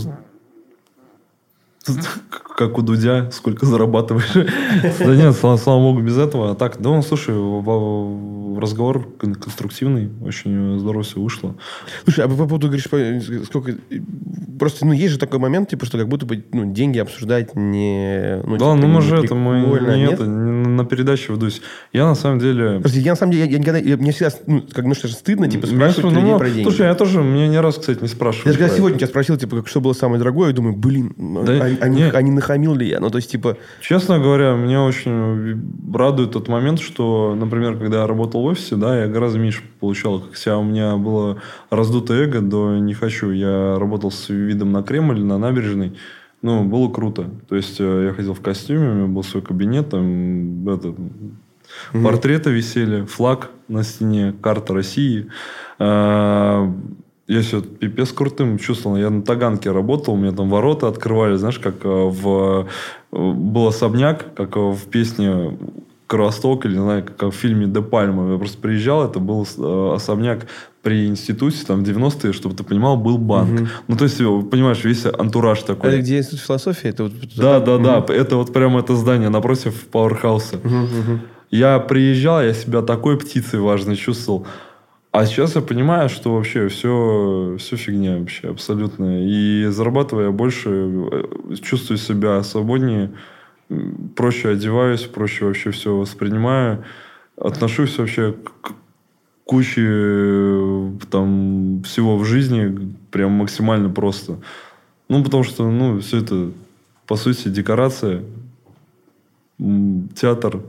как 2.55 2.77
у 2.77 2.81
Дудя, 2.81 3.29
сколько 3.31 3.65
зарабатываешь. 3.65 4.31
Да 4.99 5.15
нет, 5.15 5.35
слава, 5.35 5.79
богу, 5.79 6.01
без 6.01 6.17
этого. 6.17 6.51
А 6.51 6.55
так, 6.55 6.81
да, 6.81 6.91
ну, 6.91 7.01
слушай, 7.01 7.35
разговор 8.59 9.07
кон- 9.19 9.35
конструктивный, 9.35 10.09
очень 10.23 10.79
здорово 10.79 11.03
все 11.03 11.19
вышло. 11.19 11.55
Слушай, 12.03 12.25
а 12.25 12.27
по 12.27 12.35
поводу, 12.35 12.67
говоришь, 12.67 12.85
сколько... 13.45 13.75
Просто, 14.59 14.85
ну, 14.85 14.93
есть 14.93 15.13
же 15.13 15.19
такой 15.19 15.39
момент, 15.39 15.69
типа, 15.69 15.85
что 15.85 15.97
как 15.97 16.07
будто 16.07 16.25
бы, 16.25 16.43
ну, 16.51 16.71
деньги 16.73 16.97
обсуждать 16.97 17.55
не... 17.55 18.41
Ну, 18.43 18.57
Да, 18.57 18.73
типа, 18.73 18.75
ну 18.75 18.87
мы 18.87 19.01
же 19.01 19.15
это, 19.17 19.35
мы 19.35 19.59
не 19.79 19.97
нет? 19.99 20.13
это, 20.13 20.25
не 20.25 20.67
на 20.69 20.85
передаче 20.85 21.33
ведусь. 21.33 21.61
Я 21.93 22.05
на 22.05 22.15
самом 22.15 22.39
деле... 22.39 22.79
Просто 22.79 22.99
я, 22.99 23.11
на 23.11 23.15
самом 23.15 23.33
деле, 23.33 23.45
я, 23.45 23.51
я 23.51 23.59
никогда... 23.59 23.79
я- 23.79 23.97
мне 23.97 24.11
всегда, 24.11 24.31
ну, 24.47 24.63
как, 24.73 24.85
ну, 24.85 24.93
что 24.95 25.07
же 25.07 25.13
стыдно, 25.13 25.47
типа, 25.47 25.67
спрашивать 25.67 26.05
ну, 26.05 26.09
людей 26.19 26.31
ну, 26.31 26.37
про 26.39 26.49
деньги. 26.49 26.63
Слушай, 26.63 26.87
я 26.87 26.95
тоже, 26.95 27.21
меня 27.21 27.47
не 27.47 27.59
раз, 27.59 27.77
кстати, 27.77 27.99
не 27.99 28.07
Я 28.07 28.13
спрашивают. 28.15 28.53
же 28.55 28.59
когда 28.59 28.75
сегодня 28.75 28.95
это. 28.95 29.05
тебя 29.05 29.09
спросил, 29.09 29.37
типа, 29.37 29.57
как, 29.57 29.67
что 29.67 29.81
было 29.81 29.93
самое 29.93 30.19
дорогое, 30.19 30.47
я 30.49 30.53
думаю, 30.53 30.75
блин, 30.75 31.13
Да, 31.17 31.53
а, 31.53 31.77
а 31.81 31.87
не, 31.89 32.03
а 32.03 32.21
не 32.21 32.31
нахамил 32.31 32.73
ли 32.75 32.87
я? 32.87 32.99
Ну, 32.99 33.09
то 33.09 33.17
есть, 33.17 33.31
типа, 33.31 33.57
Честно 33.81 34.19
говоря, 34.19 34.53
меня 34.55 34.83
очень 34.83 35.61
радует 35.93 36.31
тот 36.31 36.47
момент, 36.47 36.79
что, 36.79 37.35
например, 37.39 37.77
когда 37.77 38.01
я 38.01 38.07
работал 38.07 38.41
офисе, 38.47 38.75
да, 38.75 38.99
я 39.01 39.07
гораздо 39.07 39.39
меньше 39.39 39.61
получал. 39.79 40.23
Хотя 40.31 40.57
у 40.57 40.63
меня 40.63 40.97
было 40.97 41.41
раздутое 41.69 42.25
эго 42.25 42.41
до 42.41 42.77
не 42.77 42.93
хочу. 42.93 43.31
Я 43.31 43.77
работал 43.79 44.11
с 44.11 44.29
видом 44.29 44.71
на 44.71 44.83
Кремль, 44.83 45.21
на 45.21 45.37
набережной. 45.37 45.93
Ну, 46.41 46.63
было 46.63 46.89
круто. 46.89 47.29
То 47.49 47.55
есть, 47.55 47.77
э, 47.79 48.05
я 48.07 48.13
ходил 48.13 48.33
в 48.33 48.41
костюме, 48.41 48.89
у 48.89 48.93
меня 48.93 49.07
был 49.07 49.23
свой 49.23 49.41
кабинет, 49.41 49.89
там, 49.89 50.69
это, 50.69 50.93
портреты 51.91 52.51
висели, 52.51 53.05
флаг 53.05 53.49
на 53.67 53.83
стене, 53.83 54.33
карта 54.41 54.73
России. 54.73 55.27
А, 55.79 56.71
Я 57.27 57.41
все 57.41 57.61
пипец 57.61 58.13
крутым 58.13 58.57
чувствовал. 58.57 58.95
Я 58.97 59.09
на 59.09 59.21
Таганке 59.21 59.71
работал, 59.71 60.13
у 60.13 60.17
меня 60.17 60.31
там 60.31 60.49
ворота 60.49 60.87
открывали, 60.87 61.35
знаешь, 61.35 61.59
как 61.59 61.83
э, 61.83 61.89
в... 61.89 62.67
э, 63.11 63.17
Был 63.17 63.67
особняк, 63.67 64.33
как 64.33 64.55
э, 64.55 64.59
в 64.59 64.85
песне 64.89 65.57
Кровосток, 66.07 66.65
или, 66.65 66.73
не 66.73 66.81
знаю, 66.81 67.05
как 67.17 67.33
в 67.33 67.35
фильме 67.35 67.67
«Де 67.67 67.81
Пальма». 67.81 68.31
Я 68.31 68.37
просто 68.37 68.57
приезжал, 68.57 69.05
это 69.05 69.19
был 69.19 69.45
э, 69.57 69.93
особняк 69.95 70.47
при 70.81 71.05
институте, 71.05 71.65
там, 71.67 71.83
в 71.83 71.87
90-е, 71.87 72.31
чтобы 72.31 72.55
ты 72.55 72.63
понимал, 72.63 72.95
был 72.95 73.17
банк. 73.17 73.51
Мгм. 73.51 73.67
Ну, 73.89 73.97
то 73.97 74.05
есть, 74.05 74.21
э, 74.21 74.41
понимаешь, 74.49 74.83
весь 74.85 75.05
антураж 75.05 75.61
такой. 75.63 75.89
это 75.89 75.99
где 75.99 76.19
институт 76.19 76.39
философии? 76.39 76.89
Это 76.89 77.03
вот, 77.03 77.13
Да, 77.35 77.59
да, 77.59 77.77
да. 77.77 78.13
Это 78.13 78.37
вот 78.37 78.53
прямо 78.53 78.79
это 78.79 78.95
здание 78.95 79.29
напротив 79.29 79.85
Пауэрхауса. 79.91 80.59
Мгм, 80.63 80.83
мгм. 80.83 81.21
Я 81.51 81.79
приезжал, 81.79 82.41
я 82.41 82.53
себя 82.53 82.81
такой 82.81 83.17
птицей 83.17 83.59
важной 83.59 83.95
чувствовал. 83.95 84.47
А 85.11 85.25
сейчас 85.25 85.55
я 85.55 85.61
понимаю, 85.61 86.09
что 86.09 86.35
вообще 86.35 86.67
все, 86.67 87.55
все 87.59 87.75
фигня 87.75 88.19
вообще 88.19 88.49
абсолютно. 88.49 89.25
И 89.25 89.65
зарабатывая 89.65 90.31
больше, 90.31 90.69
э, 90.69 91.55
чувствую 91.61 91.97
себя 91.97 92.43
свободнее, 92.43 93.11
проще 94.15 94.49
одеваюсь, 94.49 95.03
проще 95.03 95.45
вообще 95.45 95.71
все 95.71 95.95
воспринимаю. 95.95 96.83
Отношусь 97.37 97.97
вообще 97.97 98.33
к 98.61 98.73
куче 99.45 99.83
э, 99.85 100.91
там 101.09 101.81
всего 101.83 102.17
в 102.17 102.25
жизни 102.25 102.95
прям 103.11 103.31
максимально 103.31 103.89
просто. 103.89 104.37
Ну, 105.09 105.23
потому 105.23 105.43
что, 105.43 105.69
ну, 105.69 105.99
все 105.99 106.17
это, 106.17 106.51
по 107.05 107.15
сути, 107.15 107.47
декорация, 107.47 108.23
театр, 109.57 110.59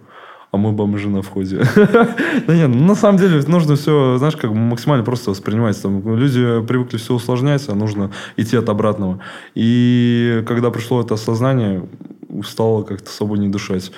а 0.50 0.56
мы 0.56 0.72
бомжи 0.72 1.08
на 1.08 1.22
входе. 1.22 1.62
Да 2.46 2.54
нет, 2.54 2.68
на 2.68 2.94
самом 2.94 3.18
деле 3.18 3.42
нужно 3.46 3.74
все, 3.76 4.16
знаешь, 4.18 4.36
как 4.36 4.52
максимально 4.52 5.04
просто 5.04 5.30
воспринимать. 5.30 5.80
Там, 5.82 6.16
люди 6.16 6.62
привыкли 6.66 6.96
все 6.96 7.14
усложнять, 7.14 7.68
а 7.68 7.74
нужно 7.74 8.12
идти 8.36 8.56
от 8.56 8.68
обратного. 8.68 9.20
И 9.54 10.44
когда 10.46 10.70
пришло 10.70 11.02
это 11.02 11.14
осознание, 11.14 11.82
стало 12.44 12.82
как-то 12.82 13.10
свободнее 13.10 13.50
дышать. 13.50 13.92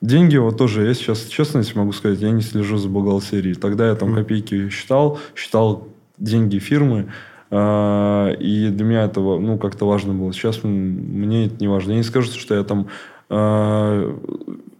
Деньги 0.00 0.36
вот 0.36 0.58
тоже, 0.58 0.86
я 0.86 0.94
сейчас, 0.94 1.24
честно 1.24 1.58
если 1.58 1.78
могу 1.78 1.92
сказать, 1.92 2.20
я 2.20 2.30
не 2.30 2.42
слежу 2.42 2.76
за 2.76 2.88
бухгалтерией. 2.88 3.54
Тогда 3.54 3.88
я 3.88 3.94
там 3.94 4.14
копейки 4.14 4.68
считал, 4.68 5.18
считал 5.34 5.88
деньги 6.18 6.58
фирмы, 6.58 7.10
а, 7.50 8.32
и 8.32 8.68
для 8.68 8.84
меня 8.84 9.04
это 9.04 9.20
ну, 9.20 9.58
как-то 9.58 9.86
важно 9.86 10.12
было. 10.12 10.32
Сейчас 10.32 10.62
мне 10.62 11.46
это 11.46 11.56
не 11.60 11.68
важно. 11.68 11.92
Я 11.92 11.98
не 11.98 12.02
скажу, 12.02 12.30
что 12.32 12.54
я 12.54 12.64
там 12.64 12.88
а, 13.30 14.14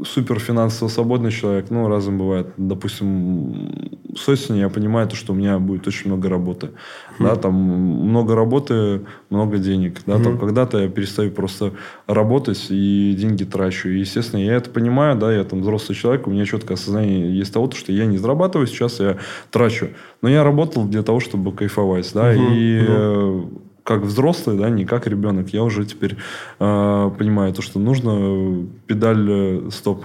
супер 0.02 0.38
финансово 0.38 0.88
свободный 0.88 1.30
человек, 1.30 1.70
ну, 1.70 1.88
разом 1.88 2.18
бывает. 2.18 2.48
Допустим, 2.56 3.98
с 4.16 4.28
осени 4.28 4.58
я 4.58 4.68
понимаю, 4.68 5.08
то, 5.08 5.16
что 5.16 5.32
у 5.32 5.36
меня 5.36 5.58
будет 5.58 5.86
очень 5.86 6.08
много 6.08 6.28
работы. 6.28 6.70
Mm. 7.18 7.24
Да, 7.24 7.36
там 7.36 7.54
много 7.54 8.34
работы, 8.34 9.02
много 9.30 9.58
денег. 9.58 10.00
Да, 10.06 10.14
mm. 10.14 10.22
там 10.22 10.38
когда-то 10.38 10.78
я 10.78 10.88
перестаю 10.88 11.30
просто 11.30 11.72
работать 12.06 12.66
и 12.70 13.14
деньги 13.18 13.44
трачу. 13.44 13.88
И, 13.88 14.00
естественно, 14.00 14.40
я 14.40 14.54
это 14.54 14.70
понимаю, 14.70 15.16
да, 15.16 15.32
я 15.32 15.44
там 15.44 15.60
взрослый 15.60 15.96
человек, 15.96 16.26
у 16.26 16.30
меня 16.30 16.44
четкое 16.44 16.76
осознание 16.76 17.36
есть 17.36 17.52
того, 17.52 17.70
что 17.70 17.92
я 17.92 18.06
не 18.06 18.18
зарабатываю, 18.18 18.66
сейчас 18.66 19.00
я 19.00 19.18
трачу. 19.50 19.90
Но 20.22 20.28
я 20.28 20.44
работал 20.44 20.84
для 20.84 21.02
того, 21.02 21.20
чтобы 21.20 21.52
кайфовать, 21.52 22.10
да, 22.14 22.34
mm-hmm. 22.34 22.56
и 22.56 22.78
mm-hmm 22.80 23.63
как 23.84 24.02
взрослый, 24.02 24.56
да, 24.56 24.70
не 24.70 24.84
как 24.84 25.06
ребенок. 25.06 25.50
Я 25.50 25.62
уже 25.62 25.84
теперь 25.84 26.16
э, 26.58 27.10
понимаю 27.18 27.52
то, 27.52 27.62
что 27.62 27.78
нужно 27.78 28.66
педаль 28.86 29.28
э, 29.30 29.70
стоп 29.70 30.04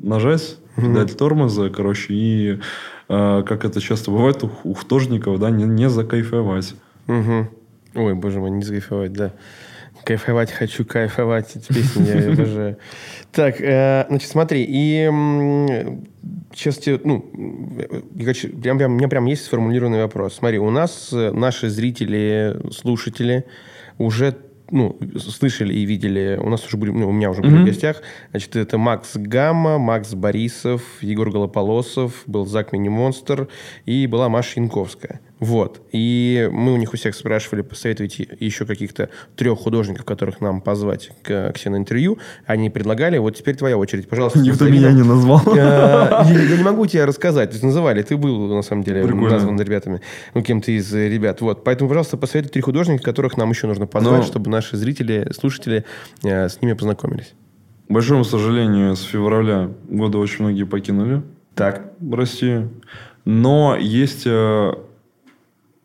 нажать, 0.00 0.58
mm-hmm. 0.76 0.82
педаль 0.82 1.10
тормоза, 1.10 1.70
короче, 1.70 2.12
и 2.12 2.60
э, 3.08 3.42
как 3.46 3.64
это 3.64 3.80
часто 3.80 4.10
бывает 4.10 4.42
у, 4.42 4.50
у 4.64 4.74
художников, 4.74 5.38
да, 5.38 5.50
не, 5.50 5.64
не 5.64 5.88
закайфовать. 5.88 6.74
Угу. 7.06 7.48
Ой, 7.94 8.14
боже 8.14 8.40
мой, 8.40 8.50
не 8.50 8.62
закайфовать, 8.62 9.12
да. 9.12 9.32
Кайфовать 10.04 10.50
хочу, 10.50 10.84
кайфовать. 10.84 11.56
Эти 11.56 11.68
песни 11.68 12.06
я 12.06 12.32
обожаю. 12.32 12.76
Так, 13.32 13.60
э, 13.60 14.06
значит, 14.08 14.28
смотри, 14.28 14.64
и 14.68 15.10
сейчас 16.52 16.78
тебе, 16.78 17.00
ну, 17.02 17.30
я 18.14 18.24
хочу, 18.24 18.50
прям, 18.50 18.78
прям, 18.78 18.92
у 18.92 18.96
меня 18.96 19.08
прям 19.08 19.24
есть 19.26 19.44
сформулированный 19.44 20.02
вопрос. 20.02 20.34
Смотри, 20.34 20.58
у 20.58 20.70
нас 20.70 21.10
э, 21.12 21.30
наши 21.32 21.68
зрители, 21.68 22.60
слушатели 22.70 23.44
уже 23.98 24.36
ну, 24.70 24.98
слышали 25.18 25.74
и 25.74 25.84
видели, 25.84 26.38
у 26.40 26.48
нас 26.48 26.66
уже 26.66 26.76
были, 26.76 26.90
ну, 26.90 27.08
у 27.08 27.12
меня 27.12 27.30
уже 27.30 27.42
были 27.42 27.56
mm-hmm. 27.56 27.62
в 27.62 27.66
гостях, 27.66 28.02
значит, 28.30 28.56
это 28.56 28.78
Макс 28.78 29.14
Гамма, 29.14 29.78
Макс 29.78 30.14
Борисов, 30.14 30.82
Егор 31.00 31.30
Голополосов, 31.30 32.22
был 32.26 32.46
Зак 32.46 32.72
Мини-Монстр 32.72 33.48
и 33.84 34.06
была 34.06 34.28
Маша 34.28 34.60
Янковская. 34.60 35.20
Вот. 35.44 35.82
И 35.92 36.48
мы 36.50 36.72
у 36.72 36.78
них 36.78 36.94
у 36.94 36.96
всех 36.96 37.14
спрашивали, 37.14 37.60
посоветуйте 37.60 38.26
еще 38.40 38.64
каких-то 38.64 39.10
трех 39.36 39.58
художников, 39.58 40.06
которых 40.06 40.40
нам 40.40 40.62
позвать 40.62 41.10
к, 41.22 41.52
к 41.52 41.58
себе 41.58 41.72
на 41.72 41.76
интервью. 41.76 42.16
Они 42.46 42.70
предлагали. 42.70 43.18
Вот 43.18 43.36
теперь 43.36 43.54
твоя 43.54 43.76
очередь. 43.76 44.08
Пожалуйста. 44.08 44.38
Никто 44.38 44.66
меня 44.66 44.90
не 44.90 45.02
назвал. 45.02 45.42
Я 45.54 46.56
не 46.56 46.62
могу 46.62 46.86
тебе 46.86 47.04
рассказать. 47.04 47.50
То 47.50 47.56
есть 47.56 47.62
называли. 47.62 48.00
Ты 48.00 48.16
был, 48.16 48.54
на 48.54 48.62
самом 48.62 48.84
деле, 48.84 49.04
назван 49.04 49.60
ребятами. 49.60 50.00
Ну, 50.32 50.40
кем-то 50.40 50.72
из 50.72 50.90
ребят. 50.94 51.42
Вот. 51.42 51.62
Поэтому, 51.62 51.90
пожалуйста, 51.90 52.16
посоветуй 52.16 52.50
три 52.50 52.62
художника, 52.62 53.04
которых 53.04 53.36
нам 53.36 53.50
еще 53.50 53.66
нужно 53.66 53.86
позвать, 53.86 54.24
чтобы 54.24 54.50
наши 54.50 54.78
зрители, 54.78 55.30
слушатели 55.38 55.84
э, 56.22 56.48
с 56.48 56.62
ними 56.62 56.72
познакомились. 56.72 57.34
К 57.86 57.92
большому 57.92 58.24
сожалению, 58.24 58.96
с 58.96 59.02
февраля 59.02 59.68
года 59.90 60.16
очень 60.16 60.44
многие 60.44 60.64
покинули 60.64 61.22
так. 61.54 61.92
Россию. 62.10 62.70
Но 63.26 63.76
есть 63.78 64.22
э, 64.26 64.74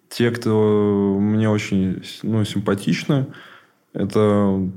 те, 0.10 0.32
кто 0.32 1.18
мне 1.20 1.50
очень 1.50 2.04
ну, 2.24 2.44
симпатичны, 2.44 3.28
это... 3.94 4.70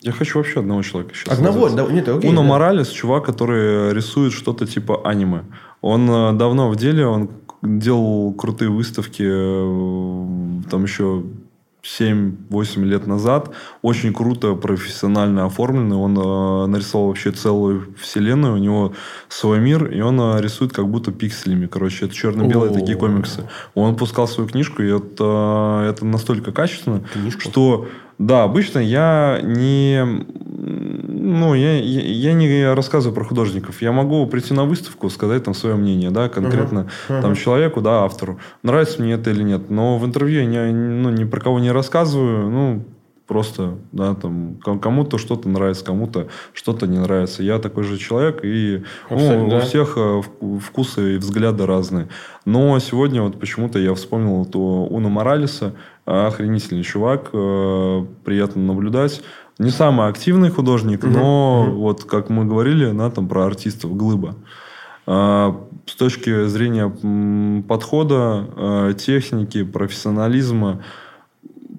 Я 0.00 0.12
хочу 0.12 0.38
вообще 0.38 0.60
одного 0.60 0.82
человека 0.82 1.12
сейчас 1.12 1.36
Одного? 1.36 1.68
Да, 1.70 1.84
нет, 1.86 2.08
окей, 2.08 2.30
Уно 2.30 2.42
да. 2.42 2.46
Моралес, 2.46 2.88
чувак, 2.88 3.24
который 3.24 3.92
рисует 3.92 4.32
что-то 4.32 4.64
типа 4.64 5.00
аниме. 5.04 5.42
Он 5.80 6.08
э, 6.08 6.32
давно 6.34 6.68
в 6.68 6.76
деле, 6.76 7.04
он 7.04 7.30
делал 7.62 8.32
крутые 8.34 8.70
выставки 8.70 9.24
э, 9.26 10.62
там 10.70 10.84
еще 10.84 11.24
7-8 11.82 12.84
лет 12.84 13.06
назад. 13.06 13.50
Очень 13.82 14.12
круто, 14.12 14.54
профессионально 14.54 15.46
оформленный. 15.46 15.96
Он 15.96 16.18
э, 16.18 16.66
нарисовал 16.66 17.08
вообще 17.08 17.30
целую 17.30 17.94
вселенную. 17.98 18.54
У 18.54 18.58
него 18.58 18.92
свой 19.28 19.60
мир, 19.60 19.86
и 19.86 20.00
он 20.00 20.20
э, 20.20 20.40
рисует 20.40 20.72
как 20.72 20.88
будто 20.88 21.12
пикселями. 21.12 21.66
Короче, 21.66 22.06
это 22.06 22.14
черно-белые 22.14 22.72
такие 22.72 22.96
комиксы. 22.98 23.48
Он 23.74 23.96
пускал 23.96 24.26
свою 24.28 24.48
книжку, 24.48 24.82
и 24.82 24.90
это, 24.90 25.86
это 25.88 26.04
настолько 26.04 26.52
качественно, 26.52 27.02
Книжку? 27.12 27.40
что... 27.40 27.88
Да, 28.18 28.42
обычно 28.42 28.80
я 28.80 29.38
не 29.44 30.26
ну, 31.28 31.54
я, 31.54 31.78
я, 31.78 32.00
я 32.00 32.32
не 32.32 32.72
рассказываю 32.74 33.14
про 33.14 33.24
художников. 33.24 33.82
Я 33.82 33.92
могу 33.92 34.26
прийти 34.26 34.54
на 34.54 34.64
выставку, 34.64 35.10
сказать 35.10 35.44
там 35.44 35.52
свое 35.52 35.76
мнение, 35.76 36.10
да, 36.10 36.30
конкретно 36.30 36.88
uh-huh. 37.08 37.16
Uh-huh. 37.16 37.22
там 37.22 37.34
человеку, 37.34 37.82
да, 37.82 38.04
автору. 38.04 38.38
Нравится 38.62 39.02
мне 39.02 39.12
это 39.12 39.30
или 39.30 39.42
нет. 39.42 39.68
Но 39.68 39.98
в 39.98 40.06
интервью 40.06 40.40
я 40.40 40.46
не, 40.46 40.72
ну, 40.72 41.10
ни 41.10 41.24
про 41.24 41.40
кого 41.40 41.58
не 41.60 41.70
рассказываю. 41.70 42.48
Ну, 42.48 42.84
просто, 43.26 43.74
да, 43.92 44.14
там, 44.14 44.56
кому-то 44.80 45.18
что-то 45.18 45.50
нравится, 45.50 45.84
кому-то 45.84 46.28
что-то 46.54 46.86
не 46.86 46.98
нравится. 46.98 47.42
Я 47.42 47.58
такой 47.58 47.84
же 47.84 47.98
человек, 47.98 48.40
и 48.42 48.82
ну, 49.10 49.50
да. 49.50 49.58
у 49.58 49.60
всех 49.60 49.98
э, 49.98 50.22
вкусы 50.62 51.16
и 51.16 51.18
взгляды 51.18 51.66
разные. 51.66 52.08
Но 52.46 52.78
сегодня 52.78 53.20
вот 53.20 53.38
почему-то 53.38 53.78
я 53.78 53.94
вспомнил 53.94 54.44
эту 54.44 54.58
Уна 54.58 55.10
Моралеса, 55.10 55.74
охренительный 56.06 56.84
чувак, 56.84 57.28
э, 57.34 58.06
приятно 58.24 58.62
наблюдать. 58.62 59.22
Не 59.58 59.70
самый 59.70 60.08
активный 60.08 60.50
художник, 60.50 61.02
угу. 61.02 61.12
но 61.12 61.62
угу. 61.62 61.80
вот 61.80 62.04
как 62.04 62.30
мы 62.30 62.44
говорили, 62.44 62.90
да, 62.92 63.10
там 63.10 63.28
про 63.28 63.46
артистов, 63.46 63.96
глыба. 63.96 64.36
А, 65.06 65.66
с 65.86 65.94
точки 65.94 66.46
зрения 66.46 66.88
подхода, 67.66 68.46
а, 68.56 68.92
техники, 68.94 69.64
профессионализма, 69.64 70.82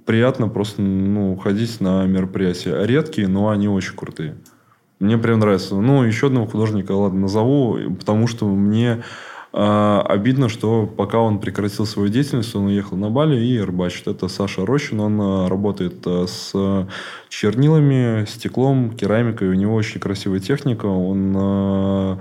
приятно 0.05 0.49
просто 0.49 0.81
ну, 0.81 1.37
ходить 1.37 1.79
на 1.79 2.05
мероприятия. 2.05 2.83
Редкие, 2.85 3.27
но 3.27 3.49
они 3.49 3.67
очень 3.67 3.95
крутые. 3.95 4.37
Мне 4.99 5.17
прям 5.17 5.39
нравится. 5.39 5.75
Ну, 5.75 6.03
еще 6.03 6.27
одного 6.27 6.47
художника, 6.47 6.91
ладно, 6.91 7.21
назову, 7.21 7.77
потому 7.97 8.27
что 8.27 8.45
мне 8.45 9.03
а, 9.51 10.01
обидно, 10.07 10.47
что 10.47 10.85
пока 10.85 11.19
он 11.19 11.39
прекратил 11.39 11.85
свою 11.85 12.09
деятельность, 12.09 12.55
он 12.55 12.65
уехал 12.65 12.97
на 12.97 13.09
Бали 13.09 13.39
и 13.39 13.59
рыбачит. 13.59 14.07
Это 14.07 14.27
Саша 14.27 14.65
Рощин. 14.65 14.99
Он 14.99 15.19
а, 15.21 15.49
работает 15.49 15.95
а, 16.05 16.25
с 16.27 16.87
чернилами, 17.29 18.25
стеклом, 18.25 18.91
керамикой. 18.91 19.49
У 19.49 19.53
него 19.53 19.75
очень 19.75 19.99
красивая 19.99 20.39
техника. 20.39 20.85
Он 20.85 22.19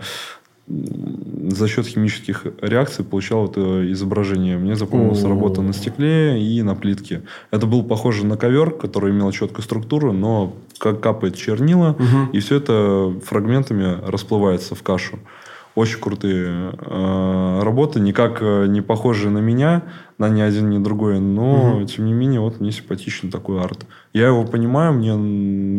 за 0.70 1.66
счет 1.66 1.86
химических 1.86 2.44
реакций 2.60 3.02
получал 3.02 3.46
это 3.46 3.90
изображение. 3.90 4.58
Мне 4.58 4.76
запомнилась 4.76 5.24
работа 5.24 5.62
на 5.62 5.72
стекле 5.72 6.42
и 6.42 6.62
на 6.62 6.74
плитке. 6.74 7.22
Это 7.50 7.66
был 7.66 7.82
похоже 7.82 8.26
на 8.26 8.36
ковер, 8.36 8.72
который 8.72 9.12
имел 9.12 9.32
четкую 9.32 9.62
структуру, 9.62 10.12
но 10.12 10.54
как 10.76 11.00
капает 11.00 11.36
чернила, 11.36 11.96
угу. 11.98 12.32
и 12.34 12.40
все 12.40 12.56
это 12.56 13.14
фрагментами 13.24 13.98
расплывается 14.06 14.74
в 14.74 14.82
кашу 14.82 15.18
очень 15.78 16.00
крутые 16.00 16.72
э, 16.76 17.60
работы, 17.62 18.00
никак 18.00 18.42
э, 18.42 18.66
не 18.66 18.80
похожие 18.80 19.30
на 19.30 19.38
меня, 19.38 19.84
на 20.18 20.28
ни 20.28 20.40
один, 20.40 20.70
ни 20.70 20.78
другой, 20.82 21.20
но, 21.20 21.76
угу. 21.76 21.84
тем 21.84 22.06
не 22.06 22.12
менее, 22.12 22.40
вот 22.40 22.58
мне 22.58 22.72
симпатичен 22.72 23.30
такой 23.30 23.60
арт. 23.60 23.86
Я 24.12 24.26
его 24.26 24.44
понимаю, 24.44 24.92
мне 24.92 25.12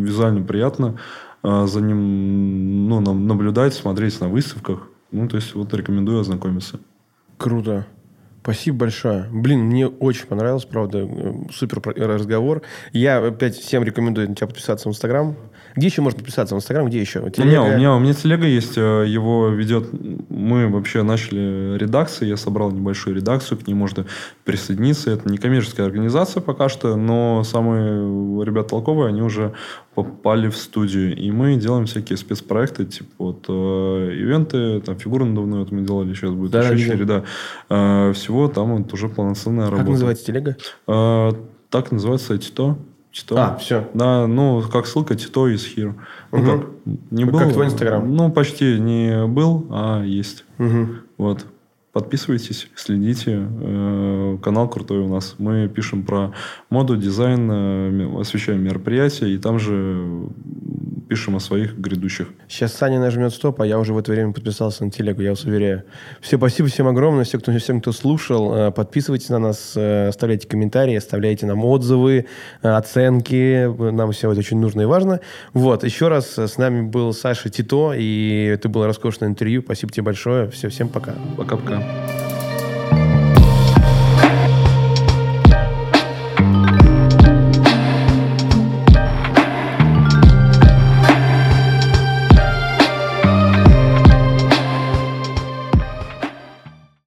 визуально 0.02 0.42
приятно 0.42 0.98
э, 1.44 1.66
за 1.68 1.82
ним 1.82 2.88
ну, 2.88 3.02
наблюдать, 3.02 3.74
смотреть 3.74 4.22
на 4.22 4.30
выставках. 4.30 4.88
Ну, 5.12 5.28
то 5.28 5.36
есть, 5.36 5.54
вот 5.54 5.74
рекомендую 5.74 6.22
ознакомиться. 6.22 6.80
Круто. 7.38 7.86
Спасибо 8.42 8.78
большое. 8.78 9.28
Блин, 9.32 9.66
мне 9.66 9.88
очень 9.88 10.28
понравилось, 10.28 10.64
правда. 10.64 11.10
Супер 11.52 11.82
разговор. 11.98 12.62
Я 12.94 13.18
опять 13.18 13.56
всем 13.56 13.84
рекомендую 13.84 14.30
на 14.30 14.36
тебя 14.36 14.48
подписаться 14.48 14.88
в 14.88 14.92
Инстаграм. 14.92 15.36
Где 15.80 15.88
еще 15.88 16.02
можно 16.02 16.18
подписаться 16.18 16.56
в 16.56 16.58
Инстаграм? 16.58 16.88
Где 16.88 17.00
еще? 17.00 17.22
Телега? 17.30 17.50
Не, 17.50 17.62
у 17.62 17.78
меня, 17.78 17.96
у 17.96 18.00
меня 18.00 18.14
телега 18.14 18.46
есть. 18.46 18.78
Э, 18.78 19.06
его 19.08 19.48
ведет 19.48 19.88
мы 20.28 20.68
вообще 20.68 21.04
начали 21.04 21.78
редакции, 21.78 22.28
я 22.28 22.36
собрал 22.36 22.70
небольшую 22.72 23.16
редакцию, 23.16 23.58
к 23.58 23.66
ней 23.66 23.76
можно 23.76 24.06
присоединиться. 24.44 25.10
Это 25.10 25.30
не 25.30 25.38
коммерческая 25.38 25.86
организация 25.86 26.42
пока 26.42 26.68
что, 26.68 26.98
но 26.98 27.46
самые 27.46 28.44
ребята 28.44 28.72
толковые, 28.72 29.08
они 29.08 29.22
уже 29.22 29.54
попали 29.96 30.50
в 30.50 30.58
студию. 30.58 31.16
И 31.16 31.32
мы 31.32 31.56
делаем 31.56 31.86
всякие 31.86 32.18
спецпроекты, 32.18 32.84
типа 32.84 33.12
вот 33.18 33.46
э, 33.48 33.52
ивенты, 34.20 34.82
там 34.82 35.00
фигуры 35.00 35.24
надувные 35.24 35.62
вот 35.62 35.72
мы 35.72 35.84
делали, 35.84 36.14
сейчас 36.14 36.32
будет 36.32 36.52
Да, 36.52 36.64
еще 36.64 36.74
видел. 36.74 36.92
череда. 36.92 37.24
Э, 37.70 38.12
всего 38.14 38.50
там 38.50 38.76
вот 38.76 38.92
уже 38.92 39.08
полноценная 39.08 39.70
Как 39.70 39.78
работа. 39.78 39.92
называется 39.92 40.26
телега? 40.26 40.58
Э, 40.88 41.32
так 41.70 41.94
называется 41.94 42.38
Тито. 42.38 42.78
Тито. 43.12 43.36
А, 43.54 43.58
все. 43.58 43.88
Да, 43.94 44.28
ну, 44.28 44.62
как 44.72 44.86
ссылка 44.86 45.16
Тито 45.16 45.48
из 45.48 45.66
Here. 45.66 45.96
Ну, 46.32 46.38
Мгм. 46.38 46.46
как, 46.62 46.70
не 47.12 47.24
Как 47.26 47.34
был. 47.34 47.52
твой 47.52 47.66
Инстаграм. 47.66 48.16
Ну, 48.16 48.32
почти 48.32 48.80
не 48.80 49.26
был, 49.26 49.66
а 49.72 50.04
есть. 50.04 50.46
Угу. 50.60 50.88
Вот. 51.18 51.46
Подписывайтесь, 51.92 52.70
следите. 52.76 53.48
Э, 53.62 54.38
Канал 54.44 54.70
крутой 54.70 55.00
у 55.00 55.08
нас. 55.08 55.36
Мы 55.40 55.68
пишем 55.68 56.04
про 56.04 56.34
моду, 56.70 56.96
дизайн, 56.96 57.50
э, 57.52 58.20
освещаем 58.22 58.62
мероприятия, 58.64 59.28
и 59.34 59.40
там 59.40 59.58
же 59.58 60.28
пишем 61.10 61.36
о 61.36 61.40
своих 61.40 61.76
грядущих. 61.76 62.28
Сейчас 62.48 62.74
Саня 62.74 63.00
нажмет 63.00 63.34
стоп, 63.34 63.60
а 63.62 63.66
я 63.66 63.80
уже 63.80 63.94
в 63.94 63.98
это 63.98 64.12
время 64.12 64.32
подписался 64.32 64.86
на 64.86 64.92
телегу, 64.92 65.22
я 65.22 65.32
вас 65.32 65.44
уверяю. 65.44 65.84
Все, 66.22 66.38
спасибо 66.38 66.70
всем 66.70 66.88
огромное, 66.88 67.24
всем, 67.24 67.42
кто, 67.42 67.58
всем, 67.58 67.82
кто 67.82 67.92
слушал. 67.92 68.56
Э, 68.56 68.72
Подписывайтесь 68.72 69.30
на 69.30 69.40
нас, 69.40 69.74
э, 69.76 70.10
оставляйте 70.10 70.48
комментарии, 70.48 70.96
оставляйте 70.96 71.48
нам 71.48 71.66
отзывы, 71.66 72.28
э, 72.62 72.70
оценки. 72.70 73.66
Нам 73.92 74.12
все 74.12 74.32
это 74.32 74.40
очень 74.40 74.60
нужно 74.60 74.82
и 74.82 74.86
важно. 74.86 75.20
Вот, 75.54 75.84
еще 75.84 76.10
раз 76.10 76.38
с 76.38 76.58
нами 76.58 76.84
был 76.84 77.12
Саша 77.14 77.50
Тито, 77.50 77.94
и 77.98 78.46
это 78.54 78.70
было 78.70 78.86
роскошное 78.86 79.30
интервью. 79.30 79.64
Спасибо 79.64 79.92
тебе 79.92 80.04
большое. 80.04 80.52
Все, 80.52 80.70
всем 80.70 80.90
пока. 80.90 81.16
Пока-пока. 81.36 82.29